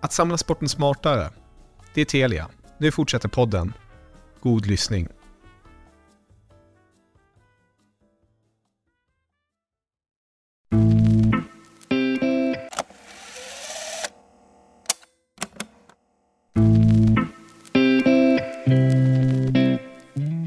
[0.00, 1.30] Att samla sporten smartare.
[1.94, 2.48] Det är Telia.
[2.78, 3.72] Nu fortsätter podden.
[4.40, 5.08] God lyssning.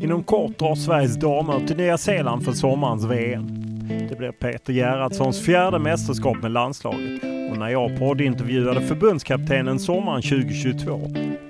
[0.02, 3.61] Inom kort drar Sveriges damer till Nya Zeeland för sommarens VM.
[4.10, 11.00] Det blir Peter Gerhardssons fjärde mästerskap med landslaget och när jag poddintervjuade förbundskaptenen sommaren 2022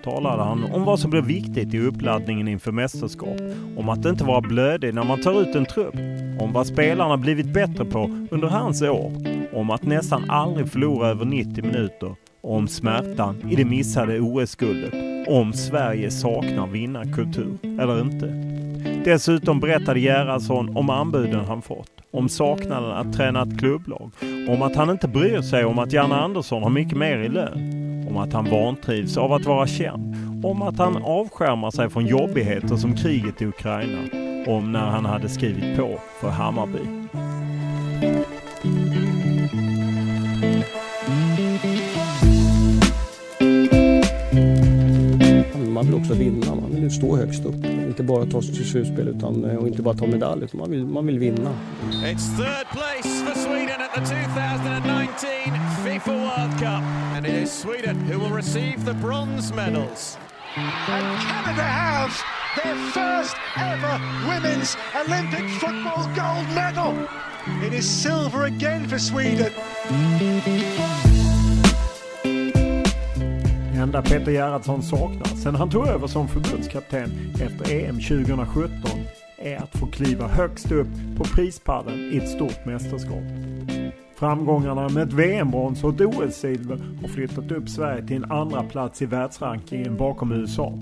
[0.04, 3.38] talade han om vad som blir viktigt i uppladdningen inför mästerskap.
[3.78, 5.96] Om att inte vara blödig när man tar ut en trupp.
[6.40, 9.12] Om vad spelarna blivit bättre på under hans år.
[9.54, 12.16] Om att nästan aldrig förlora över 90 minuter.
[12.42, 14.94] Om smärtan i det missade OS-guldet.
[15.28, 18.26] Om Sverige saknar vinnarkultur eller inte.
[19.06, 24.12] Dessutom berättade Gerhardsson om anbuden han fått, om saknaden att träna ett klubblag,
[24.50, 28.06] om att han inte bryr sig om att Janne Andersson har mycket mer i lön,
[28.10, 32.76] om att han vantrivs av att vara känd, om att han avskärmar sig från jobbigheter
[32.76, 34.00] som kriget i Ukraina,
[34.48, 36.80] om när han hade skrivit på för Hammarby.
[45.74, 47.66] Man vill också vinna, man vill stå högst upp.
[47.66, 50.86] Inte bara ta sig till slutspel utan, och inte bara ta medalj, utan man vill,
[50.86, 51.54] man vill vinna.
[52.04, 56.84] It's third place for Sweden at the 2019 FIFA World Cup.
[57.16, 60.18] And it is Sweden who will receive the bronze medals.
[60.56, 62.12] And Canada have
[62.56, 66.94] their first ever women's Olympic football gold medal.
[67.66, 69.52] It is silver again for Sweden.
[73.82, 78.72] Det enda Peter Gerhardsson saknar sen han tog över som förbundskapten efter EM 2017
[79.38, 80.88] är att få kliva högst upp
[81.18, 83.24] på prispallen i ett stort mästerskap.
[84.16, 89.02] Framgångarna med ett VM-brons och ett OS-silver har flyttat upp Sverige till en andra plats
[89.02, 90.80] i världsrankingen bakom USA.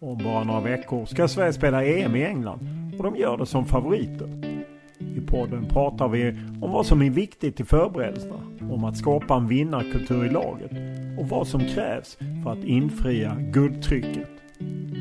[0.00, 2.60] Om bara några veckor ska Sverige spela EM i England
[2.98, 4.28] och de gör det som favoriter.
[5.16, 8.40] I podden pratar vi om vad som är viktigt i förberedelserna,
[8.70, 14.28] om att skapa en vinnarkultur i laget och vad som krävs för att infria guldtrycket.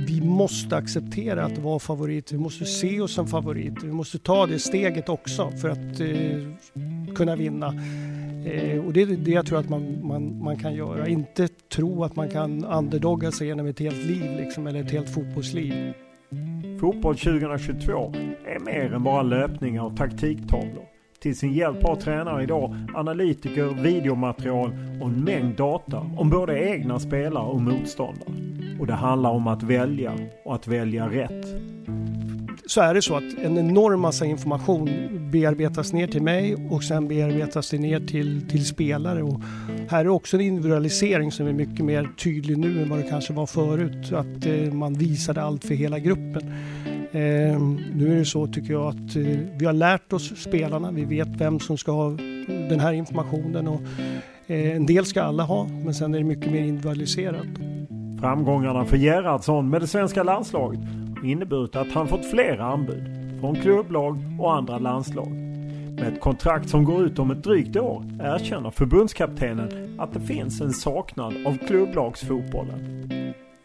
[0.07, 2.31] Vi måste acceptera att vara favorit.
[2.31, 3.83] Vi måste se oss som favorit.
[3.83, 7.67] Vi måste ta det steget också för att eh, kunna vinna.
[8.45, 11.07] Eh, och det är det jag tror att man, man, man kan göra.
[11.07, 15.09] Inte tro att man kan underdogga sig genom ett helt liv liksom, eller ett helt
[15.09, 15.93] fotbollsliv.
[16.79, 18.13] Fotboll 2022
[18.45, 20.90] är mer än bara löpningar och taktiktavlor.
[21.21, 24.71] Till sin hjälp har tränare idag analytiker, videomaterial
[25.01, 28.33] och en mängd data om både egna spelare och motståndare.
[28.79, 30.13] Och det handlar om att välja
[30.45, 31.45] och att välja rätt.
[32.65, 34.89] Så är det så att en enorm massa information
[35.31, 39.23] bearbetas ner till mig och sen bearbetas det ner till, till spelare.
[39.23, 39.41] Och
[39.89, 43.33] här är också en individualisering som är mycket mer tydlig nu än vad det kanske
[43.33, 44.13] var förut.
[44.13, 46.53] Att eh, man visade allt för hela gruppen.
[47.13, 47.59] Eh,
[47.95, 50.91] nu är det så tycker jag att eh, vi har lärt oss spelarna.
[50.91, 52.09] Vi vet vem som ska ha
[52.69, 53.67] den här informationen.
[53.67, 53.81] Och,
[54.47, 57.47] eh, en del ska alla ha, men sen är det mycket mer individualiserat.
[58.19, 60.79] Framgångarna för Gerhardsson med det svenska landslaget
[61.17, 63.03] har inneburit att han fått flera anbud
[63.39, 65.31] från klubblag och andra landslag.
[65.99, 70.61] Med ett kontrakt som går ut om ett drygt år erkänner förbundskaptenen att det finns
[70.61, 73.07] en saknad av klubblagsfotbollen.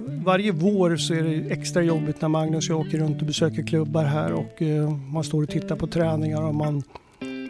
[0.06, 3.62] Varje vår så är det extra jobbigt när Magnus och jag åker runt och besöker
[3.62, 6.82] klubbar här och eh, man står och tittar på träningar och man,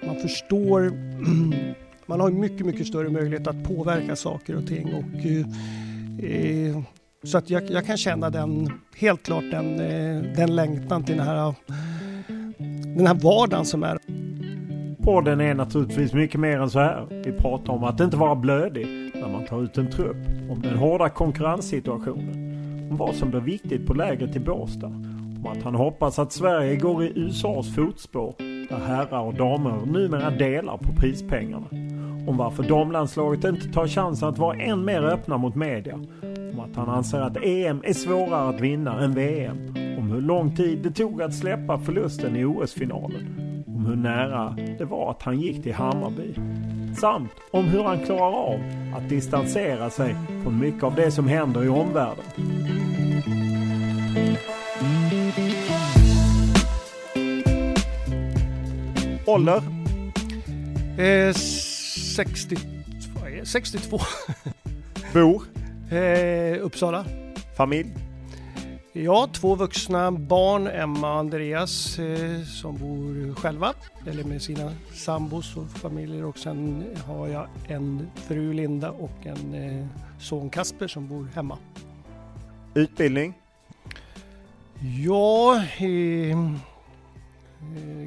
[0.07, 0.93] man förstår
[2.07, 4.95] man har mycket, mycket större möjlighet att påverka saker och ting.
[4.95, 6.83] Och, eh, eh,
[7.25, 11.27] så att jag, jag, kan känna den, helt klart den, eh, den längtan till den
[11.27, 11.55] här,
[12.97, 13.99] den här vardagen som är.
[15.03, 17.07] Podden är naturligtvis mycket mer än så här.
[17.25, 20.17] Vi pratar om att inte vara blödig när man tar ut en trupp.
[20.51, 22.46] Om den hårda konkurrenssituationen.
[22.91, 24.87] Om vad som blir viktigt på lägret i Båstad.
[24.87, 28.35] Om att han hoppas att Sverige går i USAs fotspår
[28.69, 31.67] där herrar och damer numera delar på prispengarna
[32.27, 35.95] om varför damlandslaget inte tar chansen att vara än mer öppna mot media.
[36.53, 39.75] Om att han anser att EM är svårare att vinna än VM.
[39.99, 43.65] Om hur lång tid det tog att släppa förlusten i OS-finalen.
[43.67, 46.35] Om hur nära det var att han gick till Hammarby.
[47.01, 48.61] Samt om hur han klarar av
[48.97, 52.25] att distansera sig från mycket av det som händer i omvärlden.
[59.27, 59.63] Ålder?
[60.99, 62.57] Eh, 60,
[63.45, 63.99] 62.
[65.13, 65.43] Bor?
[65.91, 67.05] Eh, Uppsala.
[67.57, 68.06] Familj?
[68.99, 73.75] Ja, två vuxna barn, Emma och Andreas, eh, som bor själva
[74.07, 76.25] eller med sina sambos och familjer.
[76.25, 79.87] Och sen har jag en fru Linda och en eh,
[80.19, 81.59] son Kasper som bor hemma.
[82.75, 83.35] Utbildning?
[85.05, 86.39] Ja, eh,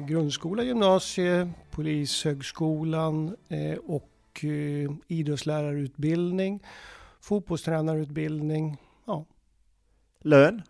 [0.06, 6.62] grundskola, gymnasie, Polishögskolan eh, och eh, idrottslärarutbildning,
[7.20, 8.76] fotbollstränarutbildning.
[9.06, 9.24] Ja.
[10.22, 10.62] Lön?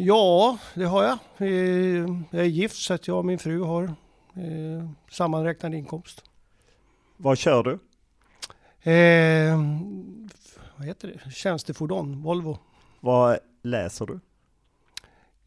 [0.00, 1.18] Ja, det har jag.
[1.38, 3.94] Eh, jag är gift så att jag och min fru har
[5.10, 6.24] sammanräknad inkomst.
[7.16, 7.78] Vad kör du?
[8.90, 9.58] Eh,
[10.76, 11.30] vad heter det?
[11.30, 12.58] Tjänstefordon, Volvo.
[13.00, 14.20] Vad läser du?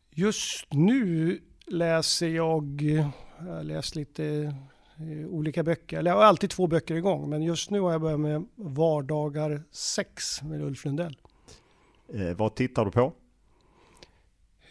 [0.09, 2.81] Just nu läser jag
[3.45, 4.25] jag har läst lite
[4.97, 6.03] eh, olika böcker.
[6.03, 10.41] Jag har alltid två böcker igång, men just nu har jag börjat med Vardagar 6
[10.41, 11.17] med Ulf Lundell.
[12.13, 13.13] Eh, vad tittar du på?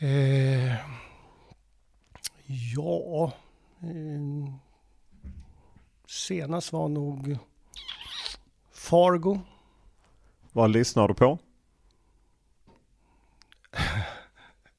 [0.02, 0.75] Eh,
[2.75, 3.32] ja,
[3.81, 4.55] eh,
[6.06, 7.38] senast var nog
[8.73, 9.38] Fargo.
[10.52, 11.38] Vad lyssnar du på?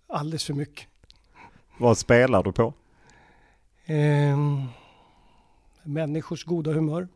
[0.08, 0.88] Alldeles för mycket.
[1.78, 2.74] Vad spelar du på?
[3.86, 4.38] Eh,
[5.84, 7.08] människors goda humör.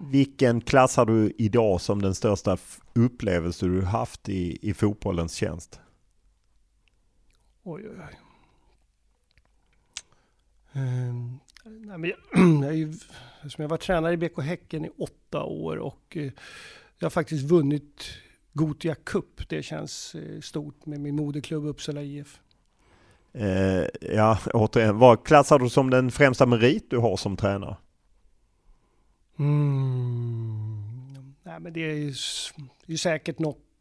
[0.00, 2.56] Vilken klassar du idag som den största
[2.94, 5.80] upplevelse du haft i, i fotbollens tjänst?
[7.64, 8.18] Oj, oj, oj.
[10.72, 11.14] Eh,
[11.64, 12.18] nej, men jag,
[12.64, 12.92] jag, ju,
[13.58, 16.32] jag var tränare i BK Häcken i åtta år och eh,
[16.98, 18.04] jag har faktiskt vunnit
[18.52, 19.48] Gotia Cup.
[19.48, 22.40] Det känns eh, stort med min moderklubb Uppsala IF.
[23.32, 27.76] Eh, ja, återigen, vad klassar du som den främsta merit du har som tränare?
[29.38, 30.82] Mm.
[31.42, 32.14] Nej, men det är ju,
[32.86, 33.71] det är säkert något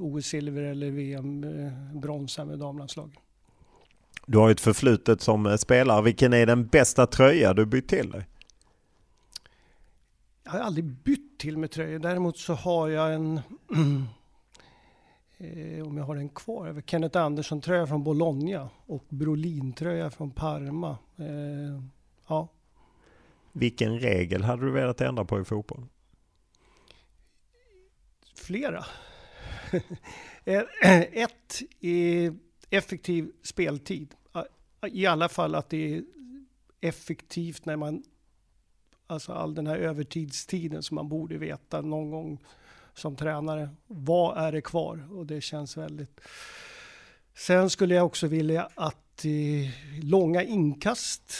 [0.00, 3.18] OS-silver eller VM-brons eh, med damlandslaget.
[4.26, 6.02] Du har ju ett förflutet som eh, spelare.
[6.02, 8.26] Vilken är den bästa tröja du bytt till dig?
[10.44, 11.98] Jag har aldrig bytt till mig tröjor.
[11.98, 13.36] Däremot så har jag en
[15.38, 20.98] eh, om jag har den kvar, Kenneth Andersson-tröja från Bologna och Brolin-tröja från Parma.
[21.16, 21.82] Eh,
[22.28, 22.48] ja.
[23.52, 25.86] Vilken regel hade du velat ändra på i fotboll?
[28.34, 28.84] Flera.
[30.46, 30.62] Eh,
[31.12, 32.34] ett är
[32.70, 34.14] effektiv speltid.
[34.92, 36.04] I alla fall att det är
[36.80, 38.02] effektivt när man,
[39.06, 42.44] alltså all den här övertidstiden som man borde veta någon gång
[42.94, 43.68] som tränare.
[43.86, 45.08] Vad är det kvar?
[45.12, 46.20] Och det känns väldigt...
[47.34, 51.32] Sen skulle jag också vilja att eh, långa inkast,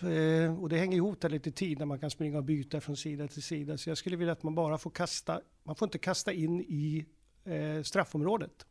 [0.00, 2.96] eh, och det hänger ihop där lite tid när man kan springa och byta från
[2.96, 3.78] sida till sida.
[3.78, 7.06] Så jag skulle vilja att man bara får kasta, man får inte kasta in i
[7.46, 8.66] eh, straffområdet.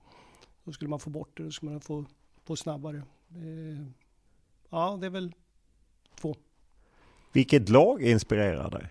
[0.64, 2.06] Då skulle man få bort det, då skulle man få,
[2.44, 2.98] få snabbare.
[3.30, 3.88] Eh,
[4.70, 5.34] ja, det är väl
[6.16, 6.36] två.
[7.34, 8.90] Vilket lag inspirerar dig?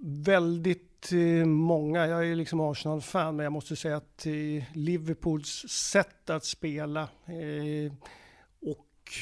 [0.00, 2.06] Väldigt eh, många.
[2.06, 7.92] Jag är liksom Arsenal-fan, men jag måste säga att eh, Liverpools sätt att spela eh,
[8.60, 9.12] och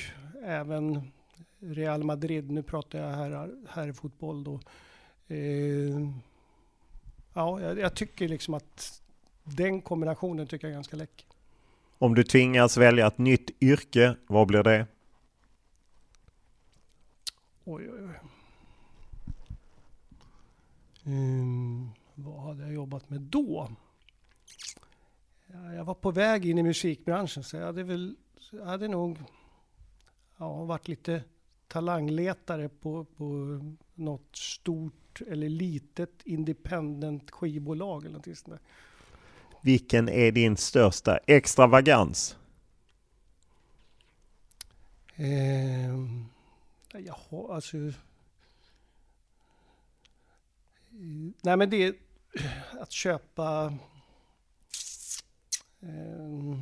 [0.45, 1.13] även
[1.59, 4.61] Real Madrid, nu pratar jag här, här i fotboll då.
[7.35, 9.03] Ja, jag, jag, tycker liksom att
[9.45, 11.27] den kombinationen tycker jag är ganska läcker.
[11.99, 14.87] Om du tvingas välja ett nytt yrke, vad blir det?
[17.65, 18.21] Oj, oj, oj.
[21.07, 23.71] Um, vad hade jag jobbat med då?
[25.47, 28.17] Ja, jag var på väg in i musikbranschen så jag hade väl,
[28.53, 29.19] jag hade nog
[30.37, 31.23] ja, varit lite
[31.69, 33.61] talangletare på, på
[33.95, 38.61] något stort eller litet independent skivbolag eller någonting sånt där.
[39.63, 42.37] Vilken är din största extravagans?
[45.17, 45.95] Eh,
[46.93, 47.77] jaha, alltså...
[51.43, 51.95] Nej men det är
[52.81, 53.75] att köpa
[55.81, 56.59] eh,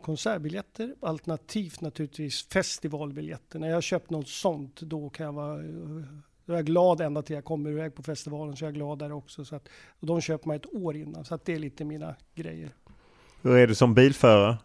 [0.00, 3.58] konsertbiljetter alternativt naturligtvis festivalbiljetter.
[3.58, 5.62] När jag har köpt något sånt då kan jag vara
[6.46, 8.98] då är jag glad ända till jag kommer iväg på festivalen så är jag glad
[8.98, 9.44] där också.
[9.44, 9.68] Så att,
[10.00, 12.70] och de köper man ett år innan så att det är lite mina grejer.
[13.42, 14.58] Hur är du som bilförare?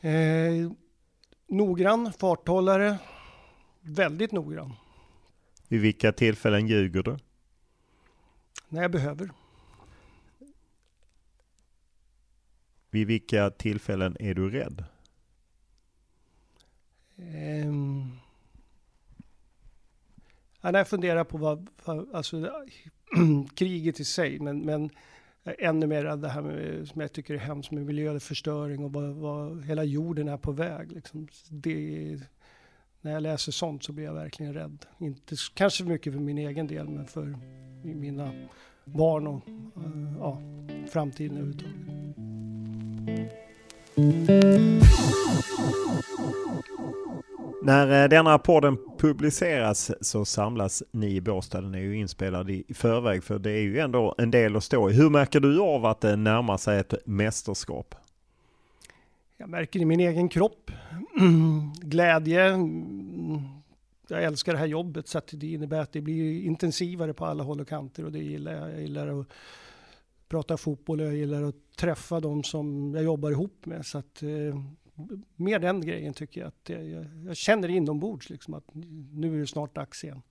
[0.00, 0.72] Eh,
[1.46, 2.98] noggrann, farthållare,
[3.80, 4.72] väldigt noggrann.
[5.68, 7.16] Vid vilka tillfällen ljuger du?
[8.68, 9.30] När jag behöver.
[12.90, 14.84] Vid vilka tillfällen är du rädd?
[17.16, 18.19] Um,
[20.60, 21.68] ja, när jag funderar på vad,
[22.12, 22.50] alltså,
[23.54, 24.90] kriget i sig, men, men
[25.44, 29.14] eh, ännu mer det här med, som jag tycker är hemskt med miljöförstöring och vad,
[29.14, 30.92] vad hela jorden är på väg.
[30.92, 31.28] Liksom.
[31.48, 32.20] Det,
[33.00, 34.86] när jag läser sånt så blir jag verkligen rädd.
[34.98, 37.38] Inte kanske mycket för min egen del, men för
[37.82, 38.32] mina
[38.84, 40.42] barn och eh, ja,
[40.90, 41.80] framtiden överhuvudtaget.
[47.62, 51.60] När eh, denna podden publiceras så samlas ni i Båstad.
[51.60, 54.90] Den är ju inspelad i förväg för det är ju ändå en del att stå
[54.90, 54.92] i.
[54.92, 57.94] Hur märker du av att det närmar sig ett mästerskap?
[59.36, 60.70] Jag märker i min egen kropp
[61.80, 62.58] glädje.
[64.08, 67.44] Jag älskar det här jobbet så att det innebär att det blir intensivare på alla
[67.44, 68.70] håll och kanter och det gillar jag.
[68.70, 69.26] Jag gillar att
[70.28, 73.86] prata fotboll och jag gillar att träffa de som jag jobbar ihop med.
[73.86, 74.28] Så att, eh,
[75.36, 76.48] mer den grejen tycker jag.
[76.48, 78.64] att jag, jag känner inombords liksom att
[79.12, 80.22] nu är det snart dags igen.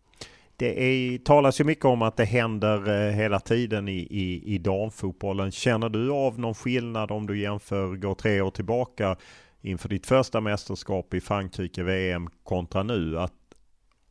[0.60, 4.58] Det är, talas ju mycket om att det händer eh, hela tiden i, i, i
[4.58, 5.52] damfotbollen.
[5.52, 9.18] Känner du av någon skillnad om du jämför, går tre år tillbaka
[9.62, 13.20] inför ditt första mästerskap i Frankrike VM kontra nu?
[13.20, 13.34] Att,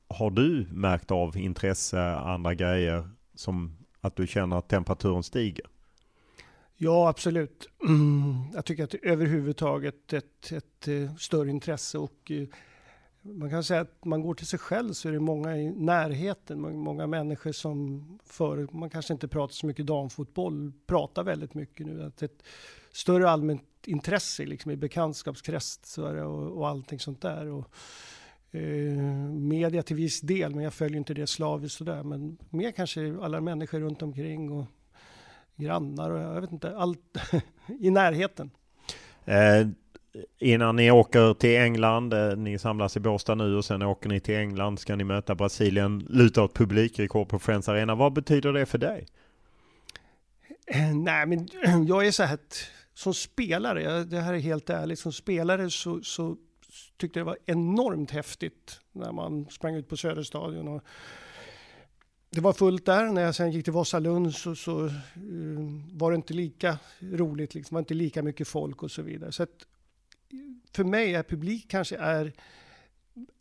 [0.09, 5.67] har du märkt av intresse, andra grejer som att du känner att temperaturen stiger?
[6.80, 7.68] Ja, absolut.
[7.85, 12.49] Mm, jag tycker att det är överhuvudtaget ett, ett, ett större intresse och eh,
[13.23, 16.61] man kan säga att man går till sig själv så är det många i närheten,
[16.76, 22.02] många människor som förut, man kanske inte pratar så mycket damfotboll, pratar väldigt mycket nu.
[22.02, 22.42] Att ett
[22.92, 27.47] större allmänt intresse liksom i bekantskapskretsar och, och allting sånt där.
[27.47, 27.70] Och,
[28.50, 28.99] eh,
[29.30, 32.02] media till viss del, men jag följer inte det slaviskt sådär.
[32.02, 34.64] Men mer kanske alla människor runt omkring och
[35.59, 37.19] grannar och jag vet inte, allt
[37.81, 38.50] i närheten.
[39.25, 39.69] Eh,
[40.38, 44.21] innan ni åker till England, eh, ni samlas i Båstad nu och sen åker ni
[44.21, 47.95] till England, ska ni möta Brasilien, luta åt publikrekord på Friends Arena.
[47.95, 49.07] Vad betyder det för dig?
[50.67, 51.49] Eh, nej, men
[51.87, 52.38] jag är så här
[52.95, 56.37] som spelare, jag, det här är helt ärligt, som spelare så, så
[56.97, 60.83] tyckte det var enormt häftigt när man sprang ut på Söderstadion och
[62.30, 63.12] det var fullt där.
[63.12, 64.92] När jag sen gick till Vasalund så, så uh,
[65.92, 67.75] var det inte lika roligt, liksom.
[67.75, 69.32] det var inte lika mycket folk och så vidare.
[69.32, 69.66] Så att,
[70.32, 70.38] eh,
[70.73, 72.32] för mig är publik kanske är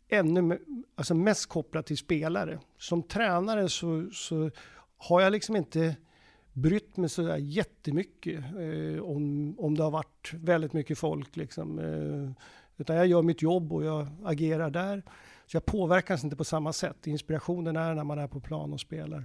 [0.08, 0.58] ännu
[0.94, 2.58] alltså mest kopplat till spelare.
[2.78, 4.50] Som tränare så, så
[4.96, 5.96] har jag liksom inte
[6.52, 11.36] brytt mig så där jättemycket eh, om, om det har varit väldigt mycket folk.
[11.36, 11.78] Liksom.
[11.78, 12.44] Eh,
[12.76, 15.02] utan jag gör mitt jobb och jag agerar där.
[15.48, 17.06] Så jag påverkas inte på samma sätt.
[17.06, 19.24] Inspirationen är när man är på plan och spelar.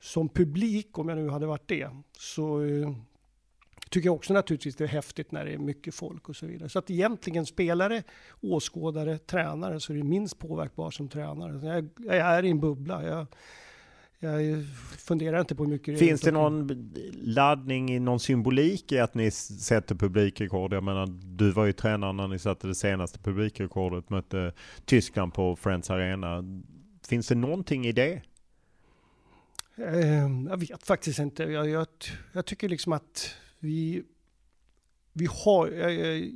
[0.00, 2.90] Som publik, om jag nu hade varit det, så eh,
[3.90, 6.68] tycker jag också naturligtvis det är häftigt när det är mycket folk och så vidare.
[6.68, 8.02] Så att egentligen spelare,
[8.40, 11.66] åskådare, tränare så är det minst påverkbar som tränare.
[11.66, 13.06] Jag, jag är i en bubbla.
[13.06, 13.26] Jag,
[14.24, 14.64] jag
[14.98, 19.30] funderar inte på hur mycket Finns det någon laddning i någon symbolik i att ni
[19.30, 20.72] sätter publikrekord?
[20.72, 24.52] Jag menar, du var ju tränare när ni satte det senaste publikrekordet, mötte
[24.84, 26.44] Tyskland på Friends Arena.
[27.08, 28.22] Finns det någonting i det?
[29.76, 31.42] Ehm, jag vet faktiskt inte.
[31.42, 31.86] Jag, jag,
[32.32, 34.02] jag tycker liksom att vi,
[35.12, 36.30] vi har, jag är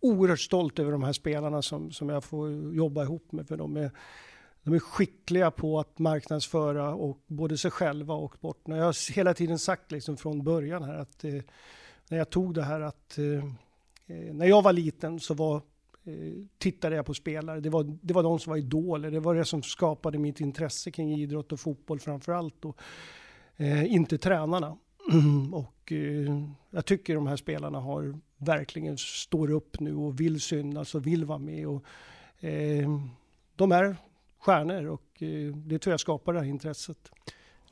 [0.00, 3.48] oerhört stolt över de här spelarna som, som jag får jobba ihop med.
[3.48, 3.90] För de är,
[4.68, 8.76] de är skickliga på att marknadsföra och både sig själva och sporten.
[8.76, 11.42] Jag har hela tiden sagt liksom från början här att eh,
[12.08, 13.24] när jag tog det här att eh,
[14.06, 15.56] eh när jag var liten så var
[16.04, 17.60] eh, tittade jag på spelare.
[17.60, 19.10] Det var, det var de som var idoler.
[19.10, 22.64] Det var det som skapade mitt intresse kring idrott och fotboll framför allt.
[22.64, 22.78] Och,
[23.56, 24.76] eh, inte tränarna.
[25.52, 30.94] och eh, jag tycker de här spelarna har verkligen står upp nu och vill synas
[30.94, 31.68] och vill vara med.
[31.68, 31.84] Och,
[32.44, 32.88] eh,
[33.56, 33.96] de är
[34.38, 37.12] stjärnor och eh, det tror jag skapar det här intresset.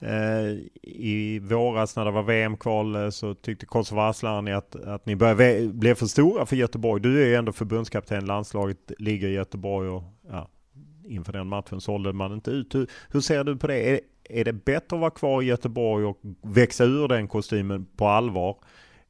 [0.00, 0.50] Eh,
[0.82, 5.68] I våras när det var VM-kval eh, så tyckte Kosovo Asllani att, att ni började
[5.68, 7.02] bli för stora för Göteborg.
[7.02, 10.49] Du är ju ändå förbundskapten, landslaget ligger i Göteborg och ja,
[11.04, 12.75] inför den matchen sålde man inte ut.
[12.75, 13.90] Hur, hur ser du på det?
[13.90, 18.08] Är, är det bättre att vara kvar i Göteborg och växa ur den kostymen på
[18.08, 18.56] allvar?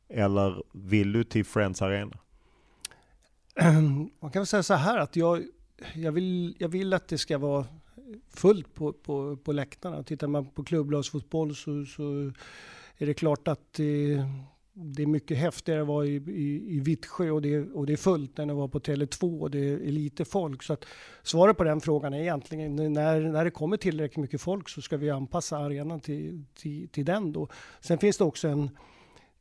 [0.08, 2.18] Eller vill du till Friends Arena?
[4.20, 5.42] Man kan väl säga så här att jag,
[5.94, 7.66] jag, vill, jag vill att det ska vara
[8.28, 10.02] fullt på, på, på läktarna.
[10.02, 12.32] Tittar man på klubblagsfotboll så, så
[12.96, 13.72] är det klart att
[14.78, 17.96] det är mycket häftigare att vara i, i, i Vittsjö och det, och det är
[17.96, 20.62] fullt än att vara på Tele2 och det är lite folk.
[20.62, 20.84] Så att
[21.22, 24.96] svaret på den frågan är egentligen när, när det kommer tillräckligt mycket folk så ska
[24.96, 27.48] vi anpassa arenan till, till, till den då.
[27.80, 28.70] Sen finns det också en,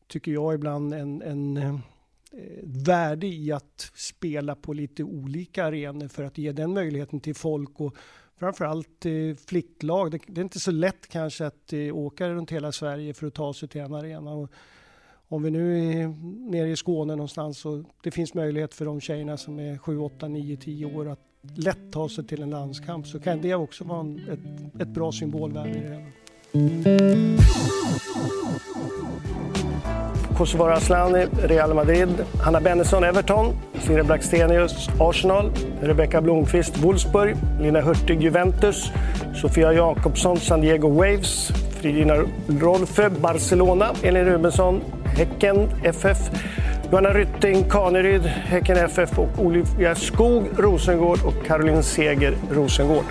[0.08, 1.82] tycker jag ibland, en, en
[2.38, 7.36] Eh, värde i att spela på lite olika arenor för att ge den möjligheten till
[7.36, 7.96] folk och
[8.39, 10.12] framförallt eh, flicklag.
[10.12, 13.34] Det, det, är inte så lätt kanske att eh, åka runt hela Sverige för att
[13.34, 14.34] ta sig till en arena.
[14.34, 14.51] Och
[15.27, 16.08] om vi nu är
[16.51, 20.27] nere i Skåne någonstans så det finns möjlighet för de tjejerna som är 7, 8,
[20.27, 21.20] 9, 10 år att
[21.56, 25.12] lätt ta sig till en landskamp så kan det också vara en, ett, ett bra
[25.12, 26.06] symbolvärde i det hela.
[30.38, 32.10] Kosovare Asllani, Real Madrid.
[32.39, 33.56] Hanna Bennison, Everton.
[33.80, 35.51] Siri Blackstenius, Arsenal.
[35.82, 37.38] Rebecca Blomqvist, Wolfsburg.
[37.60, 38.92] Lina Hurtig, Juventus.
[39.34, 41.51] Sofia Jakobsson, San Diego Waves.
[41.80, 42.15] Fridina
[42.48, 43.94] Rolfö, Barcelona.
[44.04, 46.30] Elin Rubensson, Häcken FF.
[46.92, 53.06] Johanna Rytting, Kaneryd, Häcken FF och Olivia Skog, Rosengård och Caroline Seger, Rosengård.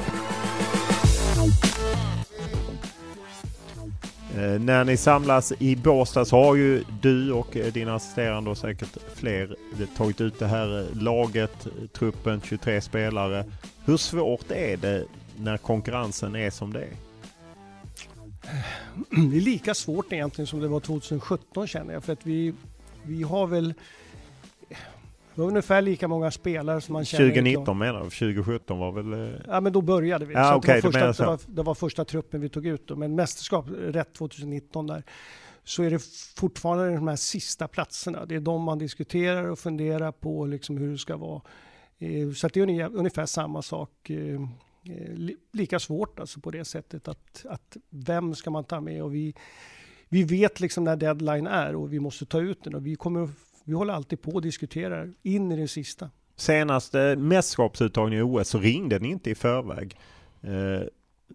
[4.44, 8.50] Eh, när ni samlas i Båstad så har ju du och eh, din dina assisterande
[8.50, 13.45] och säkert fler eh, tagit ut det här laget, truppen, 23 spelare.
[13.84, 15.04] Hur svårt är det
[15.36, 16.92] när konkurrensen är som det är?
[19.30, 22.04] Det är lika svårt egentligen som det var 2017 känner jag.
[22.04, 22.54] För att vi,
[23.02, 23.75] vi har väl
[25.34, 28.10] det var ungefär lika många spelare som man känner 2019 menar du?
[28.10, 29.12] 2017 var väl...
[29.12, 30.34] Eh, ja men då började vi.
[30.34, 32.88] Ja, så okay, det, var första, det, var, det, var första, truppen vi tog ut
[32.88, 32.97] då.
[32.97, 35.02] Men mästerskap, rätt 2019 där.
[35.64, 36.02] Så är det
[36.36, 38.26] fortfarande de här sista platserna.
[38.26, 41.42] Det är de man diskuterar och funderar på liksom hur det ska vara.
[41.99, 44.10] Eh, så det är ungefär samma sak.
[44.10, 44.40] Eh,
[45.52, 49.34] lika svårt alltså på det sättet att, att vem ska man ta med och vi
[50.08, 53.28] vi vet liksom när deadline är och vi måste ta ut den och vi kommer
[53.64, 56.10] vi håller alltid på och diskuterar in i det sista.
[56.36, 59.96] Senaste mästerskapsuttagningen i OS så ringde ni inte i förväg.
[60.42, 60.82] Eh,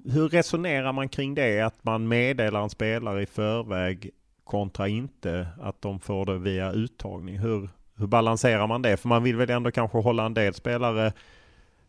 [0.05, 1.61] hur resonerar man kring det?
[1.61, 4.11] Att man meddelar en spelare i förväg
[4.43, 7.37] kontra inte att de får det via uttagning.
[7.37, 8.97] Hur, hur balanserar man det?
[8.97, 11.13] För man vill väl ändå kanske hålla en del spelare,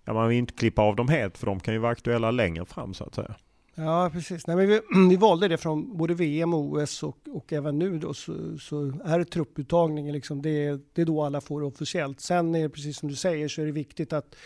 [0.04, 2.64] ja man vill inte klippa av dem helt för de kan ju vara aktuella längre
[2.64, 3.34] fram så att säga.
[3.80, 4.46] Ja, precis.
[4.46, 7.98] Nej, men vi, vi valde det från både VM och OS och, och även nu
[7.98, 12.20] då så, så är trupputtagningen liksom det, det är då alla får officiellt.
[12.20, 14.36] Sen är det precis som du säger så är det viktigt att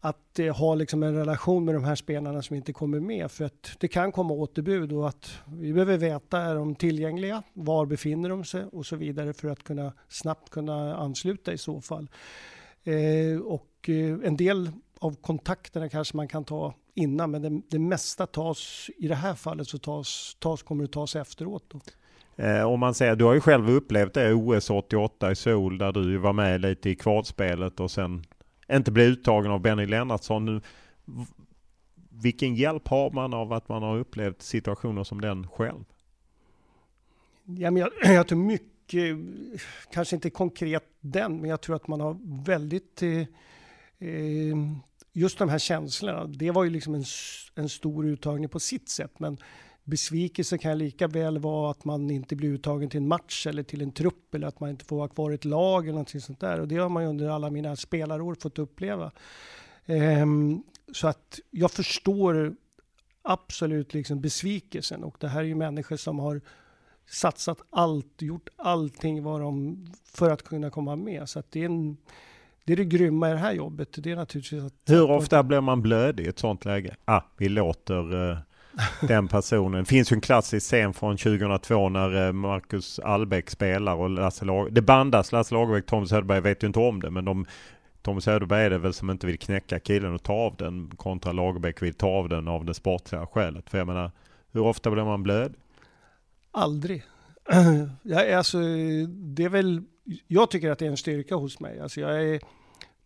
[0.00, 3.44] att eh, ha liksom en relation med de här spelarna som inte kommer med för
[3.44, 8.28] att det kan komma återbud och att vi behöver veta är de tillgängliga, var befinner
[8.28, 12.10] de sig och så vidare för att kunna snabbt kunna ansluta i så fall.
[12.84, 17.78] Eh, och eh, en del av kontakterna kanske man kan ta innan, men det, det
[17.78, 21.64] mesta tas, i det här fallet så tas, tas, kommer det tas efteråt.
[21.68, 21.80] Då.
[22.44, 25.92] Eh, om man säger, du har ju själv upplevt det OS 88 i Seoul där
[25.92, 28.24] du var med lite i kvalspelet och sen
[28.72, 30.62] inte blev uttagen av Benny Lennartsson.
[32.10, 35.84] Vilken hjälp har man av att man har upplevt situationer som den själv?
[37.44, 39.16] Ja, men jag, jag tror mycket,
[39.92, 43.20] kanske inte konkret den, men jag tror att man har väldigt eh,
[44.08, 44.56] eh,
[45.12, 47.04] just de här känslorna, det var ju liksom en,
[47.54, 49.18] en stor uttagning på sitt sätt.
[49.18, 49.38] Men
[49.84, 53.82] besvikelse kan lika väl vara att man inte blir uttagen till en match eller till
[53.82, 56.40] en trupp eller att man inte får vara kvar i ett lag eller någonting sånt
[56.40, 56.60] där.
[56.60, 59.12] Och det har man ju under alla mina spelarår fått uppleva.
[59.86, 62.54] Um, så att jag förstår
[63.22, 66.40] absolut liksom besvikelsen och det här är ju människor som har
[67.10, 71.28] satsat allt, gjort allting vad de, för att kunna komma med.
[71.28, 71.96] Så att det är en
[72.70, 73.88] det är det grymma i det här jobbet.
[73.96, 74.72] Det är naturligtvis att...
[74.86, 76.96] Hur ofta blir man blödig i ett sånt läge?
[77.04, 78.38] Ah, vi låter uh,
[79.00, 79.80] den personen.
[79.80, 84.44] Det finns ju en klassisk scen från 2002 när eh, Marcus Albeck spelar och Lasse
[84.44, 87.46] Lag det bandas Lasse Lagerbäck, Tom Söderberg vet ju inte om det men de
[88.02, 91.32] Tom Söderberg är det väl som inte vill knäcka killen och ta av den kontra
[91.32, 93.70] Lagerbäck vill ta av den av det sportsliga skälet.
[93.70, 94.10] För jag menar,
[94.52, 95.54] hur ofta blir man blöd?
[96.50, 97.04] Aldrig.
[98.02, 98.58] Jag, alltså,
[99.08, 99.82] det är väl,
[100.26, 101.80] jag tycker att det är en styrka hos mig.
[101.80, 102.40] Alltså jag, är,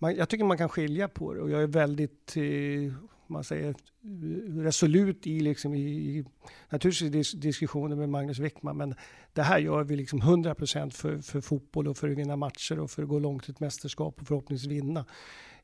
[0.05, 2.93] man, jag tycker man kan skilja på det och jag är väldigt eh,
[3.27, 3.75] man säger,
[4.63, 6.25] resolut i, liksom, i
[6.69, 8.95] naturligtvis diskussioner med Magnus Wickman, men
[9.33, 12.79] det här gör vi liksom 100 procent för, för fotboll och för att vinna matcher
[12.79, 15.05] och för att gå långt i ett mästerskap och förhoppningsvis vinna.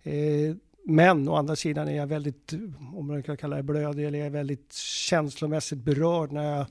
[0.03, 2.53] Eh, men å andra sidan är jag väldigt,
[2.95, 6.67] om man kan kalla det blödig, eller jag är väldigt känslomässigt berörd när jag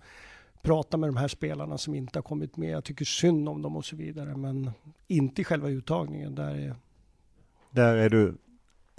[0.62, 2.70] pratar med de här spelarna som inte har kommit med.
[2.70, 4.72] Jag tycker synd om dem och så vidare, men
[5.08, 6.36] inte i själva uttagningen.
[6.36, 6.76] Där är,
[7.72, 8.34] där är du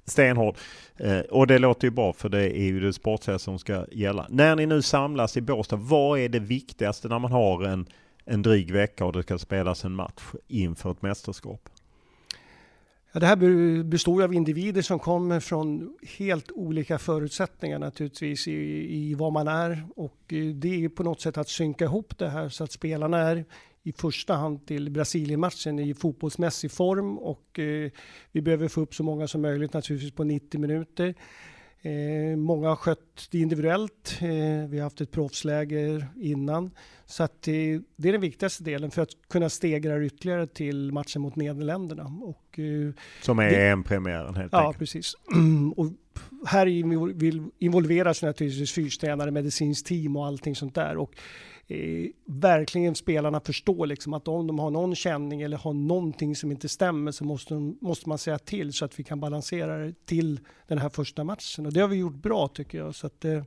[0.04, 0.56] stenhård.
[0.96, 4.26] Eh, och det låter ju bra för det är ju det sportsliga som ska gälla.
[4.30, 7.86] När ni nu samlas i Båstad, vad är det viktigaste när man har en,
[8.24, 11.68] en dryg vecka och det ska spelas en match inför ett mästerskap?
[13.12, 18.52] Ja, det här består av individer som kommer från helt olika förutsättningar naturligtvis i,
[18.94, 22.28] i vad man är och eh, det är på något sätt att synka ihop det
[22.28, 23.44] här så att spelarna är
[23.82, 27.90] i första hand till Brasilienmatchen i fotbollsmässig form och eh,
[28.32, 31.14] vi behöver få upp så många som möjligt naturligtvis på 90 minuter.
[31.82, 34.18] Eh, många har skött det individuellt.
[34.20, 36.70] Eh, vi har haft ett proffsläger innan.
[37.06, 37.52] Så att, eh,
[37.96, 42.04] det är den viktigaste delen för att kunna stegra ytterligare till matchen mot Nederländerna.
[42.22, 44.74] Och, eh, Som är EM-premiären helt ja, enkelt?
[44.74, 45.14] Ja, precis.
[45.76, 45.86] och
[46.46, 46.66] här
[47.58, 50.96] involveras naturligtvis fystränare, medicinskt team och allting sånt där.
[50.96, 51.14] Och
[51.66, 56.50] eh, verkligen spelarna förstår liksom att om de har någon känning eller har någonting som
[56.50, 60.06] inte stämmer så måste, de, måste man säga till så att vi kan balansera det
[60.06, 61.66] till den här första matchen.
[61.66, 62.94] Och det har vi gjort bra tycker jag.
[62.94, 63.42] Så att, eh,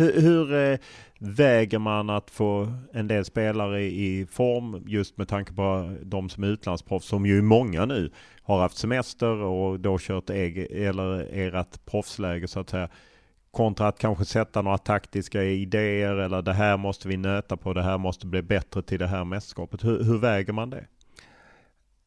[0.00, 0.78] hur, hur eh,
[1.18, 6.44] väger man att få en del spelare i form just med tanke på de som
[6.44, 8.10] är utlandsproffs som ju många nu
[8.42, 12.88] har haft semester och då kört eget eller ert proffsläge så att säga.
[13.52, 17.82] Kontra att kanske sätta några taktiska idéer eller det här måste vi nöta på, det
[17.82, 19.84] här måste bli bättre till det här mästerskapet.
[19.84, 20.84] Hur, hur väger man det?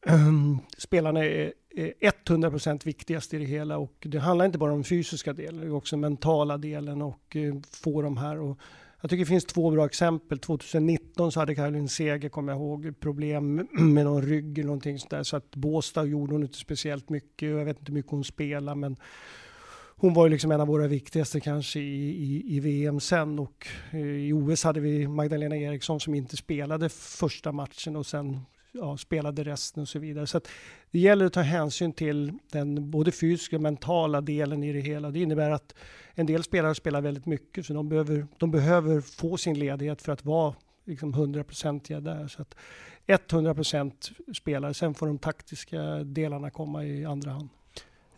[0.78, 5.32] Spelarna är Eh, 100% viktigast i det hela och det handlar inte bara om fysiska
[5.32, 8.38] delen, det är också mentala delen och eh, få de här.
[8.38, 8.58] Och
[9.00, 10.38] jag tycker det finns två bra exempel.
[10.38, 15.10] 2019 så hade Caroline Seger, kommer jag ihåg, problem med någon rygg eller någonting sånt
[15.10, 15.22] där.
[15.22, 17.48] Så att Båstad gjorde hon inte speciellt mycket.
[17.48, 18.96] Jag vet inte hur mycket hon spelar men
[19.96, 23.66] hon var ju liksom en av våra viktigaste kanske i, i, i VM sen och
[23.90, 28.40] eh, i OS hade vi Magdalena Eriksson som inte spelade första matchen och sen
[28.74, 30.26] ja, spelade resten och så vidare.
[30.26, 30.40] Så
[30.90, 35.10] det gäller att ta hänsyn till den både fysiska och mentala delen i det hela.
[35.10, 35.74] Det innebär att
[36.14, 40.12] en del spelare spelar väldigt mycket så de behöver, de behöver få sin ledighet för
[40.12, 42.28] att vara liksom 100-procentiga där.
[42.28, 42.56] Så att
[43.06, 43.92] 100%
[44.34, 47.48] spelare, sen får de taktiska delarna komma i andra hand.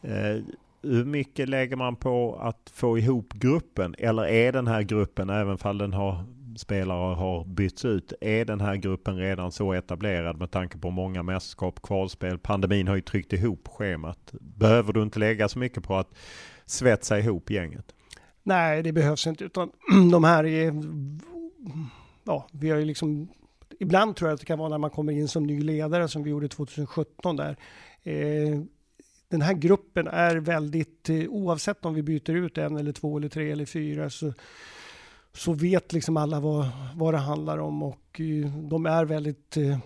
[0.02, 0.42] Eh,
[0.82, 3.94] hur mycket lägger man på att få ihop gruppen?
[3.98, 6.24] Eller är den här gruppen, även fall den har
[6.56, 8.12] spelare har bytts ut.
[8.20, 12.38] Är den här gruppen redan så etablerad med tanke på många mästerskap, kvalspel?
[12.38, 14.32] Pandemin har ju tryckt ihop schemat.
[14.40, 16.14] Behöver du inte lägga så mycket på att
[16.64, 17.92] svetsa ihop gänget?
[18.42, 19.44] Nej, det behövs inte.
[19.44, 19.70] Utan
[20.12, 20.74] de här är...
[22.24, 23.28] Ja, vi har ju liksom...
[23.78, 26.22] Ibland tror jag att det kan vara när man kommer in som ny ledare som
[26.22, 27.56] vi gjorde 2017 där.
[28.02, 28.60] Eh,
[29.28, 33.28] den här gruppen är väldigt, eh, oavsett om vi byter ut en eller två eller
[33.28, 34.32] tre eller fyra, så,
[35.36, 39.78] så vet liksom alla vad, vad det handlar om och eh, de är väldigt eh,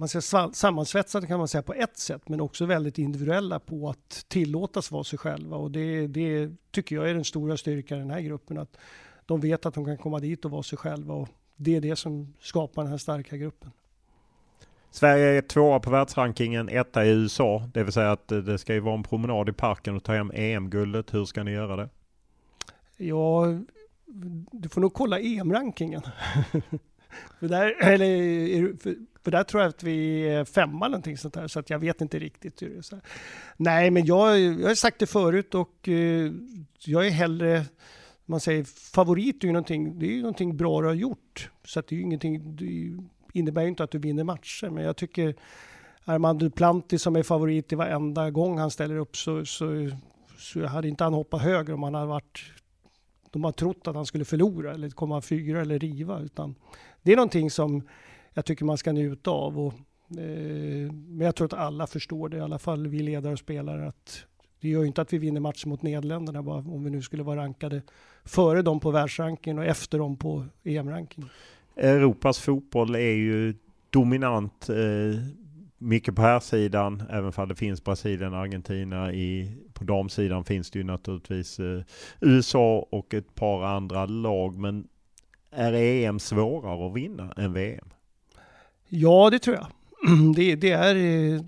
[0.00, 4.24] man säger sammansvetsade kan man säga på ett sätt, men också väldigt individuella på att
[4.28, 5.56] tillåtas vara sig själva.
[5.56, 8.76] Och det, det tycker jag är den stora styrkan i den här gruppen, att
[9.26, 11.14] de vet att de kan komma dit och vara sig själva.
[11.14, 13.70] Och det är det som skapar den här starka gruppen.
[14.90, 17.68] Sverige är tvåa på världsrankingen, etta i USA.
[17.74, 20.30] Det vill säga att det ska ju vara en promenad i parken och ta hem
[20.34, 21.14] EM-guldet.
[21.14, 21.88] Hur ska ni göra det?
[22.96, 23.46] Ja,
[24.52, 26.02] du får nog kolla EM-rankingen.
[27.40, 31.34] för, där, eller, för, för, där tror jag att vi är femma eller någonting sånt
[31.34, 32.82] där, så att jag vet inte riktigt hur det är.
[32.82, 33.00] Så.
[33.56, 36.32] Nej, men jag, jag har sagt det förut och eh,
[36.84, 37.64] jag är hellre
[38.30, 41.50] man säger favorit är ju någonting, det är ju någonting bra du har gjort.
[41.64, 43.02] Så att det är ju ingenting, det
[43.38, 45.34] innebär ju inte att du vinner matcher, men jag tycker
[46.04, 49.90] Armand Duplanti som är favorit i varenda gång han ställer upp så, så,
[50.38, 52.52] så hade inte han hoppat högre om han hade varit
[53.30, 56.20] de har trott att han skulle förlora eller komma fyra eller riva.
[56.20, 56.54] Utan
[57.02, 57.82] det är någonting som
[58.34, 59.58] jag tycker man ska njuta av.
[59.58, 59.72] Och,
[60.18, 63.88] eh, men jag tror att alla förstår det, i alla fall vi ledare och spelare,
[63.88, 64.24] att
[64.60, 67.22] det gör ju inte att vi vinner matchen mot Nederländerna bara om vi nu skulle
[67.22, 67.82] vara rankade
[68.24, 71.30] före dem på världsrankingen och efter dem på EM-rankingen.
[71.76, 73.54] Europas fotboll är ju
[73.90, 75.20] dominant eh,
[75.78, 79.12] mycket på här sidan även om det finns Brasilien och Argentina.
[79.12, 81.82] I, på damsidan finns det ju naturligtvis eh,
[82.20, 84.58] USA och ett par andra lag.
[84.58, 84.88] Men
[85.50, 87.88] är EM svårare att vinna än VM?
[88.88, 89.66] Ja, det tror jag.
[90.36, 91.40] Det, det är eh,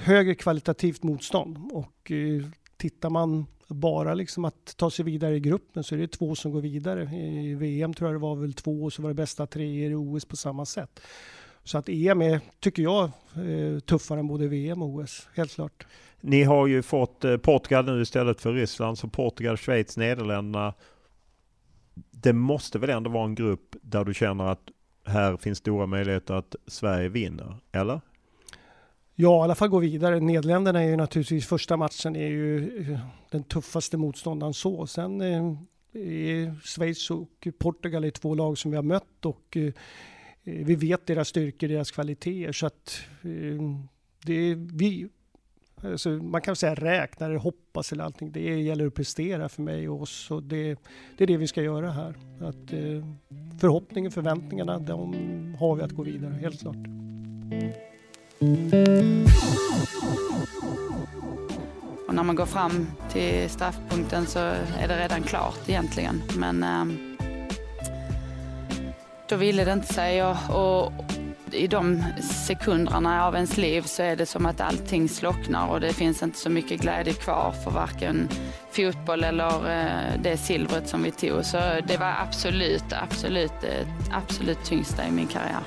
[0.00, 2.44] högre kvalitativt motstånd och eh,
[2.76, 6.52] tittar man bara liksom att ta sig vidare i gruppen så är det två som
[6.52, 7.16] går vidare.
[7.16, 9.94] I VM tror jag det var väl två och så var det bästa tre i
[9.94, 11.00] OS på samma sätt.
[11.64, 13.10] Så att EM är, tycker jag,
[13.86, 15.86] tuffare än både VM och OS, helt klart.
[16.26, 20.74] Ni har ju fått eh, Portugal nu istället för Ryssland, så Portugal, Schweiz, Nederländerna.
[22.10, 24.60] Det måste väl ändå vara en grupp där du känner att
[25.06, 28.00] här finns stora möjligheter att Sverige vinner, eller?
[29.14, 30.20] Ja, i alla fall gå vidare.
[30.20, 32.98] Nederländerna är ju naturligtvis, första matchen är ju eh,
[33.30, 34.86] den tuffaste motståndaren så.
[34.86, 35.44] Sen eh,
[35.92, 39.56] är Schweiz och Portugal är två lag som vi har mött och
[40.42, 43.58] vi vet deras styrkor, deras kvaliteter så att det
[44.26, 45.08] det vi
[45.84, 48.32] alltså man kan säga räknar, hoppas eller allting.
[48.32, 50.78] Det gäller att prestera för mig och oss och det,
[51.16, 52.14] det är det vi ska göra här.
[52.40, 53.06] Att, eh,
[53.60, 56.76] förhoppningen, förväntningarna, de har vi att gå vidare, helt klart.
[62.08, 64.38] Och när man går fram till straffpunkten så
[64.78, 66.22] är det redan klart egentligen.
[66.38, 66.84] Men eh,
[69.28, 70.92] då ville det inte sig och, och
[71.54, 72.04] i de
[72.46, 76.38] sekunderna av ens liv så är det som att allting slocknar och det finns inte
[76.38, 78.28] så mycket glädje kvar för varken
[78.70, 81.44] fotboll eller eh, det silvret som vi tog.
[81.44, 83.52] Så det var absolut, absolut,
[84.12, 85.60] absolut tyngsta i min karriär.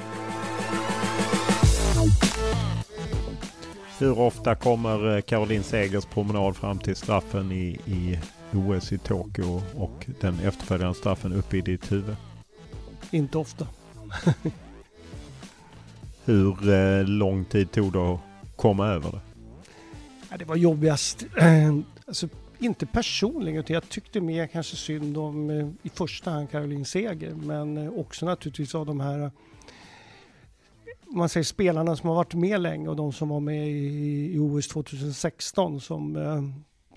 [3.99, 8.19] Hur ofta kommer eh, Caroline Segers promenad fram till straffen i, i
[8.53, 12.15] OS i Tokyo och den efterföljande straffen upp i ditt huvud?
[13.11, 13.67] Inte ofta.
[16.27, 18.19] Hur eh, lång tid tog det att
[18.55, 19.19] komma över det?
[20.29, 21.25] Ja, det var jobbigast.
[22.07, 26.85] alltså, inte personligen, utan jag tyckte mer kanske synd om eh, i första hand Caroline
[26.85, 29.29] Seger, men eh, också naturligtvis av de här eh,
[31.15, 34.39] man säger spelarna som har varit med länge och de som var med i, i
[34.39, 36.41] OS 2016 som eh,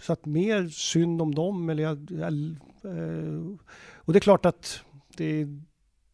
[0.03, 1.71] så att mer synd om dem.
[1.71, 3.57] Eller jag, eh,
[3.95, 4.81] och det är klart att
[5.17, 5.45] det,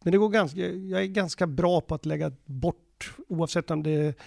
[0.03, 2.86] men det går ganska, jag är ganska bra på att lägga bort,
[3.27, 4.17] oavsett om det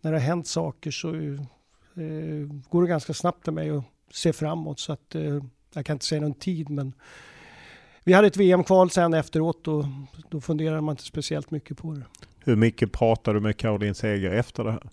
[0.00, 4.32] när det har hänt saker så eh, går det ganska snabbt för mig att se
[4.32, 4.80] framåt.
[4.80, 5.42] Så att eh,
[5.74, 6.92] jag kan inte säga någon tid, men
[8.04, 9.84] vi hade ett VM-kval sen efteråt och
[10.28, 12.04] då funderar man inte speciellt mycket på det.
[12.44, 14.90] Hur mycket pratade du med Caroline Seger efter det här?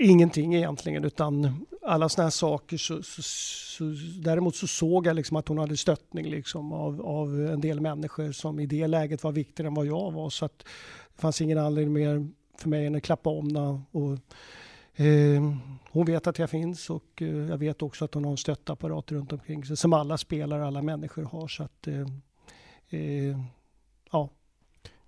[0.00, 2.76] Ingenting egentligen, utan alla sådana här saker.
[2.76, 3.84] Så, så, så,
[4.22, 8.32] däremot så såg jag liksom att hon hade stöttning liksom av, av en del människor
[8.32, 10.30] som i det läget var viktigare än vad jag var.
[10.30, 10.64] Så att
[11.14, 13.82] det fanns ingen anledning mer för mig än att klappa om henne.
[13.90, 14.18] Och,
[15.04, 15.42] eh,
[15.90, 19.12] hon vet att jag finns och eh, jag vet också att hon har en stöttapparat
[19.12, 21.48] runt omkring sig som alla spelare, alla människor har.
[21.48, 22.06] Så att, eh,
[22.90, 23.38] eh
[24.12, 24.30] ja,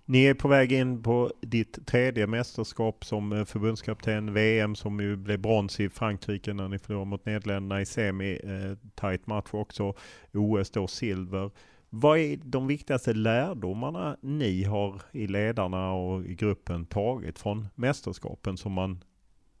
[0.07, 4.33] ni är på väg in på ditt tredje mästerskap som eh, förbundskapten.
[4.33, 8.39] VM som ju blev brons i Frankrike när ni förlorade mot Nederländerna i semi.
[8.43, 9.93] Eh, tight match också.
[10.33, 11.51] OS då silver.
[11.97, 18.57] Vad är de viktigaste lärdomarna ni har i ledarna och i gruppen tagit från mästerskapen
[18.57, 19.03] som man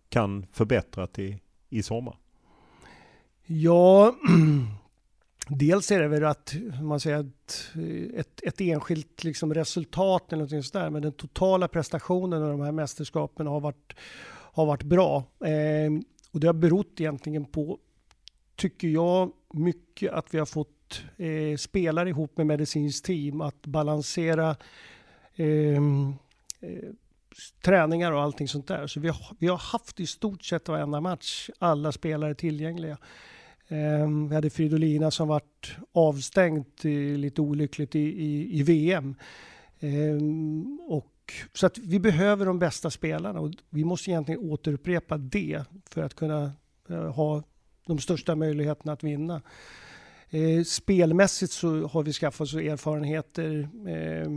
[0.09, 1.37] kan förbättra till
[1.69, 2.17] i sommar?
[3.45, 4.15] Ja,
[5.47, 10.37] Dels är det väl att man säger att eh, ett, ett enskilt liksom resultat eller
[10.37, 13.93] någonting sådär, men den totala prestationen av de här mästerskapen har varit,
[14.27, 15.23] har varit bra.
[15.39, 15.91] Eh,
[16.31, 17.77] och det har berott egentligen på,
[18.55, 20.74] tycker jag, mycket att vi har fått
[21.17, 24.55] eh, spelare ihop med medicinskt team att balansera
[25.35, 26.13] ehm,
[26.61, 26.89] eh,
[27.63, 28.87] träningar och allting sånt där.
[28.87, 32.97] Så vi har, vi har haft i stort sett varenda match alla spelare tillgängliga.
[33.67, 39.15] Um, vi hade Fridolina som vart avstängt eh, lite olyckligt i, i, i VM.
[39.79, 45.17] Um, ehm, och, så att vi behöver de bästa spelarna och vi måste egentligen återupprepa
[45.17, 46.51] det för att kunna
[46.89, 47.43] uh, ha
[47.85, 49.41] de största möjligheterna att vinna.
[50.35, 54.29] Eh, spelmässigt så har vi skaffat oss erfarenheter eh,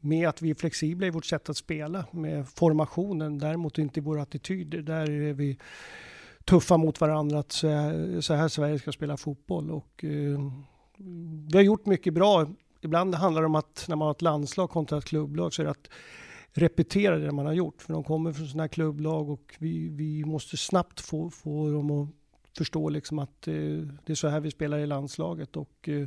[0.00, 4.02] med att vi är flexibla i vårt sätt att spela med formationen, däremot inte i
[4.02, 4.82] våra attityder.
[4.82, 5.58] Där är vi
[6.44, 7.68] tuffa mot varandra att så
[8.34, 9.70] här Sverige ska spela fotboll.
[9.70, 10.40] Och, eh,
[11.50, 12.46] vi har gjort mycket bra.
[12.80, 15.64] Ibland handlar det om att när man har ett landslag kontra ett klubblag så är
[15.64, 15.90] det att
[16.52, 17.82] repetera det man har gjort.
[17.82, 21.90] För de kommer från sådana här klubblag och vi, vi måste snabbt få, få dem
[21.90, 22.08] att
[22.56, 23.54] förstå liksom att eh,
[24.04, 25.56] det är så här vi spelar i landslaget.
[25.56, 26.06] Och, eh,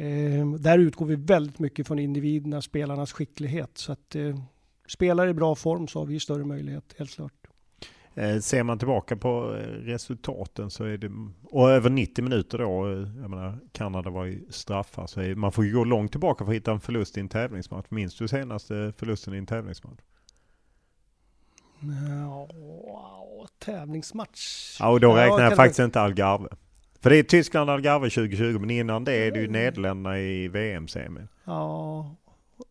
[0.00, 3.78] eh där utgår vi väldigt mycket från individerna, spelarnas skicklighet.
[3.78, 4.36] Så att eh,
[4.88, 7.40] spelar i bra form så har vi större möjlighet, helt klart.
[8.14, 11.10] Eh, ser man tillbaka på eh, resultaten så är det,
[11.44, 12.88] och över 90 minuter då,
[13.20, 16.52] jag menar Kanada var ju straffar, så är, man får ju gå långt tillbaka för
[16.52, 17.86] att hitta en förlust i en tävlingsmatch.
[17.90, 20.00] Minns du senaste förlusten i en tävlingsmatch?
[21.80, 24.76] Ja, wow, tävlingsmatch.
[24.80, 26.48] Ja, och då räknar ja, jag faktiskt inte Algarve.
[27.00, 31.28] För det är Tyskland-Algarve 2020, men innan det är det ju Nederländerna i VM-semin.
[31.44, 32.16] Ja,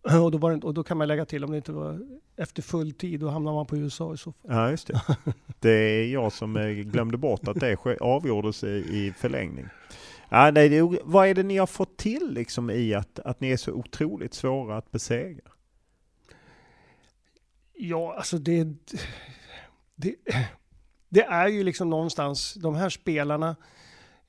[0.23, 1.99] och då, var det, och då kan man lägga till om det inte var
[2.37, 4.51] efter full tid, då hamnar man på USA i så fall.
[4.51, 5.01] Ja, just det.
[5.59, 9.65] Det är jag som eh, glömde bort att det avgjordes i förlängning.
[10.29, 13.51] Ja, nej, det, vad är det ni har fått till liksom i att, att ni
[13.51, 15.51] är så otroligt svåra att besegra?
[17.81, 18.67] Ja, alltså det,
[19.95, 20.15] det,
[21.09, 23.55] det är ju liksom någonstans, de här spelarna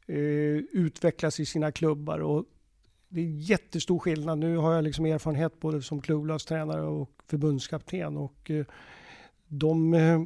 [0.06, 0.16] eh,
[0.72, 2.44] utvecklas i sina klubbar och
[3.08, 4.38] det är jättestor skillnad.
[4.38, 8.66] Nu har jag liksom erfarenhet både som klubblagstränare och förbundskapten och eh,
[9.48, 10.22] de, eh,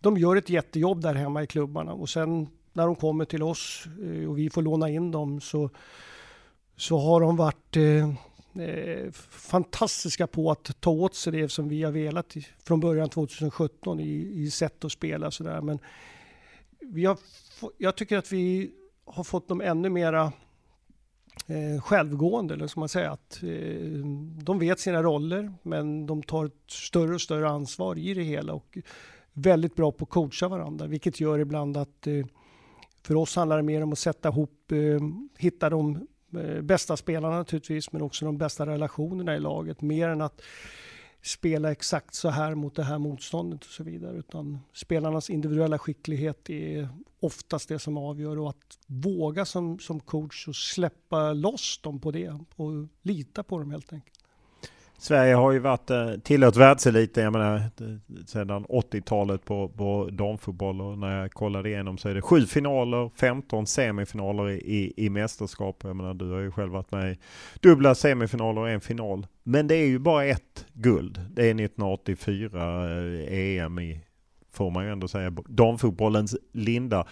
[0.00, 3.84] de gör ett jättejobb där hemma i klubbarna och sen när de kommer till oss
[4.02, 5.70] eh, och vi får låna in dem så,
[6.76, 8.14] så har de varit eh,
[8.60, 13.08] eh, fantastiska på att ta åt sig det som vi har velat i, från början
[13.08, 15.60] 2017 i, i sätt att spela sådär.
[15.60, 15.78] Men
[16.80, 17.18] vi har,
[17.78, 18.70] jag tycker att vi
[19.04, 20.32] har fått dem ännu mera
[21.46, 23.10] eh, självgående, eller ska man säga.
[23.10, 24.04] Att, eh,
[24.42, 28.52] de vet sina roller, men de tar ett större och större ansvar i det hela
[28.52, 28.78] och
[29.32, 32.26] väldigt bra på att coacha varandra, vilket gör ibland att eh,
[33.02, 35.00] för oss handlar det mer om att sätta ihop, eh,
[35.38, 40.20] hitta de Eh, bästa spelarna naturligtvis, men också de bästa relationerna i laget, mer än
[40.20, 40.42] att
[41.22, 44.16] spela exakt så här mot det här motståndet och så vidare.
[44.16, 46.88] Utan spelarnas individuella skicklighet är
[47.20, 52.10] oftast det som avgör och att våga som, som coach och släppa loss dem på
[52.10, 52.70] det och
[53.02, 54.23] lita på dem helt enkelt.
[54.98, 57.62] Sverige har ju varit eh, tillhört världseliten, jag menar eh,
[58.26, 63.10] sedan 80-talet på, på damfotboll och när jag kollade igenom så är det sju finaler,
[63.16, 65.80] 15 semifinaler i, i, i mästerskap.
[65.82, 67.18] Jag menar du har ju själv varit med i
[67.60, 69.26] dubbla semifinaler och en final.
[69.42, 71.20] Men det är ju bara ett guld.
[71.30, 74.00] Det är 1984 eh, EM i,
[74.52, 77.06] får man ju ändå säga, damfotbollens linda.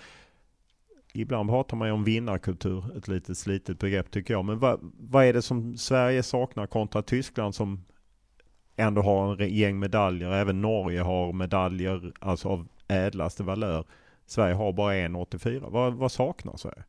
[1.15, 4.45] Ibland pratar man ju om vinnarkultur, ett lite slitet begrepp tycker jag.
[4.45, 7.85] Men vad, vad är det som Sverige saknar kontra Tyskland som
[8.77, 10.33] ändå har en gäng medaljer.
[10.33, 13.85] Även Norge har medaljer alltså av ädlaste valör.
[14.27, 15.69] Sverige har bara en 84.
[15.69, 16.85] Vad, vad saknar Sverige?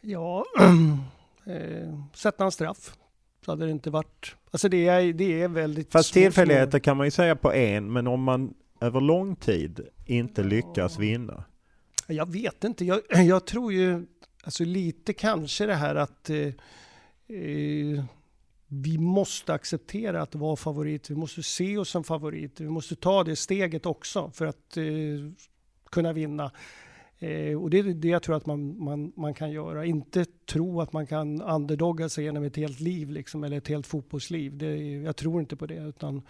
[0.00, 0.44] Ja,
[1.46, 2.96] eh, sätta en straff.
[3.44, 4.36] Så hade det inte varit.
[4.50, 8.06] Alltså det är, det är väldigt Fast tillfälligheter kan man ju säga på en, men
[8.06, 11.44] om man över lång tid inte lyckas vinna.
[12.06, 12.84] Jag vet inte.
[12.84, 14.06] Jag, jag tror ju,
[14.44, 16.46] alltså lite kanske det här att eh,
[17.38, 18.04] eh,
[18.68, 21.10] vi måste acceptera att vara favorit.
[21.10, 22.60] Vi måste se oss som favorit.
[22.60, 24.84] Vi måste ta det steget också för att eh,
[25.90, 26.50] kunna vinna.
[27.18, 29.84] Eh, och det är det jag tror att man, man, man kan göra.
[29.84, 33.86] Inte tro att man kan underdogga sig genom ett helt liv liksom, eller ett helt
[33.86, 34.56] fotbollsliv.
[34.58, 35.74] Det, jag tror inte på det.
[35.74, 36.22] utan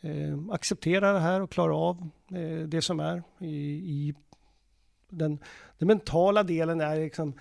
[0.00, 3.54] eh, Acceptera det här och klara av eh, det som är i,
[4.08, 4.14] i
[5.18, 5.38] den,
[5.78, 7.32] den mentala delen är liksom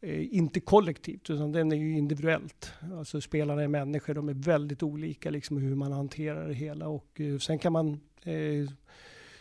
[0.00, 2.72] eh, inte kollektivt, utan den är ju individuellt.
[2.98, 7.20] Alltså spelarna är människor, de är väldigt olika liksom hur man hanterar det hela och
[7.20, 8.70] eh, sen kan man eh,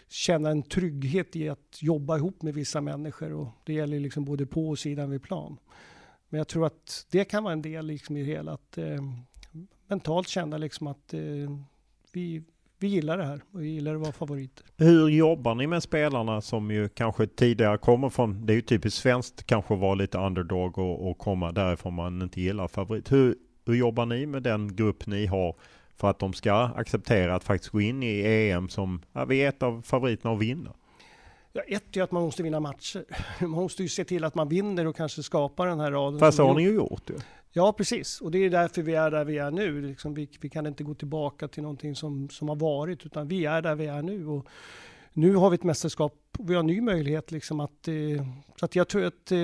[0.07, 4.45] känna en trygghet i att jobba ihop med vissa människor och det gäller liksom både
[4.45, 5.57] på och sidan vid plan.
[6.29, 9.01] Men jag tror att det kan vara en del liksom i det hela, att eh,
[9.87, 11.21] mentalt känna liksom att eh,
[12.11, 12.43] vi,
[12.81, 14.65] vi gillar det här och vi gillar att vara favoriter.
[14.77, 19.01] Hur jobbar ni med spelarna som ju kanske tidigare kommer från, det är ju typiskt
[19.01, 23.11] svenskt kanske att vara lite underdog och, och komma därifrån man inte gillar favorit.
[23.11, 25.55] Hur, hur jobbar ni med den grupp ni har
[25.95, 29.49] för att de ska acceptera att faktiskt gå in i EM som, ja, vi är
[29.49, 30.73] ett av favoriterna att vinna?
[31.53, 33.05] Ja, ett är att man måste vinna matcher.
[33.41, 36.19] Man måste ju se till att man vinner och kanske skapar den här raden.
[36.19, 37.15] Fast det har ni ju gjort ju.
[37.15, 37.21] Ja,
[37.53, 38.21] Ja, precis.
[38.21, 39.81] Och det är därför vi är där vi är nu.
[39.81, 43.45] Liksom vi, vi, kan inte gå tillbaka till någonting som, som har varit, utan vi
[43.45, 44.27] är där vi är nu.
[44.27, 44.47] Och
[45.13, 47.31] nu har vi ett mästerskap och vi har en ny möjlighet.
[47.31, 49.37] Liksom att, eh, så att jag tror att eh,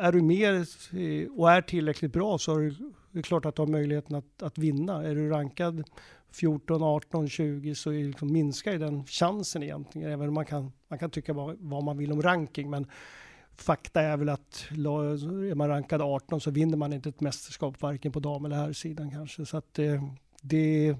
[0.00, 2.74] är du med eh, och är tillräckligt bra så är
[3.10, 5.04] det klart att du har möjligheten att, att vinna.
[5.04, 5.84] Är du rankad
[6.32, 10.10] 14, 18, 20 så liksom, minskar ju den chansen egentligen.
[10.12, 12.70] Även om man kan, man kan tycka vad, vad man vill om ranking.
[12.70, 12.86] Men
[13.56, 18.12] fakta är väl att är man rankad 18 så vinner man inte ett mästerskap varken
[18.12, 19.46] på dam eller herrsidan kanske.
[19.46, 20.02] Så att eh,
[20.42, 20.96] det,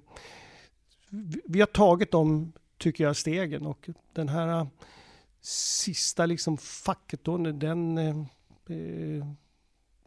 [1.08, 4.66] det, vi har tagit de, tycker jag, stegen och den här eh,
[5.40, 8.16] sista liksom facket då, den, eh,
[8.68, 9.26] eh,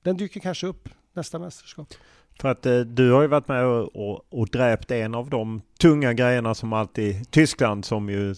[0.01, 1.93] den dyker kanske upp nästa mästerskap.
[2.39, 5.61] För att eh, du har ju varit med och, och, och dräpt en av de
[5.79, 8.35] tunga grejerna som alltid Tyskland som ju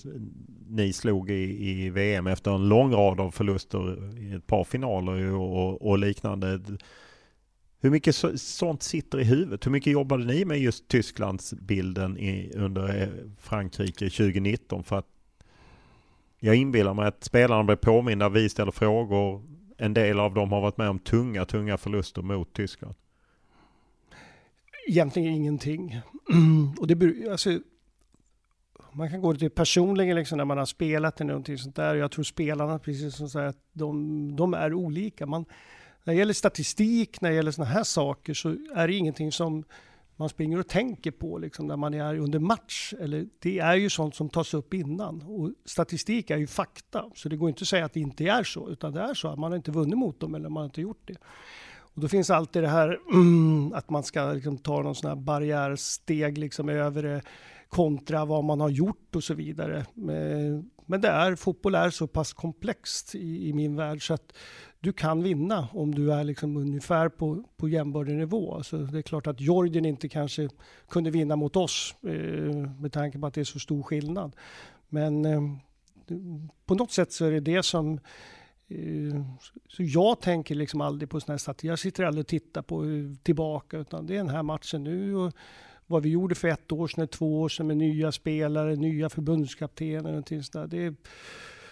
[0.70, 5.34] ni slog i, i VM efter en lång rad av förluster i ett par finaler
[5.34, 6.62] och, och liknande.
[7.82, 9.66] Hur mycket så, sånt sitter i huvudet?
[9.66, 13.10] Hur mycket jobbade ni med just Tysklandsbilden i, under eh,
[13.40, 14.84] Frankrike 2019?
[14.84, 15.08] För att
[16.40, 19.44] jag inbillar mig att spelarna blir påminna, vi ställer frågor.
[19.78, 22.96] En del av dem har varit med om tunga, tunga förluster mot Tyskland.
[24.88, 26.00] Egentligen ingenting.
[26.80, 27.60] Och det, alltså,
[29.00, 31.96] man kan gå till personligen liksom när man har spelat eller någonting sånt där.
[31.96, 35.26] Jag tror spelarna, precis som säger, att de, de är olika.
[35.26, 35.46] Man,
[36.04, 39.64] när det gäller statistik, när det gäller sådana här saker så är det ingenting som
[40.16, 42.94] man springer och tänker på liksom, när man är under match.
[43.00, 45.22] Eller, det är ju sånt som tas upp innan.
[45.22, 48.44] Och statistik är ju fakta, så det går inte att säga att det inte är
[48.44, 48.70] så.
[48.70, 50.82] Utan det är så att man har inte vunnit mot dem eller man har inte
[50.82, 51.18] gjort det.
[51.94, 55.16] Och då finns alltid det här mm, att man ska liksom, ta någon sån här
[55.16, 57.22] barriärsteg liksom, över det
[57.70, 59.78] kontra vad man har gjort och så vidare.
[59.80, 64.34] Eh, men det är, fotboll är så pass komplext i, i min värld så att
[64.80, 68.64] du kan vinna om du är liksom ungefär på, på jämbördig nivå.
[68.64, 70.50] Så det är klart att Jorgen inte kanske
[70.90, 74.36] kunde vinna mot oss eh, med tanke på att det är så stor skillnad.
[74.90, 75.42] Men eh,
[76.66, 77.94] på något sätt så är det det som
[78.68, 79.26] eh,
[79.68, 81.70] så jag tänker liksom aldrig på sådana här statistik.
[81.70, 85.16] Jag sitter aldrig och tittar på eh, tillbaka utan det är den här matchen nu.
[85.16, 85.34] Och
[85.90, 90.18] vad vi gjorde för ett år sedan, två år sedan med nya spelare, nya förbundskaptener
[90.18, 90.96] och sånt där.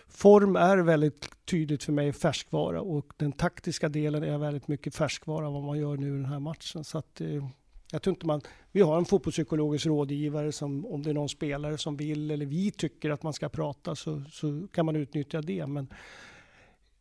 [0.07, 5.49] form är väldigt tydligt för mig färskvara och den taktiska delen är väldigt mycket färskvara
[5.49, 6.83] vad man gör nu i den här matchen.
[6.83, 7.47] Så att, eh,
[7.91, 8.41] jag tror inte man,
[8.71, 12.71] vi har en fotbollspsykologisk rådgivare som om det är någon spelare som vill eller vi
[12.71, 15.67] tycker att man ska prata så, så kan man utnyttja det.
[15.67, 15.87] Men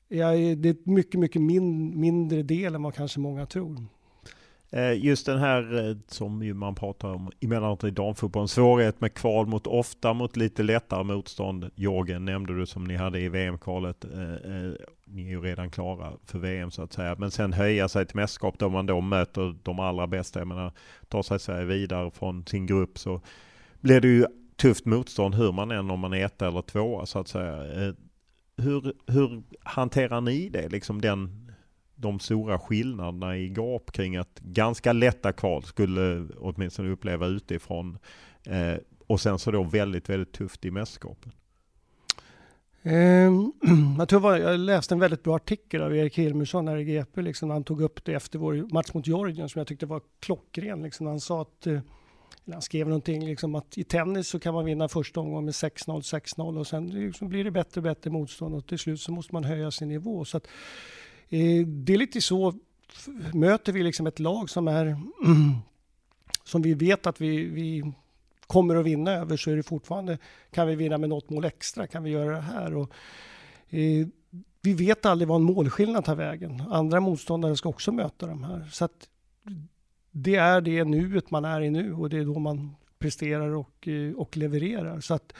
[0.08, 3.86] ja, det är mycket, mycket min, mindre del än vad kanske många tror.
[4.70, 9.14] Eh, just den här eh, som ju man pratar om emellanåt i damfotbollen, svårighet med
[9.14, 11.70] kval mot ofta mot lite lättare motstånd.
[11.74, 14.04] Jorgen nämnde du som ni hade i VM-kvalet.
[14.04, 14.72] Eh,
[15.04, 17.16] ni är ju redan klara för VM så att säga.
[17.18, 20.40] Men sen höja sig till mästerskap då man då möter de allra bästa.
[20.40, 20.72] Jag menar,
[21.08, 23.20] tar sig Sverige vidare från sin grupp så
[23.80, 27.18] blir det ju tufft motstånd hur man än om man är etta eller tvåa så
[27.18, 27.94] att säga.
[28.58, 31.45] Hur, hur hanterar ni det, liksom den
[31.96, 37.98] de stora skillnaderna i gap kring att ganska lätta kval skulle åtminstone uppleva utifrån.
[38.46, 38.74] Eh,
[39.06, 41.32] och sen så då väldigt, väldigt tufft i mästerskapen.
[42.82, 43.52] Ehm,
[43.98, 47.22] jag, tror jag läste en väldigt bra artikel av Erik Hilmersson här i GP.
[47.22, 50.82] Liksom, han tog upp det efter vår match mot Georgien som jag tyckte var klockren.
[50.82, 51.80] Liksom, han sa att, eh,
[52.52, 56.00] han skrev någonting liksom, att i tennis så kan man vinna första omgången med 6-0,
[56.00, 59.34] 6-0 och sen liksom, blir det bättre och bättre motstånd och till slut så måste
[59.34, 60.24] man höja sin nivå.
[60.24, 60.48] Så att,
[61.28, 62.54] Eh, det är lite så,
[63.34, 65.52] möter vi liksom ett lag som är mm,
[66.44, 67.92] som vi vet att vi, vi
[68.46, 70.18] kommer att vinna över så är det fortfarande,
[70.50, 72.74] kan vi vinna med något mål extra, kan vi göra det här?
[72.74, 72.90] Och,
[73.68, 74.06] eh,
[74.62, 76.62] vi vet aldrig vad en målskillnad tar vägen.
[76.70, 78.68] Andra motståndare ska också möta de här.
[78.72, 79.08] Så att
[80.10, 83.88] det är det nuet man är i nu och det är då man presterar och,
[83.88, 85.00] eh, och levererar.
[85.00, 85.32] Så att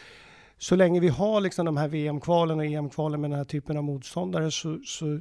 [0.58, 3.84] så länge vi har liksom de här VM-kvalen och EM-kvalen med den här typen av
[3.84, 5.20] motståndare så, så,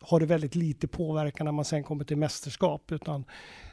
[0.00, 2.92] har det väldigt lite påverkan när man sen kommer till mästerskap.
[2.92, 3.24] Utan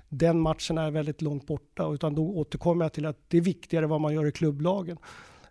[0.09, 1.93] den matchen är väldigt långt borta.
[1.93, 4.97] Utan då återkommer jag till att det är viktigare vad man gör i klubblagen.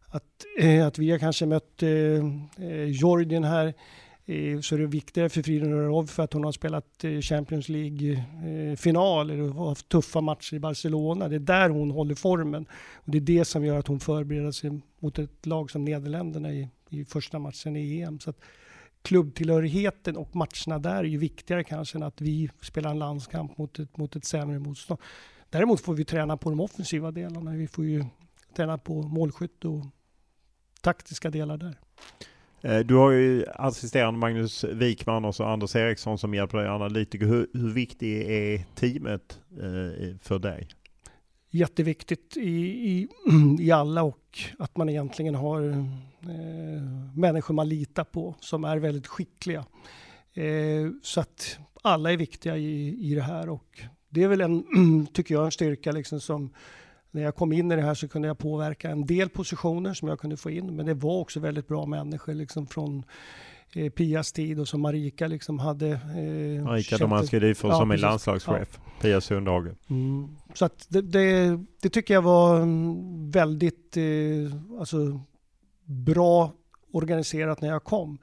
[0.09, 3.75] Att, eh, att vi har kanske mött eh, eh här
[4.29, 7.69] Eh, så är det viktigare för Frida Rörov för att hon har spelat eh, Champions
[7.69, 11.29] League-finaler eh, och haft tuffa matcher i Barcelona.
[11.29, 12.67] Det är där hon håller formen.
[12.95, 16.53] Och det är det som gör att hon förbereder sig mot ett lag som Nederländerna
[16.53, 18.21] i, i första matchen i EM.
[18.21, 18.41] Så att
[19.03, 23.79] klubbtillhörigheten och matcherna där är ju viktigare kanske än att vi spelar en landskamp mot
[23.79, 25.01] ett, mot ett sämre motstånd.
[25.51, 27.51] Däremot får vi träna på de offensiva delarna.
[27.51, 28.05] Vi får ju
[28.57, 29.87] träna på målskytte och
[30.81, 31.79] taktiska delar där.
[32.63, 37.27] Eh, du har ju assisterande Magnus Wikman och så Anders Eriksson som hjälper dig analytiker.
[37.27, 40.69] Hur, hur viktigt är teamet eh, för dig?
[41.51, 42.51] Jätteviktigt i,
[42.91, 43.09] i,
[43.61, 46.83] i alla och att man egentligen har eh,
[47.15, 49.65] människor man litar på som är väldigt skickliga.
[50.35, 54.67] Eh, så att alla är viktiga i, i det här och det är väl en,
[55.13, 56.51] tycker jag, en styrka liksom som
[57.11, 60.09] när jag kom in i det här så kunde jag påverka en del positioner som
[60.09, 60.77] jag kunde få in.
[60.77, 63.05] Men det var också väldigt bra människor liksom från
[63.75, 65.89] eh, Pias tid och som Marika liksom hade.
[65.89, 68.81] Eh, Marika Domanski Dyfors ja, som är landslagschef.
[68.85, 68.93] Ja.
[69.01, 69.69] Pia Sundhage.
[69.91, 70.29] Mm.
[70.55, 72.61] Så att det, det, det, tycker jag var
[73.31, 75.21] väldigt eh, alltså,
[75.85, 76.53] bra
[76.93, 78.19] organiserat när jag kom.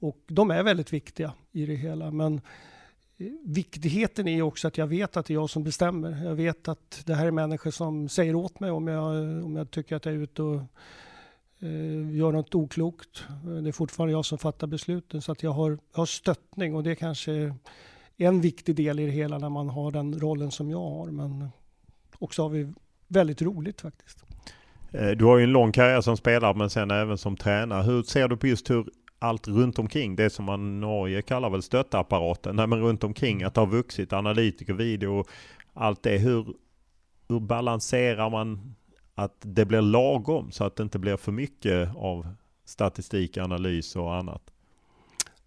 [0.00, 2.10] Och de är väldigt viktiga i det hela.
[2.10, 2.40] Men
[3.44, 6.24] viktigheten är också att jag vet att det är jag som bestämmer.
[6.24, 9.70] Jag vet att det här är människor som säger åt mig om jag, om jag
[9.70, 10.60] tycker att jag är ute och
[11.60, 13.24] eh, gör något oklokt.
[13.62, 15.22] Det är fortfarande jag som fattar besluten.
[15.22, 17.54] Så att jag har, jag har stöttning och det är kanske
[18.16, 21.10] en viktig del i det hela när man har den rollen som jag har.
[21.10, 21.48] Men
[22.18, 22.72] också har vi
[23.08, 24.24] väldigt roligt faktiskt.
[24.92, 27.82] Eh, du har ju en lång karriär som spelare men sen även som tränare.
[27.82, 28.86] Hur ser du på just hur
[29.20, 33.54] allt runt omkring, det som man Norge kallar väl stöttapparaten, nej men runt omkring att
[33.54, 35.24] det har vuxit, analytiker, video,
[35.72, 36.18] allt det.
[36.18, 36.54] Hur,
[37.28, 38.74] hur balanserar man
[39.14, 42.26] att det blir lagom så att det inte blir för mycket av
[42.64, 44.42] statistik, analys och annat?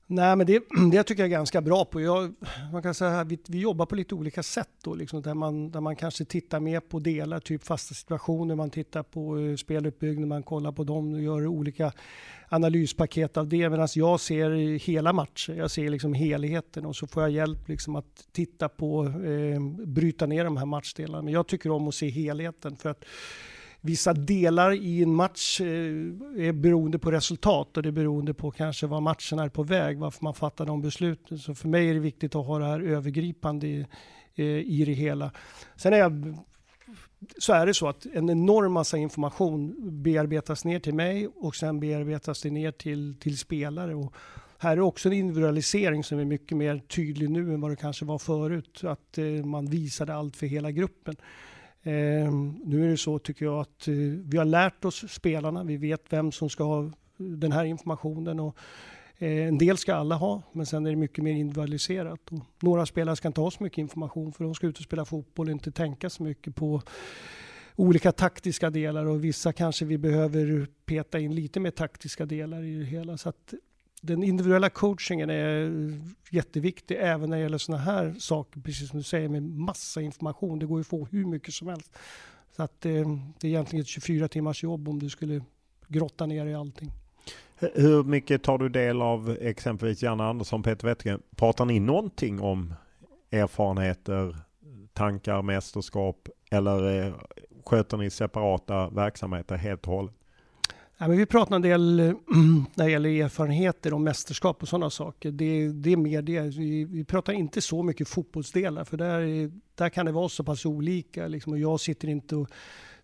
[0.07, 2.01] Nej, men det, det tycker jag är ganska bra på.
[2.01, 2.33] Jag,
[2.71, 5.71] man kan säga här, vi, vi jobbar på lite olika sätt då, liksom, där, man,
[5.71, 9.55] där man kanske tittar mer på delar, typ fasta situationer, man tittar på eh, uh,
[9.55, 11.91] speluppbyggnad, man kollar på dem och gör olika
[12.49, 13.69] analyspaket av det.
[13.69, 17.95] Medan jag ser hela matchen, jag ser liksom helheten och så får jag hjälp liksom
[17.95, 21.21] att titta på, eh, bryta ner de här matchdelarna.
[21.21, 23.05] Men jag tycker om att se helheten för att
[23.86, 25.67] vissa delar i en match eh,
[26.47, 29.97] är beroende på resultat och det är beroende på kanske var matchen är på väg,
[29.97, 31.39] varför man fattar de besluten.
[31.39, 33.86] Så för mig är det viktigt att ha det här övergripande i,
[34.65, 35.31] i det hela.
[35.75, 36.36] Sen är jag
[37.38, 41.79] så är det så att en enorm massa information bearbetas ner till mig och sen
[41.79, 43.95] bearbetas det ner till, till spelare.
[43.95, 44.13] Och
[44.57, 48.05] här är också en individualisering som är mycket mer tydlig nu än vad det kanske
[48.05, 48.81] var förut.
[48.84, 51.15] Att eh, man visade allt för hela gruppen.
[51.84, 52.31] Eh,
[52.63, 55.63] nu är det så tycker jag att eh, vi har lärt oss spelarna.
[55.63, 58.39] Vi vet vem som ska ha eh, den här informationen.
[58.39, 58.57] Och,
[59.17, 62.31] eh, en del ska alla ha, men sen är det mycket mer individualiserat.
[62.31, 65.05] Och några spelare ska inte ha så mycket information för de ska ut och spela
[65.05, 66.81] fotboll och inte tänka så mycket på
[67.75, 72.75] olika taktiska delar och vissa kanske vi behöver peta in lite mer taktiska delar i
[72.75, 73.17] det hela.
[73.17, 73.53] Så att
[74.05, 75.71] den individuella coachingen är
[76.29, 80.59] jätteviktig även när det gäller sådana här saker, precis som du säger med massa information.
[80.59, 81.91] Det går ju att få hur mycket som helst.
[82.55, 83.03] Så att det,
[83.39, 85.41] det är egentligen ett 24 timmars jobb om du skulle
[85.87, 86.91] grotta ner i allting.
[87.59, 91.21] Hur mycket tar du del av exempelvis Janne Andersson, Peter Wettergren?
[91.35, 92.73] Pratar ni någonting om
[93.31, 94.37] erfarenheter,
[94.93, 97.13] tankar, mästerskap eller eh,
[97.65, 100.15] sköter ni separata verksamheter helt och hållet?
[101.03, 101.97] Ja, men vi pratar en del
[102.75, 105.31] när det gäller erfarenheter om mästerskap och sådana saker.
[105.31, 106.41] Det, det är mer det.
[106.41, 110.65] Vi, vi, pratar inte så mycket fotbollsdelar för där, där kan det vara så pass
[110.65, 111.27] olika.
[111.27, 112.49] Liksom, och jag sitter inte och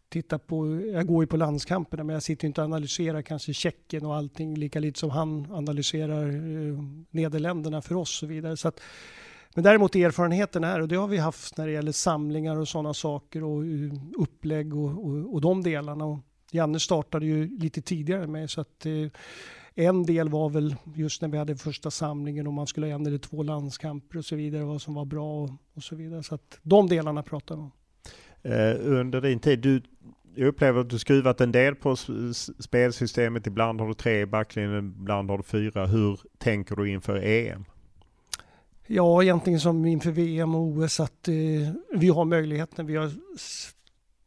[0.09, 4.05] tittar på, jag går ju på landskamperna men jag sitter inte och analyserar kanske Tjeckien
[4.05, 8.57] och allting lika lite som han analyserar eh, Nederländerna för oss och så vidare.
[8.57, 8.79] Så att,
[9.55, 12.93] men däremot erfarenheten är, och det har vi haft när det gäller samlingar och sådana
[12.93, 16.05] saker och eh, upplägg och, och, och de delarna.
[16.05, 16.19] Och
[16.51, 19.07] Janne startade ju lite tidigare med så att eh,
[19.75, 23.05] en del var väl just när vi hade första samlingen och man skulle ha en
[23.05, 26.23] eller två landskamper och så vidare, vad som var bra och, och så vidare.
[26.23, 27.71] Så att de delarna pratar vi om.
[28.43, 29.81] Eh, under din tid, du,
[30.35, 31.95] jag upplever att du skruvat en del på
[32.59, 33.47] spelsystemet.
[33.47, 35.85] Ibland har du tre i backlinjen, ibland har du fyra.
[35.85, 37.65] Hur tänker du inför EM?
[38.87, 41.35] Ja, egentligen som inför VM och OS att eh,
[41.93, 42.85] vi har möjligheten.
[42.85, 43.11] Vi har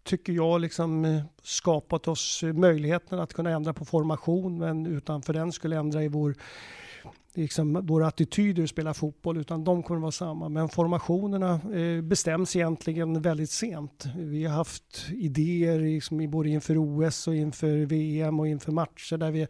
[0.05, 5.23] tycker jag, liksom eh, skapat oss eh, möjligheten att kunna ändra på formation men utan
[5.23, 6.35] för den skulle ändra i vår
[7.35, 10.49] liksom, våra attityder att spela fotboll utan de kommer att vara samma.
[10.49, 14.05] Men formationerna eh, bestäms egentligen väldigt sent.
[14.17, 19.31] Vi har haft idéer liksom, både inför OS och inför VM och inför matcher där
[19.31, 19.47] vi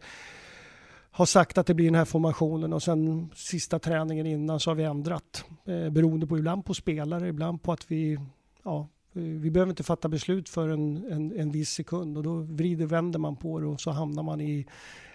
[1.11, 4.75] har sagt att det blir den här formationen och sen sista träningen innan så har
[4.75, 5.45] vi ändrat.
[5.65, 8.19] Eh, beroende på ibland på spelare, ibland på att vi
[8.63, 12.85] ja, vi behöver inte fatta beslut för en, en, en viss sekund och då vrider
[12.85, 14.65] vänder man på det och så hamnar man i,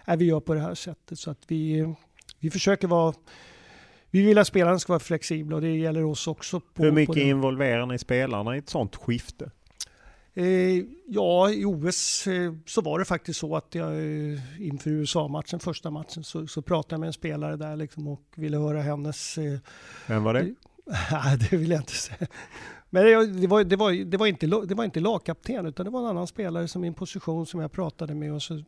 [0.07, 1.19] äh, vi gör på det här sättet.
[1.19, 1.95] Så att vi,
[2.39, 3.15] vi försöker vara
[4.11, 6.61] vi vill att spelarna ska vara flexibla och det gäller oss också.
[6.61, 9.51] På, Hur mycket involverar ni spelarna i ett sådant skifte?
[10.35, 15.61] Eh, ja, i OS eh, så var det faktiskt så att jag eh, inför USA-matchen,
[15.61, 19.39] första matchen, så, så, pratade jag med en spelare där liksom och ville höra hennes...
[19.39, 19.59] Eh,
[20.07, 20.41] Vem var det?
[21.13, 22.27] Nej, det vill jag inte säga.
[22.91, 25.91] Men det, det, var, det, var, det, var inte, det var inte lagkapten utan det
[25.91, 28.33] var en annan spelare som i en position som jag pratade med.
[28.33, 28.63] Och så,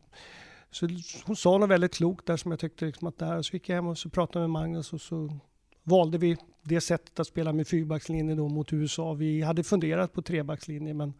[0.71, 0.87] så
[1.25, 3.41] hon sa något väldigt klokt där som jag tyckte liksom att det här.
[3.41, 5.37] Så gick jag hem och så pratade med Magnus och så
[5.83, 9.13] valde vi det sättet att spela med fyrbackslinje då mot USA.
[9.13, 11.13] Vi hade funderat på trebackslinje men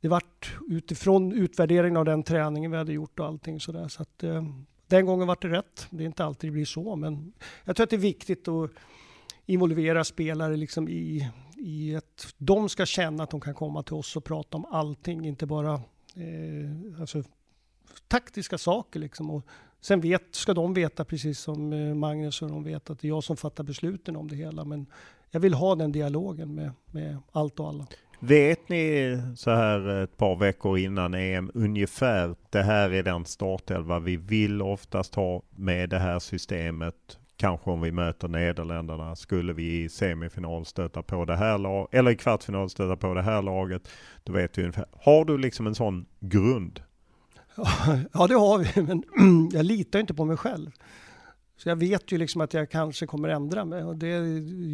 [0.00, 3.88] det vart utifrån utvärderingen av den träningen vi hade gjort och allting sådär.
[3.88, 4.44] Så att, eh,
[4.86, 5.86] den gången var det rätt.
[5.90, 7.32] Det är inte alltid det blir så men
[7.64, 8.70] jag tror att det är viktigt att
[9.46, 11.30] involvera spelare liksom i,
[11.60, 15.26] i att de ska känna att de kan komma till oss och prata om allting,
[15.26, 15.74] inte bara
[16.14, 17.22] eh, alltså,
[18.08, 19.00] taktiska saker.
[19.00, 19.30] Liksom.
[19.30, 19.46] Och
[19.80, 23.08] Sen vet, ska de veta, precis som eh, Magnus och de vet, att det är
[23.08, 24.64] jag som fattar besluten om det hela.
[24.64, 24.86] Men
[25.30, 27.86] jag vill ha den dialogen med, med allt och alla.
[28.20, 33.98] Vet ni så här ett par veckor innan EM ungefär det här är den startelva
[33.98, 37.18] vi vill oftast ha med det här systemet?
[37.40, 42.10] Kanske om vi möter Nederländerna skulle vi i semifinal stöta på det här laget, eller
[42.10, 43.88] i kvartsfinal stöta på det här laget.
[44.24, 44.86] Då vet vi ungefär.
[44.92, 46.80] Har du liksom en sån grund?
[48.12, 49.02] Ja, det har vi, men
[49.52, 50.70] jag litar inte på mig själv.
[51.56, 53.84] Så jag vet ju liksom att jag kanske kommer ändra mig.
[53.84, 54.08] Och det,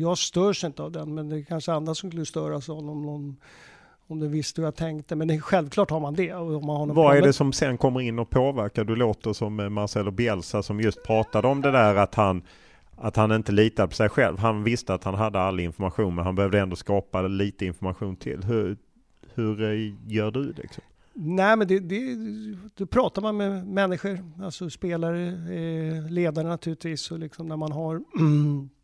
[0.00, 3.02] jag störs inte av den, men det är kanske andra som skulle störas av om
[3.02, 3.36] någon
[4.06, 5.16] om du visste hur jag tänkte.
[5.16, 6.34] Men det, självklart har man det.
[6.34, 8.84] Och man har Vad är det som sen kommer in och påverkar?
[8.84, 12.42] Du låter som Marcelo Bielsa som just pratade om det där att han
[12.98, 14.38] att han inte litar på sig själv.
[14.38, 18.44] Han visste att han hade all information men han behövde ändå skapa lite information till.
[18.44, 18.76] Hur,
[19.34, 19.56] hur
[20.06, 20.84] gör du liksom?
[21.18, 22.16] Nej, men det, det,
[22.74, 28.02] då pratar man med människor, alltså spelare, eh, ledare naturligtvis, och liksom när man har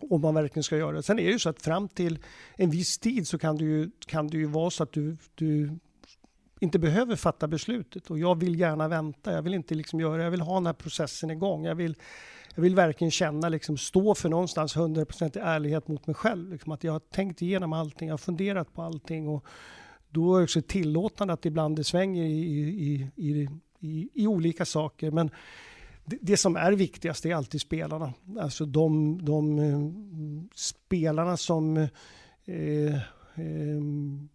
[0.00, 1.02] om man verkligen ska göra det.
[1.02, 2.18] Sen är det ju så att fram till
[2.56, 5.78] en viss tid så kan det ju, kan det ju vara så att du, du
[6.60, 9.32] inte behöver fatta beslutet och jag vill gärna vänta.
[9.32, 11.64] Jag vill inte liksom göra, jag vill ha den här processen igång.
[11.64, 11.96] Jag vill,
[12.54, 16.52] jag vill verkligen känna, liksom, stå för någonstans 100% ärlighet mot mig själv.
[16.52, 19.44] Liksom, att jag har tänkt igenom allting, jag har funderat på allting och
[20.08, 23.48] då är det också tillåtande att ibland det svänger i, i, i,
[23.80, 25.10] i, i olika saker.
[25.10, 25.30] Men
[26.04, 28.12] det, det, som är viktigast är alltid spelarna.
[28.40, 29.92] Alltså de, de uh,
[30.54, 32.94] spelarna som uh,
[33.34, 34.28] um,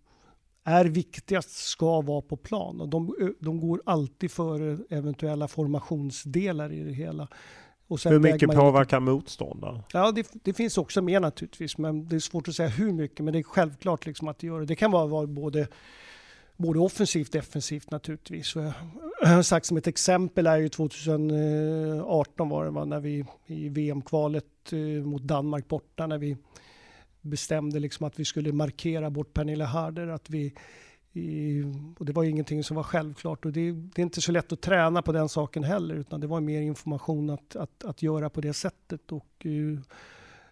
[0.64, 2.82] är viktigast ska vara på plan.
[2.82, 7.28] Och de, de går alltid före eventuella formationsdelar i det hela.
[8.06, 9.84] hur mycket påverkar motståndare?
[9.94, 13.20] Ja, det, det, finns också med naturligtvis, men det är svårt att säga hur mycket.
[13.20, 14.66] Men det är självklart liksom att det gör det.
[14.66, 15.68] Det kan vara, vara både,
[16.60, 18.56] både offensivt och defensivt naturligtvis.
[18.56, 18.64] Och
[19.22, 23.70] jag har sagt som ett exempel är ju 2018 var det va, när vi i
[23.70, 26.38] VM-kvalet eh, mot Danmark borta, när vi
[27.22, 30.54] bestämde liksom att vi skulle markera bort Pernilla Harder, att vi
[31.98, 34.62] och det var ingenting som var självklart och det, det, är inte så lätt att
[34.62, 38.42] träna på den saken heller utan det var mer information att, att, att göra på
[38.42, 39.80] det sättet och eh,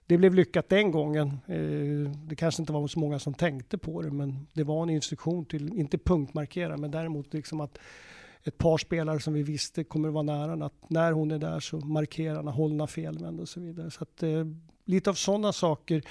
[0.07, 1.27] det blev lyckat den gången.
[1.47, 4.89] Eh, det kanske inte var så många som tänkte på det men det var en
[4.89, 7.77] instruktion till, inte punktmarkera men däremot liksom att
[8.43, 11.59] ett par spelare som vi visste kommer att vara nära att när hon är där
[11.59, 13.91] så markerar hon, hållna felvänd och så vidare.
[13.91, 14.45] Så att, eh,
[14.85, 16.01] lite av sådana saker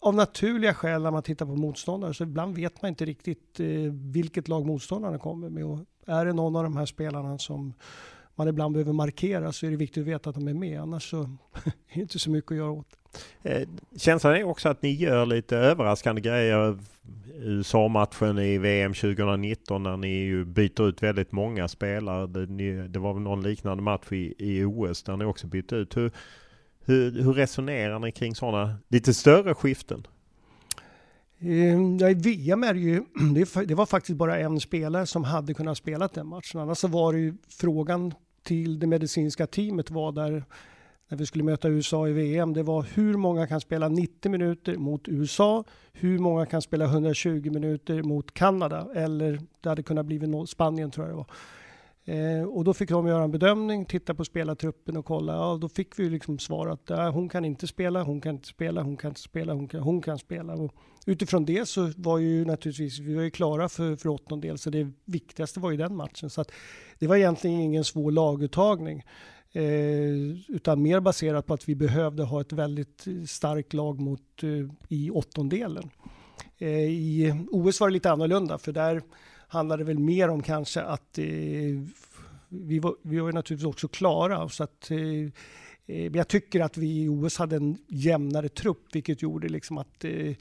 [0.00, 3.92] av naturliga skäl när man tittar på motståndare så ibland vet man inte riktigt eh,
[3.92, 5.64] vilket lag motståndarna kommer med.
[5.64, 7.74] Och är det någon av de här spelarna som
[8.34, 10.80] man ibland behöver markera så är det viktigt att veta att de är med.
[10.80, 11.20] Annars så
[11.64, 12.96] är det inte så mycket att göra åt.
[13.42, 16.78] Eh, känslan är också att ni gör lite överraskande grejer.
[17.44, 22.26] USA-matchen i VM 2019 när ni ju byter ut väldigt många spelare.
[22.26, 25.76] Det, ni, det var väl någon liknande match i, i OS där ni också bytte
[25.76, 25.96] ut.
[25.96, 26.10] Hur,
[26.84, 30.06] hur, hur resonerar ni kring sådana lite större skiften?
[31.40, 33.02] Ehm, ja, I VM är det ju,
[33.66, 36.60] det var faktiskt bara en spelare som hade kunnat spela den matchen.
[36.60, 40.44] Annars så var det ju frågan till det medicinska teamet var där
[41.12, 42.52] när vi skulle möta USA i VM.
[42.52, 45.64] Det var hur många kan spela 90 minuter mot USA?
[45.92, 48.88] Hur många kan spela 120 minuter mot Kanada?
[48.94, 51.26] Eller det hade kunnat bli Spanien tror jag det var.
[52.04, 55.32] Eh, och då fick de göra en bedömning, titta på spelartruppen och kolla.
[55.32, 58.48] Ja, då fick vi liksom svar att ja, hon kan inte spela, hon kan inte
[58.48, 60.54] spela, hon kan inte spela, hon kan, hon kan spela.
[60.54, 60.74] Och
[61.06, 64.92] utifrån det så var ju naturligtvis, vi var ju klara för, för åttondel, så det
[65.04, 66.30] viktigaste var ju den matchen.
[66.30, 66.52] Så att
[66.98, 69.02] det var egentligen ingen svår laguttagning.
[69.52, 70.12] Eh,
[70.48, 74.48] utan mer baserat på att vi behövde ha ett väldigt starkt lag mot, eh,
[74.88, 75.90] i åttondelen.
[76.58, 79.02] Eh, I OS var det lite annorlunda, för där
[79.48, 81.18] handlade det väl mer om kanske att
[82.52, 84.48] vi, var, vi var naturligtvis också klara.
[84.48, 84.90] Så att,
[85.86, 90.04] eh, jag tycker att vi i OS hade en jämnare trupp, vilket gjorde liksom att
[90.04, 90.34] eh,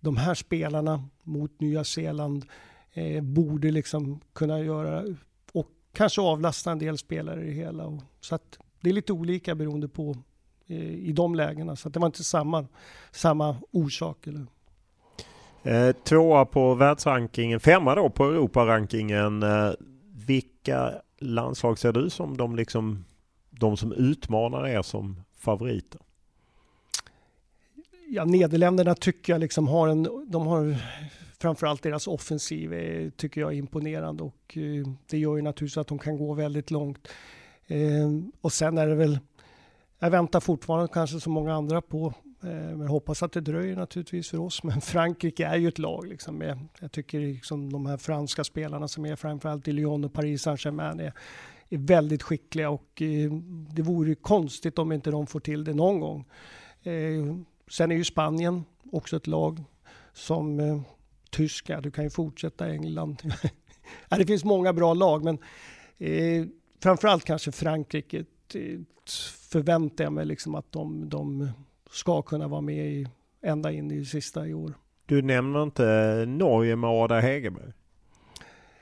[0.00, 2.44] de här spelarna mot Nya Zeeland
[2.92, 5.04] eh, borde liksom kunna göra
[5.96, 7.84] kanske avlasta en del spelare i det hela.
[7.84, 10.16] Och, så att det är lite olika beroende på
[10.66, 11.76] eh, i de lägena.
[11.76, 12.66] Så att det var inte samma,
[13.10, 14.26] samma orsak.
[14.26, 14.46] Eller?
[15.62, 19.42] Eh, tvåa på världsrankingen, femma då på Europarankingen.
[19.42, 19.70] Eh,
[20.26, 23.04] vilka landslag ser du som de, liksom,
[23.50, 26.00] de som utmanar er som favoriter?
[28.08, 30.76] Ja, Nederländerna tycker jag liksom har en, de har
[31.38, 35.86] framförallt deras offensiv är, tycker jag är imponerande och eh, det gör ju naturligtvis att
[35.86, 37.08] de kan gå väldigt långt.
[37.66, 39.18] Eh, och sen är det väl,
[39.98, 42.14] jag väntar fortfarande kanske som många andra på
[42.46, 44.62] Eh, men hoppas att det dröjer naturligtvis för oss.
[44.64, 46.06] Men Frankrike är ju ett lag.
[46.06, 50.12] Liksom med, jag tycker liksom de här franska spelarna som är framförallt i Lyon och
[50.12, 51.12] Paris Saint-Germain är,
[51.68, 53.32] är väldigt skickliga och eh,
[53.70, 56.24] det vore konstigt om inte de får till det någon gång.
[56.82, 59.64] Ehm, Sen är ju Spanien också ett lag
[60.12, 60.80] som eh,
[61.30, 63.22] tyska, du kan ju fortsätta England.
[64.08, 65.38] ja, det finns många bra lag men
[65.98, 66.46] eh,
[66.82, 68.24] framförallt kanske Frankrike
[69.50, 71.50] förväntar jag mig liksom att de, de
[71.90, 73.08] ska kunna vara med i,
[73.42, 74.72] ända in i sista i år.
[75.06, 77.72] Du nämner inte Norge med Ada Hegerberg?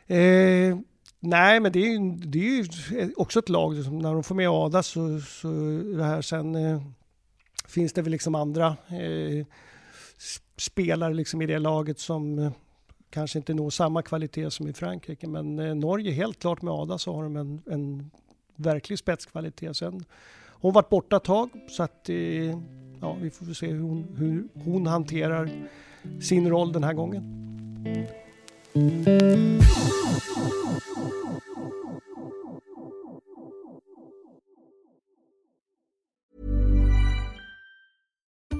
[0.06, 0.78] Eh,
[1.20, 3.74] nej, men det är, ju, det är ju också ett lag.
[3.74, 5.48] Liksom, när de får med Ada så, så
[5.96, 6.82] det här sen eh,
[7.74, 9.46] finns det väl liksom andra eh,
[10.56, 12.52] spelare liksom i det laget som eh,
[13.10, 15.26] kanske inte når samma kvalitet som i Frankrike.
[15.26, 18.10] Men eh, Norge, helt klart med Ada så har de en, en
[18.56, 19.76] verklig spetskvalitet.
[19.76, 20.04] Sen
[20.48, 22.58] hon varit borta ett tag så att eh,
[23.00, 25.50] ja, vi får se hur hon, hur hon hanterar
[26.20, 27.44] sin roll den här gången.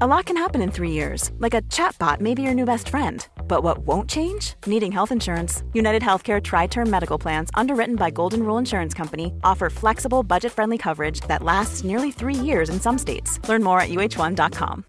[0.00, 1.30] A lot can happen in 3 years.
[1.38, 4.54] Like a chatbot may be your new best friend but what won't change?
[4.66, 5.62] Needing health insurance.
[5.72, 10.52] United Healthcare Tri Term Medical Plans, underwritten by Golden Rule Insurance Company, offer flexible, budget
[10.52, 13.38] friendly coverage that lasts nearly three years in some states.
[13.48, 14.84] Learn more at uh1.com.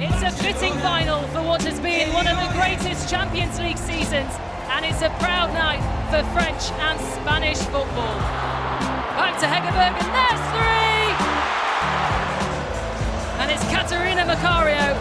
[0.00, 4.32] It's a fitting final for what has been one of the greatest Champions League seasons,
[4.70, 5.80] and it's a proud night
[6.12, 8.18] for French and Spanish football.
[9.16, 11.08] Back to Hegerberg, and there's three!
[13.40, 14.92] And it's Katerina Macario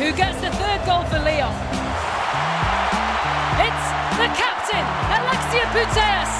[0.00, 1.52] who gets the third goal for Lyon.
[3.60, 3.86] It's
[4.16, 4.86] the captain,
[5.20, 6.32] Alexia Putellas.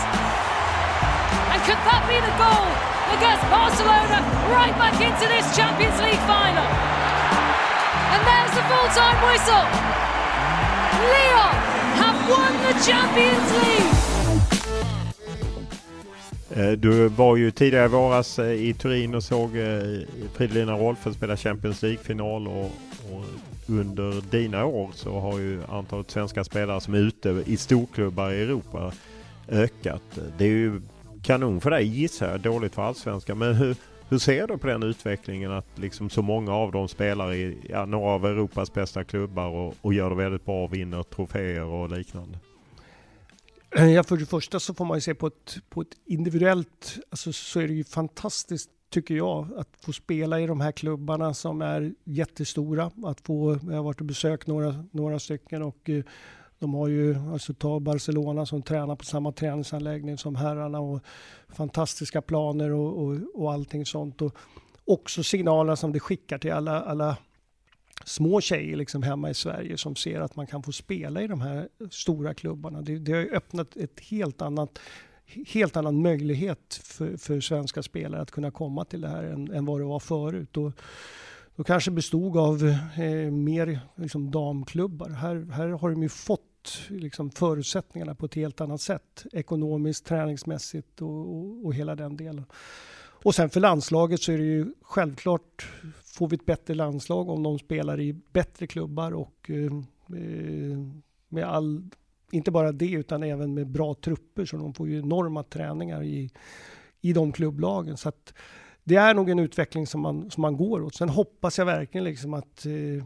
[1.52, 2.66] And could that be the goal
[3.12, 6.64] that gets Barcelona right back into this Champions League final?
[8.16, 10.09] And there's the full-time whistle.
[11.12, 11.54] Lyon
[12.02, 13.90] have won the Champions League.
[16.50, 20.00] Eh, du var ju tidigare i våras eh, i Turin och såg eh,
[20.34, 22.70] Fridolina Rolfö spela Champions League-final och,
[23.12, 23.24] och,
[23.66, 28.42] under dina år så har ju antalet svenska spelare som är ute i storklubbar i
[28.42, 28.92] Europa
[29.48, 30.02] ökat.
[30.38, 30.80] Det är ju
[31.22, 33.38] kanon för dig gissar jag, dåligt för allsvenskan.
[33.38, 33.76] Men hur,
[34.10, 37.86] hur ser du på den utvecklingen att liksom så många av dem spelar i ja,
[37.86, 42.38] några av Europas bästa klubbar och, och gör det väldigt bra, vinner troféer och liknande?
[43.94, 47.32] Ja, för det första så får man ju se på ett, på ett individuellt, alltså
[47.32, 51.62] så är det ju fantastiskt tycker jag, att få spela i de här klubbarna som
[51.62, 52.90] är jättestora.
[53.04, 56.04] Att få, jag har varit och besökt några, några stycken och eh,
[56.60, 61.00] de har ju, alltså ta Barcelona som tränar på samma träningsanläggning som herrarna och
[61.48, 64.22] fantastiska planer och, och, och allting sånt.
[64.22, 64.36] Och
[64.84, 67.16] också signaler som det skickar till alla, alla
[68.04, 71.40] små tjejer liksom hemma i Sverige som ser att man kan få spela i de
[71.40, 72.82] här stora klubbarna.
[72.82, 74.78] Det, det har öppnat ett helt annat
[75.46, 79.64] helt annan möjlighet för, för svenska spelare att kunna komma till det här än, än
[79.64, 80.56] vad det var förut.
[80.56, 80.72] Och,
[81.56, 85.08] då kanske bestod av eh, mer liksom, damklubbar.
[85.08, 86.49] Här, här har de ju fått
[86.88, 89.26] liksom, förutsättningarna på ett helt annat sätt.
[89.32, 92.44] Ekonomiskt, träningsmässigt och, och, och hela den delen.
[93.22, 95.68] Och sen för landslaget så är det ju självklart
[96.04, 99.56] får vi ett bättre landslag om de spelar i bättre klubbar och eh,
[100.18, 100.78] eh,
[101.28, 101.82] med all,
[102.30, 106.30] inte bara det utan även med bra trupper så de får ju enorma träningar i,
[107.00, 107.96] i de klubblagen.
[107.96, 108.34] Så att
[108.84, 110.94] det är nog en utveckling som man, som man går åt.
[110.94, 113.04] Sen hoppas jag verkligen liksom att eh,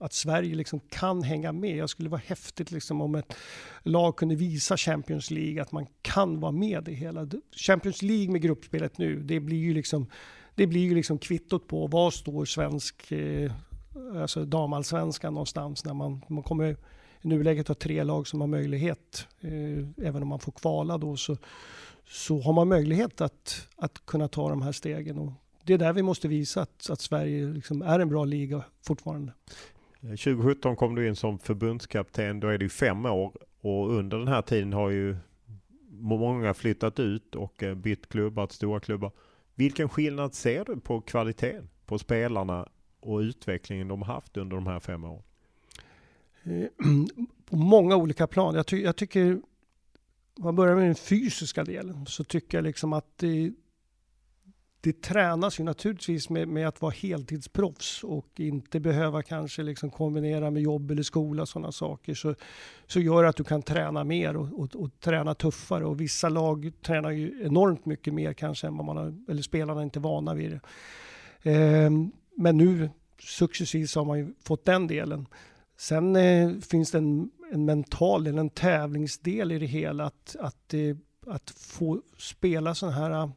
[0.00, 1.76] att Sverige liksom kan hänga med.
[1.76, 3.34] Jag skulle vara häftigt liksom om ett
[3.82, 7.28] lag kunde visa Champions League att man kan vara med i hela.
[7.56, 10.06] Champions League med gruppspelet nu, det blir ju liksom,
[10.54, 13.52] det blir ju liksom kvittot på var står svensk, eh,
[14.16, 16.76] alltså damallsvenskan någonstans när man, man kommer
[17.22, 21.16] i nuläget ha tre lag som har möjlighet, eh, även om man får kvala då
[21.16, 21.36] så,
[22.08, 25.18] så har man möjlighet att, att kunna ta de här stegen.
[25.18, 25.32] Och
[25.64, 29.32] det är där vi måste visa att, att Sverige liksom är en bra liga fortfarande.
[30.02, 32.40] Eh, 2017 kom du in som förbundskapten.
[32.40, 35.16] Då är det ju fem år och under den här tiden har ju
[35.90, 39.12] många flyttat ut och eh, bytt klubbar till stora klubbar.
[39.54, 42.68] Vilken skillnad ser du på kvaliteten på spelarna
[43.00, 45.22] och utvecklingen de har haft under de här fem åren?
[46.42, 46.66] Eh,
[47.44, 48.54] på många olika plan.
[48.54, 49.32] Jag, ty jag tycker,
[50.34, 53.52] om man börjar med den fysiska delen, så tycker jag liksom att det,
[54.80, 60.50] det tränas ju naturligtvis med, med, att vara heltidsproffs och inte behöva kanske liksom kombinera
[60.50, 62.14] med jobb eller skola och sådana saker.
[62.14, 62.34] Så,
[62.86, 65.84] så gör att du kan träna mer och, och, och, träna tuffare.
[65.84, 69.80] Och vissa lag tränar ju enormt mycket mer kanske än vad man har, eller spelarna
[69.80, 70.60] är inte vana vid det.
[71.50, 71.90] Eh,
[72.36, 75.26] men nu successivt så har man ju fått den delen.
[75.78, 80.04] Sen eh, finns det en, en mental eller en tävlingsdel i det hela.
[80.04, 83.30] Att, att, eh, att få spela sådana här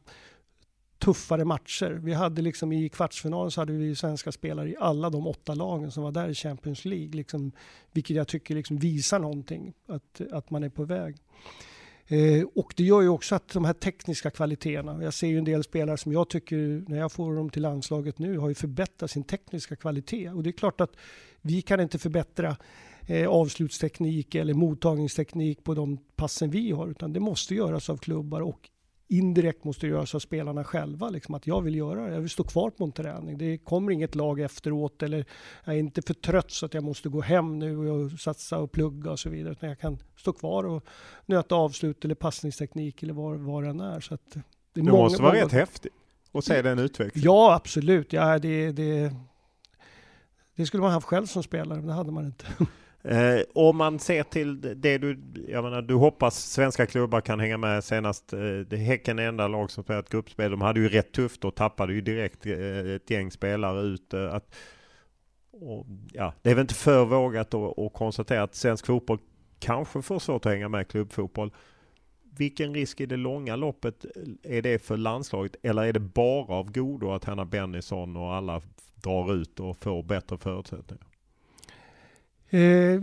[0.98, 2.00] tuffare matcher.
[2.02, 5.90] Vi hade liksom i kvartsfinalen så hade vi svenska spelare i alla de åtta lagen
[5.90, 7.12] som var där i Champions League.
[7.12, 7.52] Liksom,
[7.92, 11.16] vilket jag tycker liksom visar någonting, att, att man är på väg.
[12.06, 15.44] Eh, och det gör ju också att de här tekniska kvaliteterna, jag ser ju en
[15.44, 19.10] del spelare som jag tycker, när jag får dem till landslaget nu, har ju förbättrat
[19.10, 20.30] sin tekniska kvalitet.
[20.30, 20.96] Och det är klart att
[21.40, 22.56] vi kan inte förbättra
[23.06, 28.40] eh, avslutsteknik eller mottagningsteknik på de passen vi har, utan det måste göras av klubbar
[28.40, 28.70] och
[29.08, 31.08] indirekt måste göras av spelarna själva.
[31.08, 33.38] Liksom att jag vill göra det, jag vill stå kvar på en träning.
[33.38, 35.24] Det kommer inget lag efteråt eller
[35.64, 38.72] jag är inte för trött så att jag måste gå hem nu och satsa och
[38.72, 39.52] plugga och så vidare.
[39.52, 40.84] Utan jag kan stå kvar och
[41.26, 44.00] nöta avslut eller passningsteknik eller vad, vad det än är.
[44.00, 44.42] Så att det,
[44.72, 45.92] det måste vara rätt häftigt
[46.32, 47.24] att se den utvecklingen.
[47.24, 48.12] Ja, absolut.
[48.12, 49.14] Ja, det, det,
[50.56, 52.46] det skulle man haft själv som spelare, men det hade man inte.
[53.08, 57.56] Eh, om man ser till det du, jag menar, du hoppas svenska klubbar kan hänga
[57.56, 58.32] med senast.
[58.32, 60.50] Eh, det Häcken är enda lag som spelat gruppspel.
[60.50, 64.14] De hade ju rätt tufft och tappade ju direkt eh, ett gäng spelare ut.
[64.14, 64.54] Eh, att,
[65.52, 69.18] och, ja, det är väl inte för vågat att, att konstatera att svensk fotboll
[69.58, 71.52] kanske får svårt att hänga med klubbfotboll.
[72.38, 75.56] Vilken risk i det långa loppet eh, är det för landslaget?
[75.62, 78.62] Eller är det bara av godo att Hanna Bennison och alla
[78.94, 81.13] drar ut och får bättre förutsättningar?
[82.50, 83.02] Eh,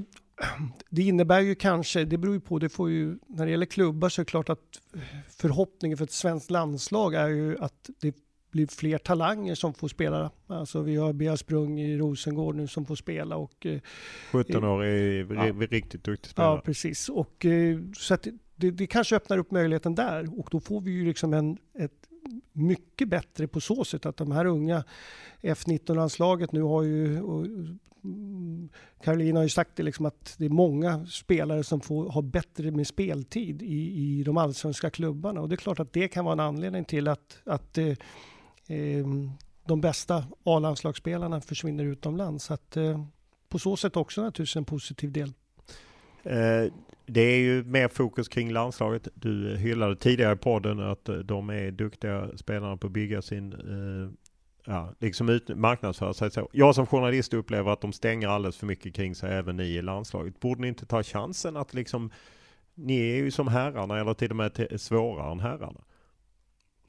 [0.89, 4.09] det innebär ju kanske, det beror ju på, det får ju, när det gäller klubbar
[4.09, 4.81] så är det klart att
[5.29, 8.15] förhoppningen för ett svenskt landslag är ju att det
[8.51, 10.31] blir fler talanger som får spela.
[10.47, 13.67] Alltså vi har Bea Sprung i Rosengård nu som får spela och...
[14.31, 16.55] 17 år är ja, riktigt duktig spelare.
[16.55, 17.09] Ja, precis.
[17.09, 17.45] Och
[17.97, 21.33] så att det, det, kanske öppnar upp möjligheten där och då får vi ju liksom
[21.33, 22.07] en, ett
[22.51, 24.83] mycket bättre på så sätt att de här unga
[25.41, 27.19] F19-landslaget nu har ju
[28.03, 28.69] Mm,
[29.03, 32.71] Caroline har ju sagt det liksom att det är många spelare som får ha bättre
[32.71, 36.33] med speltid i, i de allsvenska klubbarna och det är klart att det kan vara
[36.33, 37.87] en anledning till att, att eh,
[38.67, 39.05] eh,
[39.65, 42.45] de bästa A-landslagsspelarna försvinner utomlands.
[42.45, 43.05] Så att, eh,
[43.49, 45.33] på så sätt också naturligtvis en positiv del.
[46.23, 46.73] Eh,
[47.05, 49.07] det är ju mer fokus kring landslaget.
[49.13, 53.53] Du hyllade tidigare i podden att eh, de är duktiga spelarna på att bygga sin
[53.53, 54.11] eh,
[54.65, 56.49] ja, liksom ut, marknadsföra sig så.
[56.51, 59.81] Jag som journalist upplever att de stänger alldeles för mycket kring sig, även ni i
[59.81, 60.39] landslaget.
[60.39, 62.11] Borde ni inte ta chansen att liksom,
[62.75, 65.81] ni är ju som herrarna eller till och med svårare än herrarna?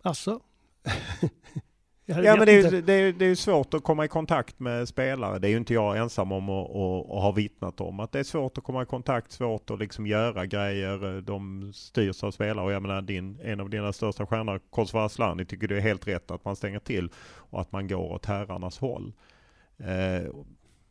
[0.02, 0.40] Alltså?
[2.16, 5.38] Ja men det är, det, är, det är svårt att komma i kontakt med spelare.
[5.38, 6.68] Det är ju inte jag ensam om att,
[7.22, 8.00] ha vittnat om.
[8.00, 11.20] Att det är svårt att komma i kontakt, svårt att liksom göra grejer.
[11.20, 15.44] De styrs av spelare och jag menar din, en av dina största stjärnor, Kosova Asllani,
[15.44, 18.78] tycker det är helt rätt att man stänger till och att man går åt herrarnas
[18.78, 19.12] håll.
[19.78, 20.32] Eh,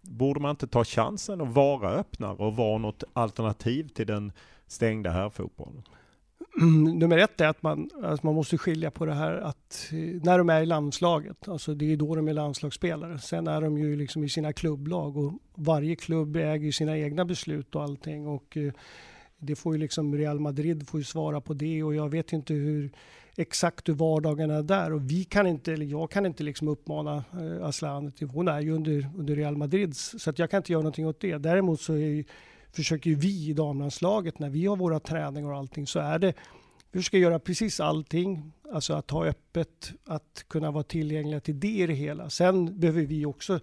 [0.01, 4.31] borde man inte ta chansen att vara öppnare och vara något alternativ till den
[4.67, 5.83] stängda herrfotbollen?
[6.99, 10.37] nummer ett är att man, alltså man måste skilja på det här att eh, när
[10.37, 13.19] de är i landslaget, alltså det är då de är landslagsspelare.
[13.19, 17.75] Sen är de ju liksom i sina klubblag och varje klubb äger sina egna beslut
[17.75, 18.27] och allting.
[18.27, 18.73] Och eh,
[19.37, 22.53] det får ju liksom Real Madrid får ju svara på det och jag vet inte
[22.53, 22.91] hur
[23.37, 27.23] exakt hur vardagen är där och vi kan inte, eller jag kan inte liksom uppmana
[27.33, 30.81] eh, Aslan, hon är ju under, under Real Madrids så att jag kan inte göra
[30.81, 31.37] någonting åt det.
[31.37, 32.25] Däremot så är
[32.71, 36.33] försöker vi i damlandslaget när vi har våra träningar och allting så är det
[36.91, 41.67] vi försöker göra precis allting, alltså att ha öppet, att kunna vara tillgängliga till det
[41.67, 42.29] i det hela.
[42.29, 43.53] Sen behöver vi också,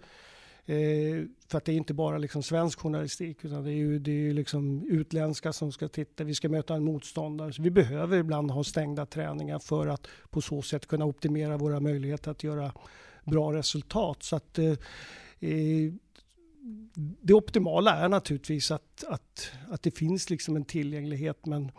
[0.66, 4.28] eh, för att det är inte bara liksom svensk journalistik, utan det är ju, det
[4.28, 7.52] är liksom utländska som ska titta, vi ska möta en motståndare.
[7.52, 11.80] Så vi behöver ibland ha stängda träningar för att på så sätt kunna optimera våra
[11.80, 12.72] möjligheter att göra
[13.24, 14.22] bra resultat.
[14.22, 14.72] Så att eh,
[15.40, 15.92] eh
[17.22, 21.72] det optimala är naturligtvis att, att, att det finns liksom en tillgänglighet men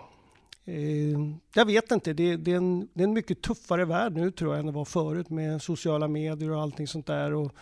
[0.66, 1.20] eh,
[1.56, 4.54] jag vet inte, det, det, är en, det är en mycket tuffare värld nu tror
[4.54, 7.34] jag än det var förut med sociala medier och allting sånt där.
[7.34, 7.54] Och,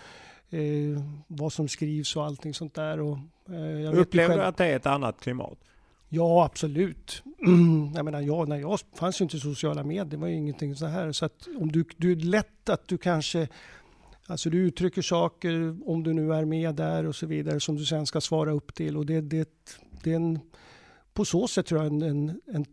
[0.49, 2.99] eh, vad som skrivs och allting sånt där.
[2.99, 3.17] Och,
[3.49, 5.57] eh, Upplever du att det är ett annat klimat?
[6.09, 7.23] Ja, absolut.
[7.95, 10.86] jag menar, jag, när jag fanns ju inte sociala medier, det var ju ingenting så
[10.86, 11.11] här.
[11.11, 13.47] Så att om du, du är lätt att du kanske
[14.30, 17.86] Alltså du uttrycker saker om du nu är med där och så vidare som du
[17.86, 19.49] sen ska svara upp till och det, det,
[20.03, 20.39] det är en,
[21.13, 22.65] på så sätt tror jag en, en, en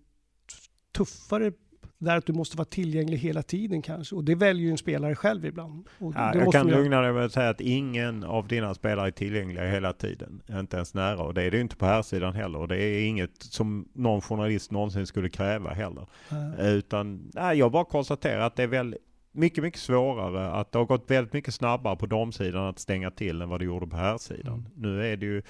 [0.96, 1.52] tuffare
[1.98, 4.14] där att du måste vara tillgänglig hela tiden kanske.
[4.14, 5.88] Och det väljer ju en spelare själv ibland.
[5.98, 9.70] Ja, jag kan lugna dig med att säga att ingen av dina spelare är tillgängliga
[9.70, 10.42] hela tiden.
[10.50, 11.22] Inte ens nära.
[11.22, 12.58] Och det är det inte på här sidan heller.
[12.58, 16.06] Och det är inget som någon journalist någonsin skulle kräva heller.
[16.28, 16.64] Ja.
[16.64, 18.96] Utan nej, jag bara konstaterar att det är väl
[19.34, 20.50] mycket, mycket svårare.
[20.50, 23.64] Att det har gått väldigt mycket snabbare på damsidan att stänga till än vad det
[23.64, 24.54] gjorde på här sidan.
[24.54, 24.70] Mm.
[24.74, 25.42] Nu är det ju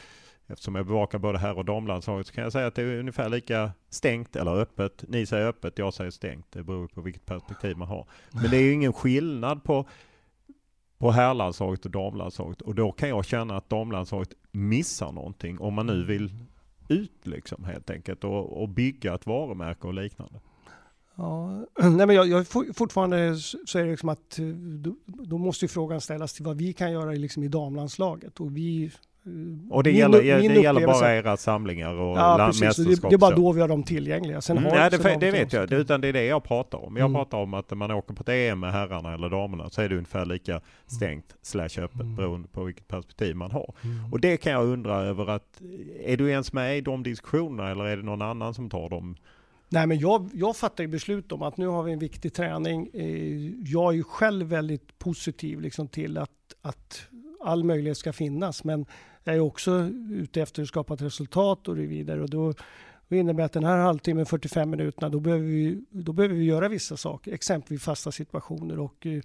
[0.47, 3.29] Eftersom jag bevakar både här och damlandslaget så kan jag säga att det är ungefär
[3.29, 5.05] lika stängt eller öppet.
[5.09, 6.47] Ni säger öppet, jag säger stängt.
[6.53, 8.07] Det beror på vilket perspektiv man har.
[8.31, 9.89] Men det är ju ingen skillnad på,
[10.99, 12.61] på herrlandslaget och damlandslaget.
[12.61, 16.31] Och då kan jag känna att damlandslaget missar någonting om man nu vill
[16.89, 20.41] ut liksom helt enkelt och, och bygga ett varumärke och liknande.
[21.17, 22.47] Ja, nej men jag, jag
[22.77, 24.39] fortfarande så är det liksom att
[24.79, 28.57] då, då måste ju frågan ställas till vad vi kan göra liksom i damlandslaget och
[28.57, 28.91] vi
[29.71, 32.77] och det, min, gäller, min det gäller bara era samlingar och ja, precis.
[32.77, 34.41] Det, det är bara då vi har dem tillgängliga.
[34.41, 34.71] Sen mm.
[34.75, 35.69] Nej, det, det vet jag.
[35.69, 36.97] Det, utan det är det jag pratar om.
[36.97, 37.15] Jag mm.
[37.15, 39.95] pratar om att man åker på ett EM med herrarna eller damerna så är det
[39.95, 42.17] ungefär lika stängt slash öppet mm.
[42.17, 43.75] beroende på vilket perspektiv man har.
[43.85, 44.13] Mm.
[44.13, 45.63] Och det kan jag undra över att
[46.05, 49.17] är du ens med i de diskussionerna eller är det någon annan som tar dem?
[49.69, 52.91] Nej, men jag, jag fattar ju beslut om att nu har vi en viktig träning.
[52.93, 56.31] Eh, jag är ju själv väldigt positiv liksom till att,
[56.63, 57.07] att
[57.41, 58.65] all möjlighet ska finnas.
[58.65, 58.87] Men
[59.25, 62.23] jag är också ute efter att skapa ett resultat och det vidare.
[62.23, 62.55] Och då,
[63.09, 66.69] det innebär att den här halvtimmen, 45 minuterna, då behöver vi, då behöver vi göra
[66.69, 68.79] vissa saker, exempelvis fasta situationer.
[68.79, 69.21] Och, eh,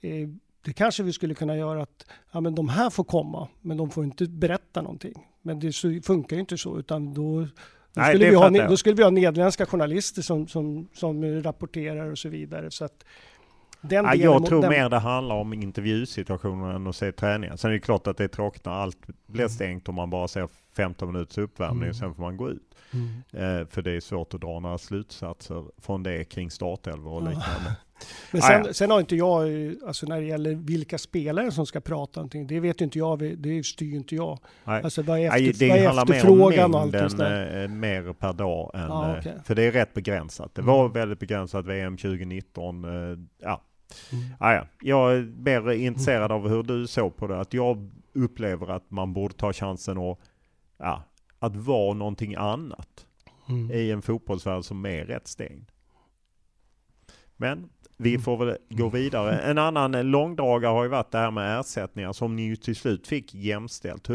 [0.00, 0.28] eh,
[0.64, 3.90] det kanske vi skulle kunna göra att ja, men de här får komma, men de
[3.90, 5.26] får inte berätta någonting.
[5.42, 5.72] Men det
[6.04, 7.46] funkar ju inte så, utan då,
[7.94, 12.10] då, Nej, skulle, vi ha, då skulle vi ha nederländska journalister som, som, som rapporterar
[12.10, 12.70] och så vidare.
[12.70, 13.04] Så att,
[13.80, 14.70] den ja, jag tror den...
[14.70, 17.58] mer det handlar om intervjusituationen än att se träningen.
[17.58, 19.50] Sen är det klart att det är tråkigt när allt blir mm.
[19.50, 21.90] stängt och man bara ser 15 minuters uppvärmning mm.
[21.90, 22.74] och sen får man gå ut.
[22.92, 23.60] Mm.
[23.60, 27.76] Eh, för det är svårt att dra några slutsatser från det kring startelvor och liknande.
[28.30, 29.48] Men sen, ah, sen, har inte jag,
[29.86, 33.66] alltså när det gäller vilka spelare som ska prata någonting, det vet inte jag, det
[33.66, 34.38] styr inte jag.
[34.64, 34.82] Nej.
[34.82, 37.62] Alltså vad är, efter, Nej, det vad är efterfrågan och allt det där?
[37.62, 39.32] Eh, mer per dag än, ah, okay.
[39.44, 40.54] för det är rätt begränsat.
[40.54, 40.92] Det var mm.
[40.92, 43.62] väldigt begränsat VM 2019, eh, ja.
[44.12, 44.24] Mm.
[44.38, 44.66] Ah, ja.
[44.80, 49.12] Jag är mer intresserad av hur du såg på det, att jag upplever att man
[49.12, 50.20] borde ta chansen och,
[50.78, 51.04] ja,
[51.38, 53.06] att vara någonting annat
[53.48, 53.70] mm.
[53.70, 55.70] i en fotbollsvärld som är rätt stängd.
[57.36, 57.68] Men
[58.02, 59.38] vi får väl gå vidare.
[59.38, 63.06] En annan långdragare har ju varit det här med ersättningar som ni ju till slut
[63.06, 64.08] fick jämställt.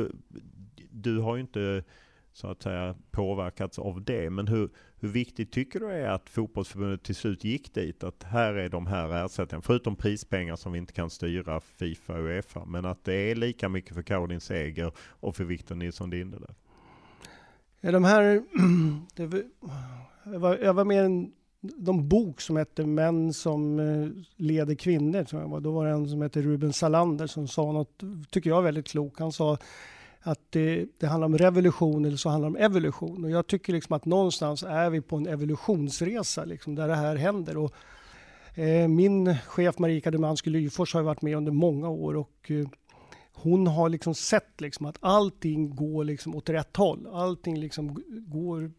[0.90, 1.84] Du har ju inte
[2.34, 4.30] så att säga påverkats av det.
[4.30, 4.70] Men hur,
[5.00, 8.04] hur viktigt tycker du är att fotbollsförbundet till slut gick dit?
[8.04, 12.20] Att här är de här ersättningarna, förutom prispengar som vi inte kan styra Fifa och
[12.20, 12.66] Uefa.
[12.66, 16.56] Men att det är lika mycket för Caroline Seger och för Victor Nilsson Lindelöf.
[17.82, 18.44] Ja, de här,
[19.28, 19.44] var,
[20.24, 21.32] jag, var, jag var med en
[21.78, 25.24] de bok som hette Män som eh, leder kvinnor.
[25.24, 25.60] Tror jag var.
[25.60, 29.20] Då var det en som hette Ruben Salander som sa något, tycker jag, väldigt klokt.
[29.20, 29.58] Han sa
[30.22, 33.24] att det, det, handlar om revolution eller så handlar det om evolution.
[33.24, 37.16] Och jag tycker liksom att någonstans är vi på en evolutionsresa liksom, där det här
[37.16, 37.58] händer.
[37.58, 37.74] Och,
[38.56, 42.68] eh, min chef Marika Demanski Lyfors har varit med under många år och eh,
[43.34, 47.08] hon har liksom sett liksom att allting går liksom åt rätt håll.
[47.12, 48.72] Allting liksom går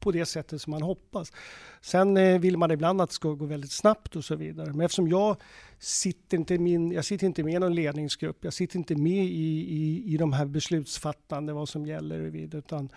[0.00, 1.32] på det sättet som man hoppas.
[1.80, 4.72] Sen eh, vill man ibland att det ska gå väldigt snabbt och så vidare.
[4.72, 5.36] Men eftersom jag
[5.78, 9.66] sitter inte, min, jag sitter inte med i någon ledningsgrupp, jag sitter inte med i,
[9.68, 12.88] i, i de här beslutsfattande, vad som gäller och vidare, utan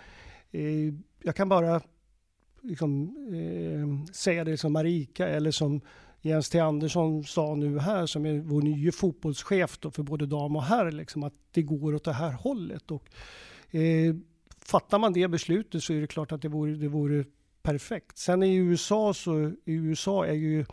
[0.52, 1.80] eh, jag kan bara
[2.62, 5.80] liksom, eh, säga det som Marika eller som
[6.24, 10.62] Jens T Andersson sa nu här, som är vår nya fotbollschef för både dam och
[10.62, 12.90] herr, liksom, att det går åt det här hållet.
[12.90, 13.08] Och,
[13.74, 14.14] eh,
[14.68, 17.24] fattar man det beslutet så är det klart att det vore, det vore
[17.62, 18.18] perfekt.
[18.18, 20.64] Sen i USA så, i USA är ju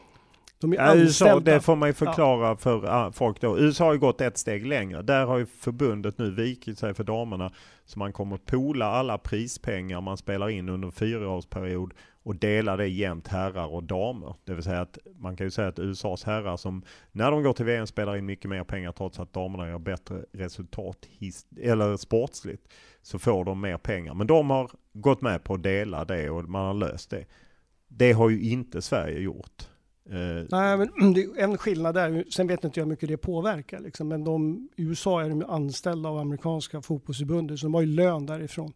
[0.62, 2.56] de är ja, USA, det får man ju förklara ja.
[2.56, 3.60] för folk då.
[3.60, 5.02] USA har ju gått ett steg längre.
[5.02, 7.52] Där har ju förbundet nu vikit sig för damerna.
[7.86, 11.94] Så man kommer pola alla prispengar man spelar in under en fyraårsperiod
[12.24, 14.36] och dela det jämnt herrar och damer.
[14.44, 17.54] Det vill säga att man kan ju säga att USAs herrar som när de går
[17.54, 21.08] till VM spelar in mycket mer pengar trots att damerna gör bättre resultat
[21.62, 24.14] eller sportsligt så får de mer pengar.
[24.14, 27.26] Men de har gått med på att dela det och man har löst det.
[27.88, 29.68] Det har ju inte Sverige gjort.
[30.10, 33.18] Eh, Nej, men det är en skillnad där, sen vet inte jag hur mycket det
[33.18, 37.82] påverkar, liksom, men de, i USA är de anställda av amerikanska fotbollsförbundet, så de har
[37.82, 38.74] ju lön därifrån.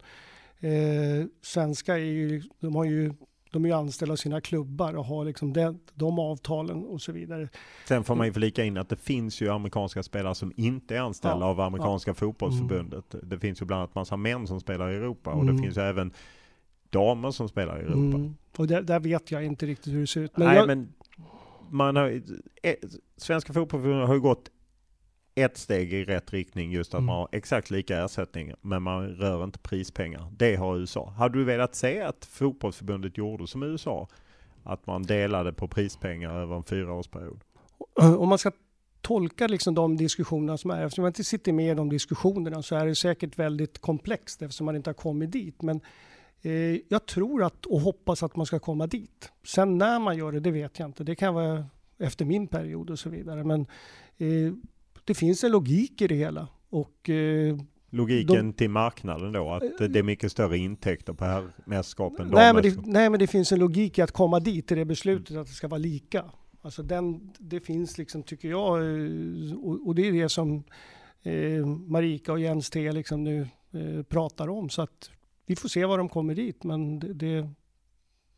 [0.60, 3.14] Eh, svenska är ju, de har ju
[3.56, 7.12] de är ju anställda av sina klubbar och har liksom de, de avtalen och så
[7.12, 7.50] vidare.
[7.88, 11.00] Sen får man ju flika in att det finns ju amerikanska spelare som inte är
[11.00, 12.16] anställda Ja, av amerikanska ja.
[12.16, 13.16] fotbollsförbundet.
[13.24, 15.64] Det finns ju bland annat massa män som spelar i Europa och det Mm.
[15.64, 16.12] finns ju även
[16.90, 18.18] damer som spelar i Europa.
[18.18, 18.36] Mm.
[18.58, 20.38] Och där, där vet jag inte riktigt hur det ser ut.
[20.38, 20.94] Men Nej jag, men
[21.70, 22.22] man har,
[22.64, 22.74] eh,
[23.18, 24.50] Svenska fotbollsförbundet har ju gått
[25.36, 27.06] ett steg i rätt riktning just att Mm.
[27.06, 30.28] man har exakt lika ersättning men man rör inte prispengar.
[30.38, 31.10] Det har USA.
[31.18, 34.08] Hade du velat se att fotbollsförbundet gjorde som USA?
[34.64, 37.40] Att man delade på prispengar över en fyraårsperiod?
[37.96, 38.52] om man ska
[39.02, 42.76] tolka liksom de diskussionerna som är, eftersom man inte sitter med i de diskussionerna så
[42.76, 45.62] är det säkert väldigt komplext eftersom man inte har kommit dit.
[45.62, 45.82] Men
[46.42, 46.52] eh,
[46.88, 49.32] jag tror att och hoppas att man ska komma dit.
[49.44, 51.04] Sen när man gör det, det vet jag inte.
[51.04, 51.66] Det kan vara
[51.98, 53.44] efter min period och så vidare.
[53.44, 53.62] Men
[54.18, 54.54] eh,
[55.06, 56.48] det finns en logik i det hela.
[56.70, 57.58] Och eh,
[57.90, 62.28] Logiken till marknaden då, att det är mycket större intäkter på här mästerskapen.
[62.28, 64.86] Nej men, det, nej men det finns en logik i att komma dit till det
[64.86, 66.26] beslutet att det ska vara lika.
[66.62, 70.64] Alltså den, det finns liksom, tycker jag, eh, och, och det är det som
[71.24, 74.70] eh, Marika och Jens T liksom nu eh, pratar om.
[74.70, 75.12] Så att
[75.46, 76.64] vi får se vad de kommer dit.
[76.64, 77.50] Men det, det,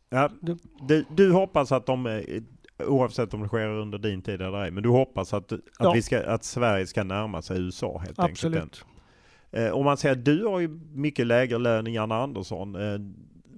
[0.09, 0.57] Ja, det
[0.87, 2.43] du, du hoppas att de, eh,
[2.79, 5.91] oavsett om det sker under din tid eller ej, men du hoppas att, att, Ja.
[5.91, 8.61] vi ska, att Sverige ska närma sig USA helt absolut.
[8.61, 8.85] enkelt.
[9.51, 12.99] Eh, om man säger att du har ju mycket lägre lön än Janne Andersson, eh,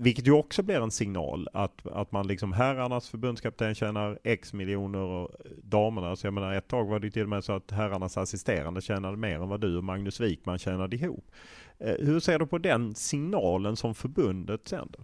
[0.01, 4.99] vilket ju också blir en signal att, att man liksom herrarnas förbundskapten tjänar x miljoner
[4.99, 5.29] och
[5.63, 8.81] damerna, så jag menar ett tag var det till och med så att herrarnas assisterande
[8.81, 11.31] tjänade mer än vad du och Magnus Wikman tjänade ihop.
[11.77, 15.01] Eh, hur ser du på den signalen som förbundet sänder?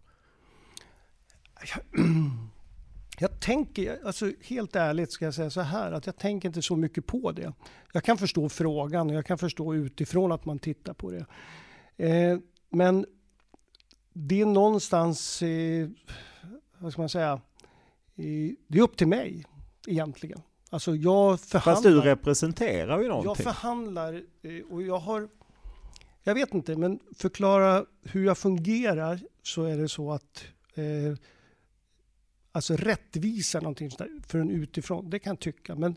[3.19, 6.75] Jag tänker, alltså helt ärligt ska jag säga så här, att jag tänker inte så
[6.75, 7.53] mycket på det.
[7.93, 11.25] Jag kan förstå frågan och jag kan förstå utifrån att man tittar på det.
[12.07, 12.39] Eh,
[12.69, 13.05] men
[14.13, 15.89] det är någonstans, eh,
[16.77, 17.41] vad ska man säga,
[18.15, 19.45] eh, det är upp till mig
[19.87, 20.41] egentligen.
[20.69, 21.73] Alltså jag förhandlar.
[21.73, 23.43] Fast du representerar ju Jag någonting.
[23.43, 25.27] förhandlar eh, och jag har,
[26.23, 30.43] jag vet inte, men förklara hur jag fungerar så är det så att
[30.73, 31.17] eh,
[32.55, 35.75] alltså rättvisa någonting sånt där för en utifrån, det kan jag tycka.
[35.75, 35.95] Men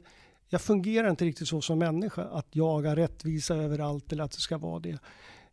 [0.48, 4.59] jag fungerar inte riktigt så som människa, att jaga rättvisa överallt eller att det ska
[4.59, 4.98] vara det.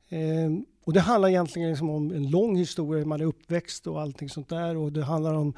[0.09, 0.51] Eh,
[0.83, 4.29] och det handlar egentligen liksom om en lång historia, hur man är uppväxt och allting
[4.29, 4.77] sånt där.
[4.77, 5.53] Och det handlar om,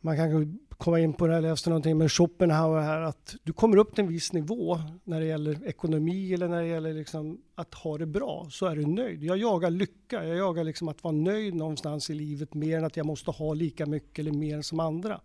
[0.00, 3.76] man kan komma in på det, jag läste någonting med Schopenhauer här, att du kommer
[3.76, 7.74] upp till en viss nivå när det gäller ekonomi eller när det gäller liksom att
[7.74, 9.22] ha det bra, så är du nöjd.
[9.22, 12.96] Jag jagar lycka, jag jagar liksom att vara nöjd någonstans i livet mer än att
[12.96, 15.20] jag måste ha lika mycket eller mer som andra.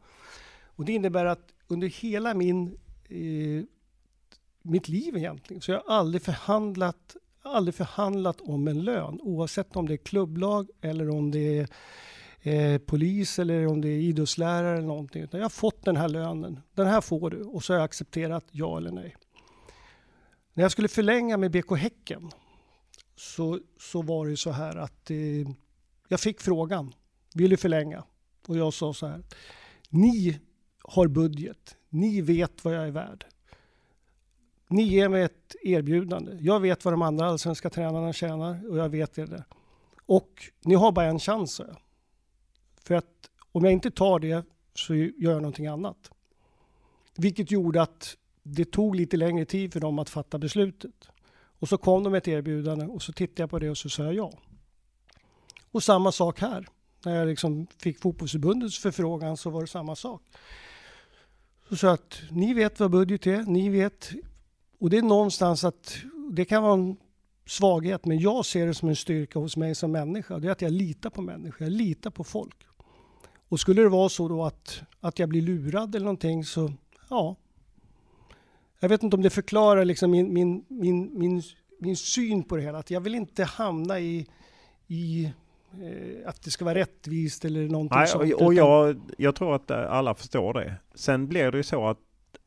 [0.65, 2.77] Och det innebär att under hela min,
[3.09, 3.65] eh,
[4.61, 9.87] mitt liv egentligen, så jag har aldrig förhandlat, aldrig förhandlat om en lön, oavsett om
[9.87, 11.67] det är klubblag eller om det är
[12.45, 15.23] eh, polis eller om det är idrottslärare eller någonting.
[15.23, 16.59] Utan jag har fått den här lönen.
[16.73, 17.41] Den här får du.
[17.41, 19.15] Och så har jag accepterat ja eller nej.
[20.53, 22.31] När jag skulle förlänga med BK Häcken
[23.15, 25.17] så, så var det så här att eh,
[26.07, 26.93] jag fick frågan.
[27.33, 28.03] Vill du förlänga?
[28.47, 29.23] Och jag sa så här.
[29.89, 30.39] Ni
[30.83, 31.77] har budget.
[31.89, 33.25] Ni vet vad jag är värd.
[34.69, 36.37] Ni ger mig ett erbjudande.
[36.39, 39.43] Jag vet vad de andra allsvenska tränarna tjänar och jag vet det.
[40.05, 41.77] Och ni har bara en chans, sa jag.
[42.87, 46.11] För att om jag inte tar det så gör jag någonting annat.
[47.15, 51.09] Vilket gjorde att det tog lite längre tid för dem att fatta beslutet.
[51.59, 53.89] Och så kom de med ett erbjudande och så tittade jag på det och så
[53.89, 54.31] sa jag ja.
[55.71, 56.67] Och samma sak här.
[57.05, 60.21] När jag liksom fick fotbollsförbundets förfrågan så var det samma sak.
[61.69, 64.11] Så sa jag att ni vet vad budget är, ni vet.
[64.79, 65.95] Och det är någonstans att
[66.31, 66.97] det kan vara en
[67.45, 70.39] svaghet, men jag ser det som en styrka hos mig som människa.
[70.39, 72.55] Det är att jag litar på människor, jag litar på folk.
[73.49, 76.71] Och skulle det vara så då att, att jag blir lurad eller någonting så,
[77.09, 77.35] ja.
[78.79, 81.41] Jag vet inte om det förklarar liksom min, min, min, min,
[81.79, 82.77] min syn på det hela.
[82.77, 84.27] Att jag vill inte hamna i,
[84.87, 85.25] i
[85.71, 88.33] eh, att det ska vara rättvist eller någonting Nej, sånt.
[88.33, 90.75] och, jag, jag tror att eh, alla förstår det.
[90.93, 91.97] Sen blir det ju så att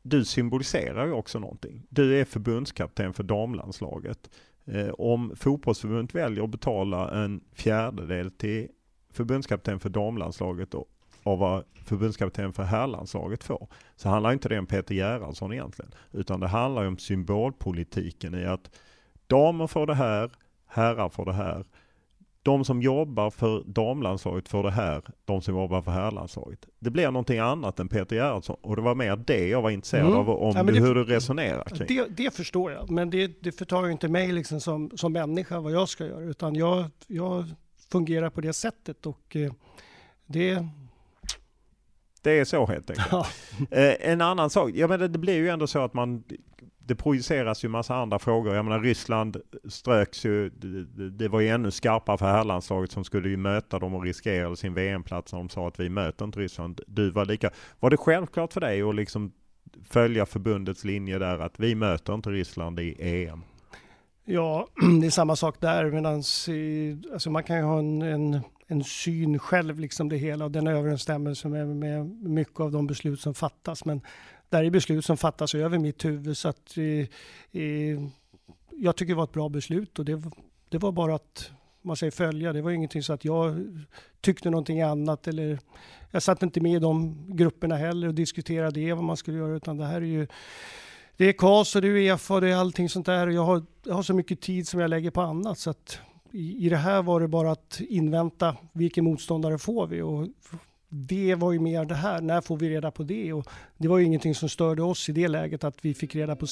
[0.01, 1.85] du symboliserar ju också någonting.
[1.89, 4.29] Du är förbundskapten för damlandslaget.
[4.65, 8.67] Eh, om fotbollsförbundet väljer att betala en fjärdedel till
[9.13, 10.85] förbundskapten för damlandslaget och
[11.23, 16.39] av vad förbundskapten för herrlandslaget får, så handlar inte det om Peter Gerhardsson egentligen, utan
[16.39, 18.69] det handlar om symbolpolitiken i att
[19.27, 20.31] damer får det här,
[20.67, 21.65] herrar får det här.
[22.43, 26.65] De som jobbar för damlandslaget får det här, de som jobbar för herrlandslaget.
[26.79, 30.05] Det blir någonting annat än Peter Gerhardsson och det var mer det jag var intresserad
[30.05, 30.17] Mm.
[30.17, 31.87] av, om Ja, det- hur du resonerar kring.
[31.87, 35.59] Det, det förstår jag, men det, det förtar ju inte mig liksom som, som människa
[35.59, 37.45] vad jag ska göra, utan jag, jag
[37.91, 39.51] fungerar på det sättet och eh,
[40.25, 40.67] Det,
[42.21, 43.07] Det är så helt enkelt.
[43.11, 43.25] ja.
[43.71, 46.23] Eh, en annan sak, jag menar, det blir ju ändå så att man
[46.89, 48.55] det projiceras ju massa andra frågor.
[48.55, 49.37] Jag menar Ryssland
[49.67, 53.95] ströks ju, det, det var ju ännu skarpare för herrlandslaget som skulle ju möta dem
[53.95, 56.81] och riskerade sin VM-plats när de sa att vi möter inte Ryssland.
[56.87, 59.31] Du var lika, var det självklart för dig att liksom
[59.83, 63.43] följa förbundets linje där att vi möter inte Ryssland i EM?
[64.31, 64.67] Ja,
[65.01, 65.91] det är samma sak där.
[65.91, 66.49] Medans,
[67.13, 70.67] alltså man kan ju ha en, en, en syn själv, liksom det hela, och den
[70.67, 73.85] överensstämmer med, med mycket av de beslut som fattas.
[73.85, 74.01] Men
[74.49, 76.37] där är beslut som fattas över mitt huvud.
[76.37, 78.01] Så att, eh, eh,
[78.71, 80.21] jag tycker det var ett bra beslut och det,
[80.69, 81.51] det var bara att
[81.81, 82.53] man säger följa.
[82.53, 83.67] Det var ingenting så att jag
[84.21, 85.59] tyckte någonting annat eller
[86.11, 89.55] jag satt inte med i de grupperna heller och diskuterade det, vad man skulle göra,
[89.55, 90.27] utan det här är ju
[91.19, 93.45] det är KAS och det är Uefa och det är allting sånt där och jag
[93.45, 95.99] har, jag har så mycket tid som jag lägger på annat så att
[96.31, 100.27] i, i det här var det bara att invänta vilken motståndare får vi och
[100.89, 103.33] det var ju mer det här, när får vi reda på det?
[103.33, 106.35] Och det var ju ingenting som störde oss i det läget att vi fick reda
[106.35, 106.45] på,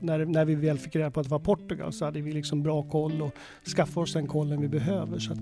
[0.00, 2.62] när, när vi väl fick reda på att det var Portugal så hade vi liksom
[2.62, 3.32] bra koll och
[3.76, 5.18] skaffade oss den kollen vi behöver.
[5.18, 5.38] Så att,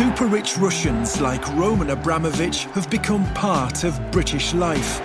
[0.00, 4.98] Super rich Russians like Roman Abramovich have become part of British life.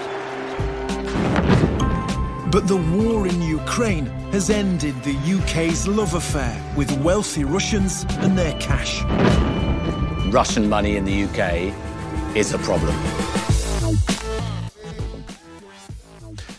[2.50, 8.38] But the war in Ukraine has ended the UK's love affair with wealthy Russians and
[8.38, 9.04] their cash.
[10.32, 11.74] Russian money in the UK
[12.34, 12.96] is a problem.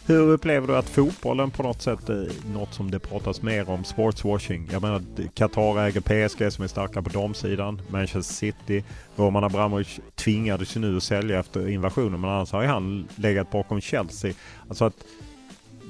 [0.09, 3.85] Hur upplever du att fotbollen på något sätt är något som det pratas mer om?
[3.85, 4.69] Sportswashing.
[4.73, 5.03] Jag menar
[5.35, 7.81] Qatar äger PSG som är starka på damsidan.
[7.89, 8.85] Manchester City.
[9.17, 13.51] Roman Abramovic tvingades ju nu att sälja efter invasionen men annars har ju han legat
[13.51, 14.33] bakom Chelsea.
[14.69, 14.97] Alltså att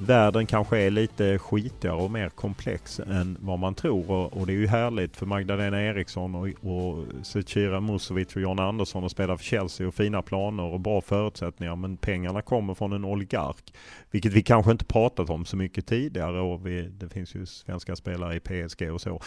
[0.01, 4.10] världen kanske är lite skitigare och mer komplex än vad man tror.
[4.10, 8.59] Och, och det är ju härligt för Magdalena Eriksson och, och Zecira Musovic och John
[8.59, 11.77] Andersson att spela för Chelsea och fina planer och bra förutsättningar.
[11.77, 13.74] Men pengarna kommer från en oligark.
[14.10, 17.97] Vilket vi kanske inte pratat om så mycket tidigare och vi, det finns ju svenska
[17.97, 19.20] spelare i PSG och så.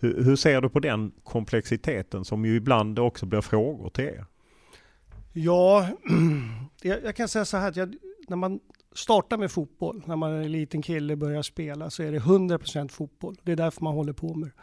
[0.00, 4.26] Hur, hur ser du på den komplexiteten som ju ibland också blir frågor till er?
[5.32, 5.88] Ja,
[6.82, 7.94] jag, jag kan säga så här att jag,
[8.28, 8.60] när man
[8.94, 12.18] startar med fotboll, när man är en liten kille och börjar spela, så är det
[12.18, 13.36] 100% fotboll.
[13.42, 14.54] Det är därför man håller på med det.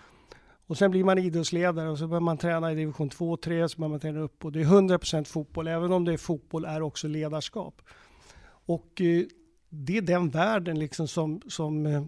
[0.68, 3.70] Och sen blir man idrottsledare och så börjar man träna i division 2 och 3,
[3.70, 4.46] så börjar man träna upp.
[4.46, 7.82] Och det är 100% fotboll, även om det är fotboll är också ledarskap.
[8.66, 9.24] Och eh,
[9.70, 12.04] det är den världen liksom som, som eh,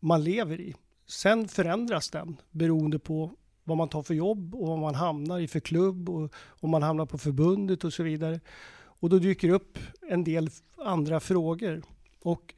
[0.00, 0.74] man lever i.
[1.06, 3.32] Sen förändras den beroende på
[3.64, 6.82] vad man tar för jobb och vad man hamnar i för klubb och om man
[6.82, 8.40] hamnar på förbundet och så vidare.
[9.00, 9.78] Och då dyker det upp
[10.08, 11.82] en del andra frågor.
[12.22, 12.54] Och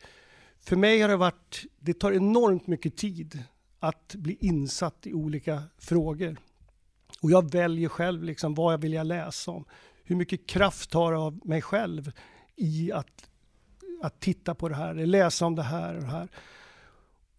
[0.61, 3.43] för mig har det varit, det tar enormt mycket tid
[3.79, 6.37] att bli insatt i olika frågor.
[7.23, 9.65] Och jag väljer själv liksom vad jag vill jag läsa om.
[10.05, 12.13] Hur mycket kraft har jag av mig själv
[12.57, 13.31] i att,
[14.03, 16.29] att titta på det här, läsa om det här och det här.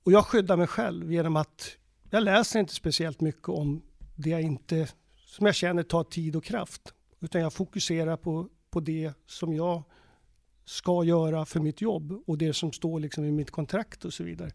[0.04, 1.78] Och jag skyddar mig själv genom att
[2.10, 3.82] jag läser inte speciellt mycket om
[4.16, 4.88] det jag inte,
[5.26, 6.94] som jag känner tar tid och kraft.
[7.20, 9.84] Utan jag fokuserar på, på det som jag
[10.66, 14.24] ska göra för mitt jobb och det som står liksom i mitt kontrakt och så
[14.24, 14.52] vidare.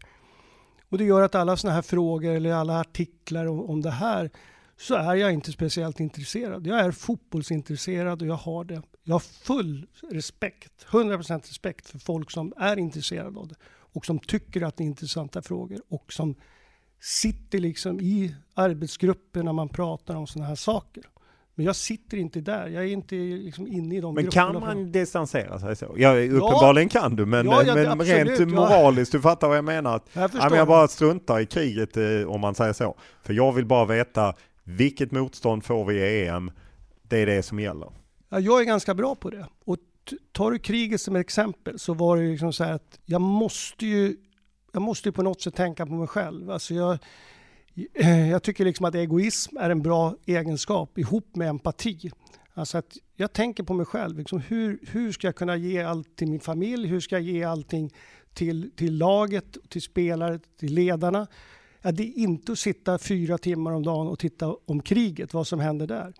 [0.89, 4.31] Och det gör att alla sådana här frågor eller alla artiklar om, om det här
[4.77, 6.67] så är jag inte speciellt intresserad.
[6.67, 8.81] Jag är fotbollsintresserad och jag har det.
[9.03, 14.19] Jag har full respekt, 100% respekt för folk som är intresserade av det och som
[14.19, 16.35] tycker att det är intressanta frågor och som
[16.99, 21.03] sitter liksom i arbetsgrupper när man pratar om sådana här saker.
[21.55, 22.67] Men jag sitter inte där.
[22.67, 24.51] Jag är inte liksom inne i de Men grupperna.
[24.51, 25.93] kan man distansera sig så?
[25.97, 28.45] Ja, uppenbarligen kan du, men, Ja, ja, men absolut, rent ja.
[28.45, 29.95] moraliskt, du fattar vad jag menar?
[29.95, 32.95] Att, Jag ja, men jag bara struntar i kriget eh, om man säger så.
[33.23, 34.33] För jag vill bara veta
[34.63, 36.51] vilket motstånd får vi i EM?
[37.03, 37.89] Det är det som gäller.
[38.29, 39.45] Ja, jag är ganska bra på det.
[39.65, 39.77] Och
[40.31, 44.15] tar du kriget som exempel så var det liksom så här att jag måste ju,
[44.71, 46.51] jag måste ju på något sätt tänka på mig själv.
[46.51, 46.97] Alltså jag,
[47.93, 52.11] Eh, jag tycker liksom att egoism är en bra egenskap ihop med empati.
[52.53, 54.17] Alltså att jag tänker på mig själv.
[54.17, 56.87] Liksom hur, hur ska jag kunna ge allt till min familj?
[56.87, 57.93] Hur ska jag ge allting
[58.33, 61.27] till, till laget, till spelare, till ledarna?
[61.81, 65.47] Ja, det är inte att sitta fyra timmar om dagen och titta om kriget, vad
[65.47, 66.13] som händer där.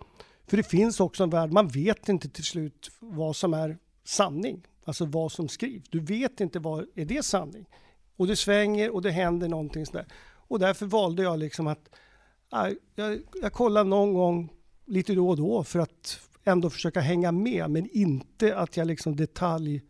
[0.46, 4.66] För det finns också en värld, man vet inte till slut vad som är sanning.
[4.84, 5.88] Alltså vad som skrivs.
[5.88, 7.66] Du vet inte vad, är det sanning?
[8.16, 10.06] Och det svänger och det händer någonting sådär.
[10.48, 11.88] Och därför valde jag liksom att
[12.94, 14.52] jag, jag kollar någon gång
[14.86, 19.16] lite då och då för att ändå försöka hänga med men inte att jag liksom
[19.16, 19.82] detalj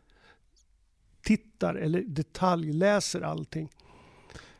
[1.22, 3.70] tittar eller detaljläser allting.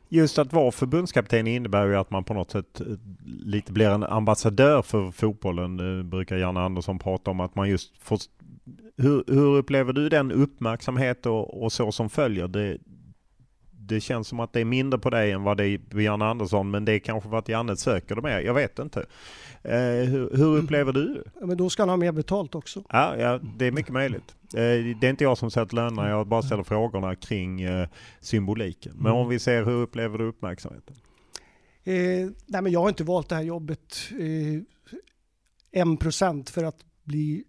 [0.09, 2.87] Just att vara förbundskapten innebär ju att man på något sätt eh,
[3.27, 5.77] lite blir en ambassadör för fotbollen.
[5.77, 8.19] Det brukar Janne Andersson prata om att man just får...
[8.97, 12.49] Hur, hur upplever du den uppmärksamhet och, och så som följer?
[12.49, 12.79] Det,
[13.87, 16.25] det känns som att det är mindre på dig än vad det är på Janne
[16.25, 18.41] Andersson, men det är kanske för att Janne söker det mer.
[18.41, 19.07] Jag vet inte.
[19.63, 21.47] Eh, hur, hur, upplever du det?
[21.47, 22.83] Men då ska han ha mer betalt också.
[22.89, 24.35] Ja, ja det är mycket möjligt.
[24.55, 27.89] Eh, det är inte jag som sätter lönerna, jag bara ställer frågorna kring eh,
[28.21, 28.93] symboliken.
[28.97, 30.97] Men om vi ser, hur upplever du uppmärksamheten?
[31.85, 31.95] Eh,
[32.47, 34.11] nej, men jag har inte valt det här jobbet
[35.73, 37.45] eh, 1% för att bli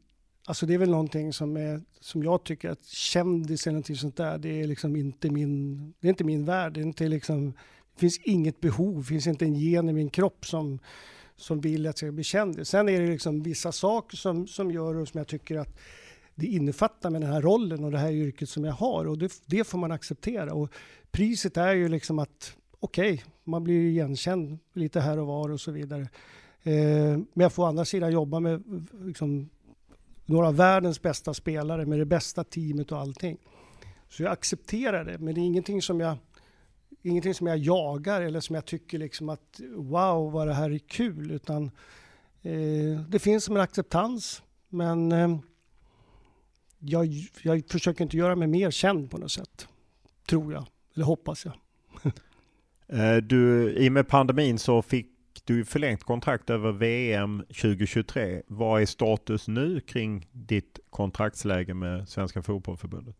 [0.48, 4.18] Alltså det är väl någonting som, är, som jag tycker att kändis eller någonting sånt
[4.18, 6.74] där, det är liksom inte min, det är inte min värld.
[6.74, 7.52] Det, är inte liksom,
[7.94, 10.80] det finns inget behov, det finns inte en gen i min kropp som,
[11.36, 12.70] som vill att jag ska bli kändis.
[12.70, 15.78] Sen är det liksom vissa saker som, som gör och som jag tycker att
[16.36, 19.34] det innefattar med den här rollen och det här yrket som jag har och det,
[19.46, 20.54] det får man acceptera.
[20.54, 20.70] Och
[21.12, 25.62] priset är ju liksom att okej, okay, man blir igenkänd lite här och var och
[25.62, 26.08] så vidare.
[26.64, 28.64] Eh, men jag får å andra sidan jobba med
[29.06, 29.50] liksom,
[30.28, 33.38] några av världens bästa spelare med det bästa teamet och allting.
[34.10, 36.18] Så jag accepterar det, men det är ingenting som jag,
[37.02, 40.78] ingenting som jag jagar eller som jag tycker liksom att wow vad det här är
[40.78, 41.64] kul, utan
[42.42, 45.38] eh, det finns som en acceptans, men eh,
[46.80, 47.08] jag,
[47.42, 49.68] jag försöker inte göra mig mer känd på något sätt,
[50.30, 51.54] tror jag, eller hoppas jag.
[52.90, 55.17] Eh, du, I och med pandemin så fick
[55.48, 58.42] du förlängt kontrakt över VM 2023.
[58.48, 63.16] Vad är status nu kring ditt kontraktsläge med Svenska Fotbollförbundet?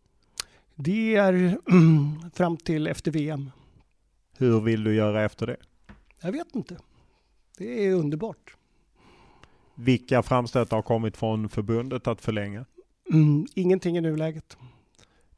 [0.74, 1.58] Det är
[2.34, 3.50] fram till efter VM.
[4.36, 5.56] Hur vill du göra efter det?
[6.20, 6.76] Jag vet inte.
[7.58, 8.56] Det är underbart.
[9.74, 12.64] Vilka framstötar har kommit från förbundet att förlänga?
[13.12, 14.56] Mm, ingenting i nuläget.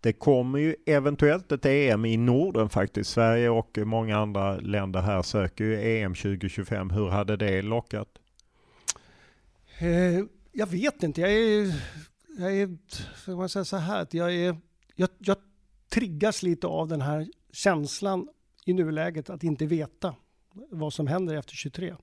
[0.00, 3.10] Det kommer ju eventuellt ett EM i Norden faktiskt.
[3.10, 6.90] Sverige och många andra länder här söker ju EM 2025.
[6.90, 8.08] Hur hade det lockat?
[9.78, 11.20] Eh, jag vet inte.
[11.20, 11.74] Jag är,
[12.38, 12.76] jag är,
[13.16, 14.56] ska man säga så här, att jag, är,
[14.94, 15.36] jag, jag
[15.90, 18.28] triggas lite av den här känslan
[18.64, 20.14] i nuläget att inte veta
[20.70, 21.94] vad som händer efter 23.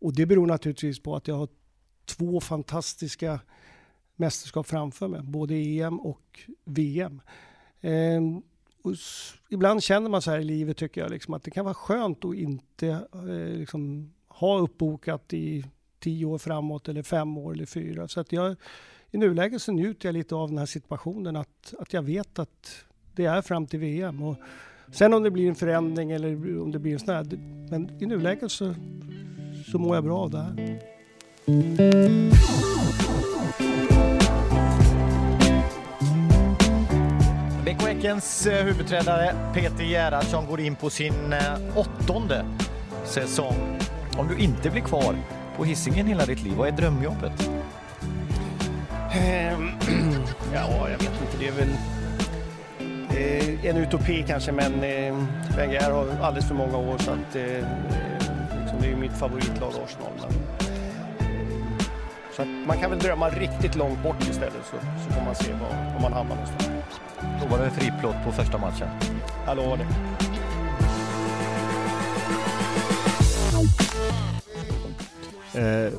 [0.00, 1.48] Och det beror naturligtvis på att jag har
[2.04, 3.40] två fantastiska
[4.18, 7.20] mästerskap framför mig, både EM och VM.
[7.80, 8.20] Eh,
[8.82, 8.92] och
[9.50, 12.24] ibland känner man så här i livet tycker jag, liksom, att det kan vara skönt
[12.24, 15.64] att inte eh, liksom, ha uppbokat i
[15.98, 18.08] tio år framåt eller fem år eller fyra.
[18.08, 18.56] Så att jag,
[19.10, 22.84] i nuläget så njuter jag lite av den här situationen att, att jag vet att
[23.14, 24.22] det är fram till VM.
[24.22, 24.36] Och
[24.92, 27.26] sen om det blir en förändring eller om det blir en sån här,
[27.70, 28.74] men i nuläget så,
[29.72, 30.78] så mår jag bra av det här.
[37.78, 41.40] BK Häckens eh, huvudtränare Peter Gerhardsson går in på sin eh,
[41.76, 42.44] åttonde
[43.04, 43.78] säsong.
[44.18, 45.16] Om du inte blir kvar
[45.56, 47.50] på hissingen hela ditt liv, vad är drömjobbet?
[49.12, 49.70] Ehm,
[50.54, 51.38] ja, jag vet inte.
[51.38, 51.70] Det är väl
[53.10, 54.80] eh, en utopi kanske, men
[55.56, 57.34] Wenger har alldeles för många år så att
[58.60, 60.32] liksom, det är mitt favoritlag Arsenal.
[62.38, 65.92] Så man kan väl drömma riktigt långt bort istället så, så får man se var,
[65.92, 67.00] var man hamnar någonstans.
[67.40, 68.88] Lovar du en friplåt på första matchen?
[69.46, 69.86] Jag lovar det.
[75.60, 75.92] Eh,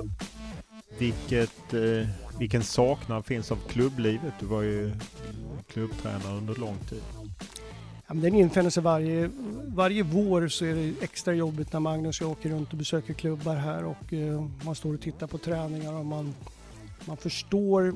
[0.97, 2.07] vilket, eh,
[2.39, 4.33] vilken saknad finns av klubblivet?
[4.39, 4.91] Du var ju
[5.67, 7.03] klubbtränare under lång tid.
[8.09, 9.29] Ja, men den infinner sig varje,
[9.65, 13.13] varje vår så är det extra jobbigt när Magnus och jag åker runt och besöker
[13.13, 16.33] klubbar här och eh, man står och tittar på träningar och man,
[17.05, 17.95] man förstår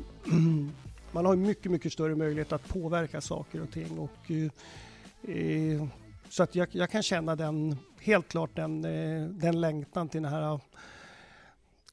[1.12, 4.00] man har mycket, mycket större möjlighet att påverka saker och ting.
[4.00, 5.88] Och, eh, eh,
[6.30, 10.32] så att jag, jag, kan känna den, helt klart den, eh, den längtan till den
[10.32, 10.60] här,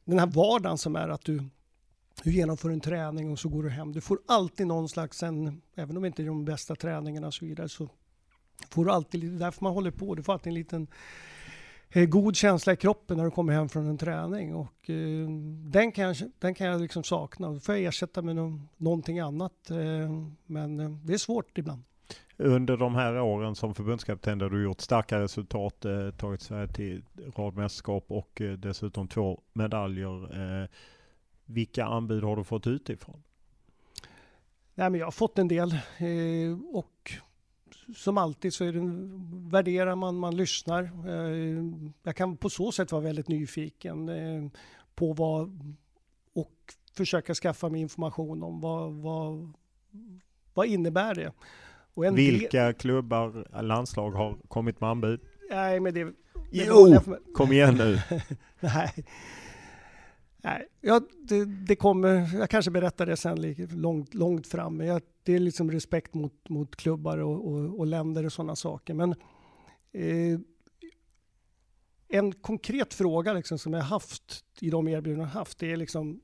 [0.04, 1.42] den här vardagen som är att du,
[2.22, 3.92] du genomför en träning och så går du hem.
[3.92, 7.34] Du får alltid någon slags, en, även om det inte är de bästa träningarna och
[7.34, 7.88] så vidare, så
[8.70, 10.88] får du alltid, det är därför man håller på, du får alltid en liten
[11.92, 14.54] Eh, god känsla i kroppen när du kommer hem från en träning.
[14.54, 15.28] Och, eh,
[15.70, 17.48] den, kan jag, den kan jag liksom sakna.
[17.48, 19.70] Då får jag ersätta med no någonting annat.
[19.70, 19.76] Eh,
[20.46, 21.82] men eh, det är svårt ibland.
[22.36, 27.04] Under de här åren som förbundskapten där du gjort starka resultat, eh, tagit Sverige till
[27.36, 30.68] rad mästerskap och dessutom två medaljer.
[31.44, 33.22] vilka anbud har du fått utifrån?
[34.74, 35.78] Nej, men jag har fått en del
[36.72, 37.12] och
[37.96, 38.80] som alltid så är det,
[39.50, 40.82] värderar man, man lyssnar.
[40.82, 41.64] Eh,
[42.02, 44.50] jag kan på så sätt vara väldigt nyfiken eh,
[44.94, 45.74] på vad
[46.34, 46.54] och
[46.94, 49.52] försöka skaffa mig information om vad, vad,
[50.54, 51.32] vad innebär det.
[52.12, 55.20] Vilka del, klubbar, landslag har kommit med anbud?
[55.50, 56.04] Nej, men det...
[56.04, 56.14] det
[56.50, 56.98] Jo,
[57.34, 57.98] kom igen nu.
[58.60, 59.04] Nej.
[60.42, 64.76] Nej, ja, det, det, kommer, jag kanske berättar det sen långt, långt fram.
[64.76, 68.56] Men jag, det är liksom respekt mot, mot klubbar och, och, och länder och sådana
[68.56, 68.94] saker.
[68.94, 69.14] Men
[69.92, 70.40] eh,
[72.08, 76.20] en konkret fråga liksom som jag haft i de erbjudanden jag haft, det är liksom,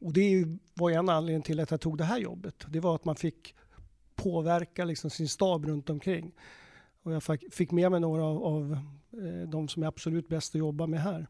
[0.00, 0.44] och det
[0.74, 2.64] var en anledning till att jag tog det här jobbet.
[2.68, 3.54] Det var att man fick
[4.14, 6.32] påverka liksom sin stab runt omkring.
[7.02, 8.78] Och jag fick med mig några av, av
[9.12, 11.26] eh, de som är absolut bäst att jobba med här.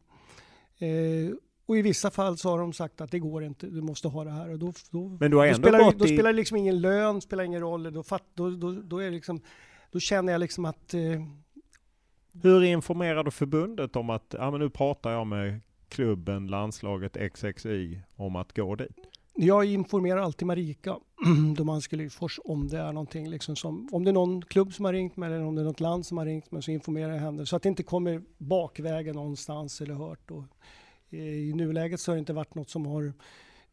[0.77, 1.33] Eh,
[1.69, 4.23] och i vissa fall så har de sagt att det går inte, du måste ha
[4.23, 4.49] det här.
[4.49, 6.07] Och då, då, Men du har ändå då spelar, gått då i...
[6.07, 7.93] spelar det liksom ingen lön, spelar ingen roll.
[7.93, 9.41] Då, fatt, då, då, då, är liksom,
[9.91, 10.93] då känner jag liksom att...
[10.93, 11.01] Eh,
[12.41, 18.01] Hur informerar du förbundet om att, ja men nu pratar jag med klubben, landslaget XXI
[18.15, 18.97] om att gå dit?
[19.33, 20.97] Jag informerar alltid Marika,
[21.55, 24.93] Domanski Lyfors, om det är någonting liksom som, om det är någon klubb som har
[24.93, 27.19] ringt mig eller om det är något land som har ringt mig så informerar jag
[27.19, 30.31] henne så att det inte kommer bakvägen någonstans eller hört.
[30.31, 30.43] Och,
[31.09, 33.13] i nuläget så har det inte varit något som har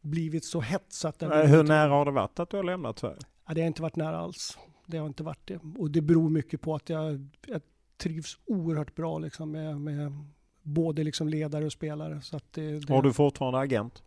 [0.01, 1.21] blivit så hett så att...
[1.21, 3.17] Nej, hur nära har det varit att du har lämnat Sverige?
[3.47, 4.57] Ja, det har inte varit nära alls.
[4.85, 5.59] Det har inte varit det.
[5.77, 7.61] Och det beror mycket på att jag, jag
[7.97, 10.11] trivs oerhört bra liksom med, med
[10.61, 12.21] både liksom ledare och spelare.
[12.21, 12.93] Så att det, det...
[12.93, 14.03] Har du fortfarande agent?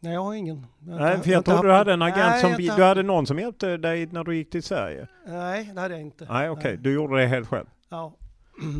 [0.00, 0.66] Nej, jag har ingen.
[0.78, 2.76] Jag Nej, för jag trodde du hade en agent Nej, som, inte...
[2.76, 5.08] du hade någon som hjälpte dig när du gick till Sverige?
[5.26, 6.26] Nej, det hade jag inte.
[6.30, 6.76] Nej, okej, okay.
[6.76, 7.66] du gjorde det helt själv?
[7.88, 8.16] Ja.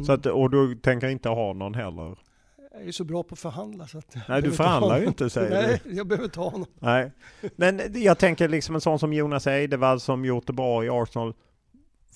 [0.06, 2.18] Så att, och du tänker inte ha någon heller?
[2.78, 5.50] Jag är så bra på att förhandla så att Nej, du förhandlar ju inte säger
[5.50, 5.94] Nej, du.
[5.94, 6.66] jag behöver ha honom.
[6.78, 7.12] Nej,
[7.56, 11.34] men jag tänker liksom en sån som Jonas Eidevall som gjort det bra i Arsenal.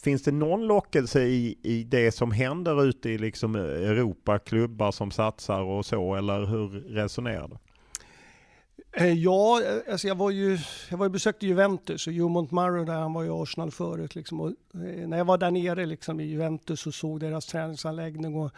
[0.03, 5.11] Finns det någon lockelse i, i det som händer ute i liksom Europa, klubbar som
[5.11, 7.57] satsar och så, eller hur resonerar du?
[9.07, 10.59] Ja, alltså jag var ju,
[10.91, 14.15] jag var ju besökte Juventus och Joe Montmaro där han var i Arsenal förut.
[14.15, 14.41] Liksom.
[14.41, 14.53] Och
[15.07, 18.53] när jag var där nere liksom, i Juventus och såg deras träningsanläggning och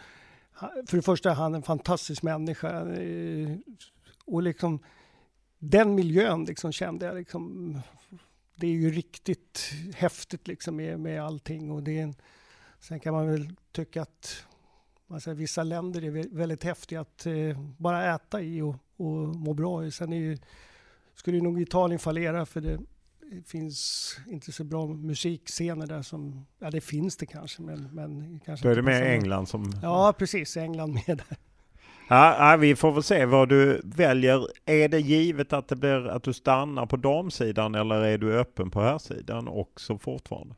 [0.87, 2.89] för det första är han en fantastisk människa.
[2.91, 3.57] Eh,
[4.25, 4.79] och liksom
[5.59, 7.75] den miljön liksom kände jag liksom,
[8.55, 11.71] det är ju riktigt häftigt liksom med, med allting.
[11.71, 12.15] Och det är en,
[12.81, 14.47] sen kan man väl tycka att
[15.09, 19.85] alltså, vissa länder är väldigt häftiga att eh, bara äta i och, och må bra
[19.87, 19.91] i.
[19.91, 20.39] Sen är ju,
[21.15, 22.79] skulle nog Italien fallera för det
[23.47, 28.67] finns inte så bra musikscener där som, ja det finns det kanske men, men kanske
[28.67, 29.73] Då är det mer England som...
[29.83, 31.37] Ja precis, England med där.
[32.09, 34.47] Ja, vi får väl se vad du väljer.
[34.67, 38.71] Är det givet att det blir att du stannar på damsidan eller är du öppen
[38.71, 40.55] på här sidan också fortfarande?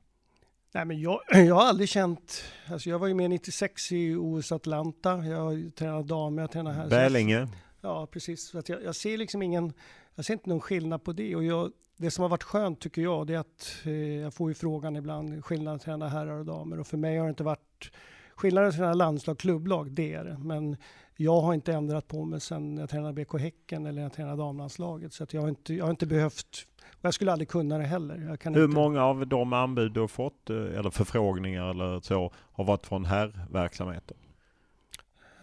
[0.74, 4.52] Nej, men jag, jag har aldrig känt, alltså jag var ju med 96 i OS
[4.52, 6.88] Atlanta, jag tränat damer, jag tränar här.
[6.88, 7.48] Bälinge.
[7.80, 8.48] Ja, precis.
[8.48, 9.72] Så att jag, jag, ser liksom ingen,
[10.14, 13.02] jag ser inte någon skillnad på det och jag, det som har varit skönt tycker
[13.02, 16.44] jag, det är att eh, jag får ju frågan ibland, skillnad att träna herrar och
[16.44, 17.92] damer och för mig har det inte varit
[18.36, 20.38] skillnaden träna landslag, klubblag, det är det.
[20.38, 20.76] Men
[21.16, 25.12] jag har inte ändrat på mig sedan jag tränade BK Häcken eller jag tränade damlandslaget.
[25.12, 28.16] Så jag, har inte, jag har inte behövt, och jag skulle aldrig kunna det heller.
[28.44, 28.66] Hur inte...
[28.76, 34.16] många av de anbud du har fått, eller förfrågningar eller så, har varit från herrverksamheten?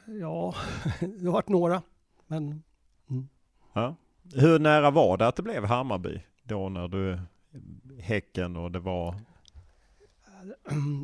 [0.06, 0.56] Ja,
[1.00, 1.82] det har varit några.
[2.28, 2.64] Men,
[3.10, 3.30] mm.
[3.74, 3.96] ja.
[4.34, 7.20] Hur nära var det att det blev Hammarby då när du
[8.00, 9.16] Häcken och det var?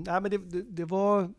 [0.05, 1.29] Nej men det, det, det var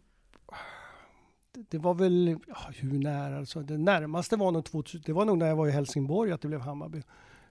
[1.68, 5.38] det var väl, ja, hur nära alltså, det närmaste var nog 2000, det var nog
[5.38, 7.02] när jag var i Helsingborg att det blev Hammarby.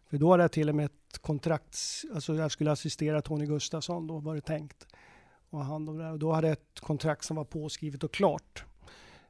[0.10, 1.78] För då hade jag till och med ett kontrakt,
[2.14, 4.88] alltså jag skulle assistera Tony Gustafsson då var det tänkt.
[5.50, 6.12] Och, hand om det.
[6.12, 8.66] och då hade jag ett kontrakt som var påskrivet och klart.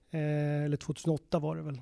[0.09, 1.81] Eh, eller 2008 var det väl.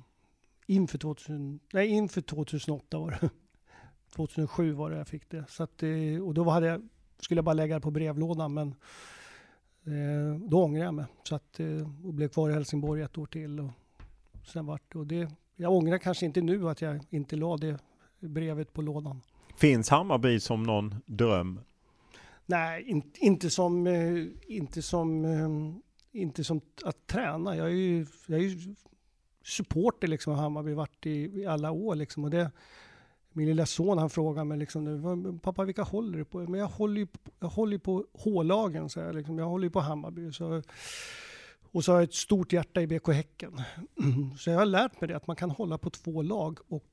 [0.66, 3.30] Inför, 2000, nej, inför 2008 var det.
[4.16, 5.44] 2007 var det jag fick det.
[5.48, 6.88] Så att, eh, och då hade jag,
[7.18, 8.74] skulle jag bara lägga det på brevlådan men
[9.86, 11.04] Eh, då ångrade jag mig.
[11.22, 13.60] Så att, eh, och blev kvar i Helsingborg ett år till.
[13.60, 13.70] Och
[14.46, 17.78] sen vart, och det, jag ångrar kanske inte nu att jag inte la det
[18.20, 19.20] brevet på lådan.
[19.56, 21.60] Finns Hammarby som någon dröm?
[22.46, 25.82] Nej, in, inte som, eh, inte som,
[26.12, 27.56] inte som att träna.
[27.56, 28.74] Jag är ju, jag är ju
[29.44, 32.24] supporter liksom av Hammarby, varit i, i alla år liksom.
[32.24, 32.50] Och det,
[33.32, 36.38] min lilla son han frågar mig liksom nu, pappa vilka håller du på?
[36.38, 37.06] Men jag håller ju,
[37.40, 40.32] jag håller på H-lagen, så jag, liksom, jag håller ju på Hammarby.
[40.32, 40.62] Så,
[41.74, 43.60] och så har jag ett stort hjärta i BK Häcken.
[44.38, 46.58] Så jag har lärt mig det, att man kan hålla på två lag.
[46.68, 46.84] Och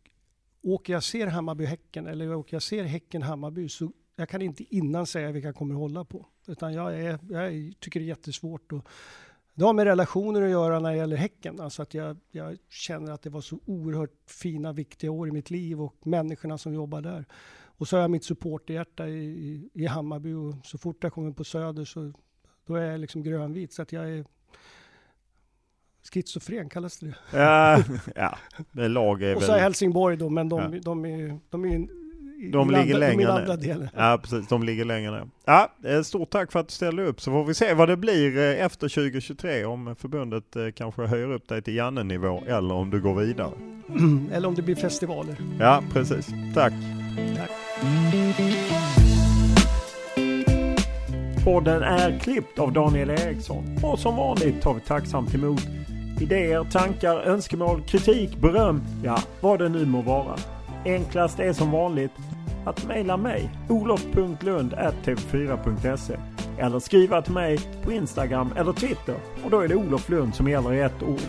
[0.61, 5.31] åker jag ser Hammarby-Häcken eller åker jag ser Häcken-Hammarby så jag kan inte innan säga
[5.31, 6.25] vilka jag kommer hålla på.
[6.47, 8.71] Utan jag, är, jag tycker det är jättesvårt.
[8.71, 8.87] Och
[9.61, 11.59] det har med relationer att göra när det gäller Häcken.
[11.59, 15.49] Alltså att jag, jag, känner att det var så oerhört fina, viktiga år i mitt
[15.49, 17.25] liv och människorna som jobbar där.
[17.63, 21.31] Och så har jag mitt supporterhjärta i, i, i Hammarby och så fort jag kommer
[21.31, 22.13] på Söder så
[22.65, 23.73] då är jag liksom grönvit.
[23.73, 24.25] Så att jag är,
[26.13, 27.15] Schizofren kallas det.
[27.33, 27.83] Ja,
[28.15, 28.37] ja
[28.71, 29.47] det lag är Och väl...
[29.47, 30.79] så är Helsingborg då, men de, Ja.
[30.83, 32.00] de är de är
[32.41, 33.61] i, De i ligger längre andra ner.
[33.61, 33.89] delen.
[33.95, 34.47] Ja, precis.
[34.47, 35.27] De ligger längre ner.
[35.45, 37.97] Ja, eh, stort tack för att du ställde upp så får vi se vad det
[37.97, 42.89] blir eh, efter 2023 om förbundet eh, kanske höjer upp dig till Janne-nivå eller om
[42.89, 43.51] du går vidare.
[44.33, 45.35] Eller om det blir festivaler.
[45.59, 46.27] Ja, precis.
[46.55, 46.73] Tack.
[47.37, 47.51] Tack.
[51.43, 55.67] Podden är klippt av Daniel Eriksson och som vanligt tar vi tacksamt emot
[56.21, 60.35] idéer, tankar, önskemål, kritik, beröm, ja vad det nu må vara.
[60.85, 62.11] Enklast är som vanligt
[62.65, 66.17] att mejla mig, olof.lund.tv4.se
[66.57, 70.47] eller skriva till mig på Instagram eller Twitter och då är det Olof Lund som
[70.47, 71.19] gäller i ett ord.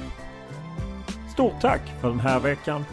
[1.32, 2.84] Stort tack för den här veckan!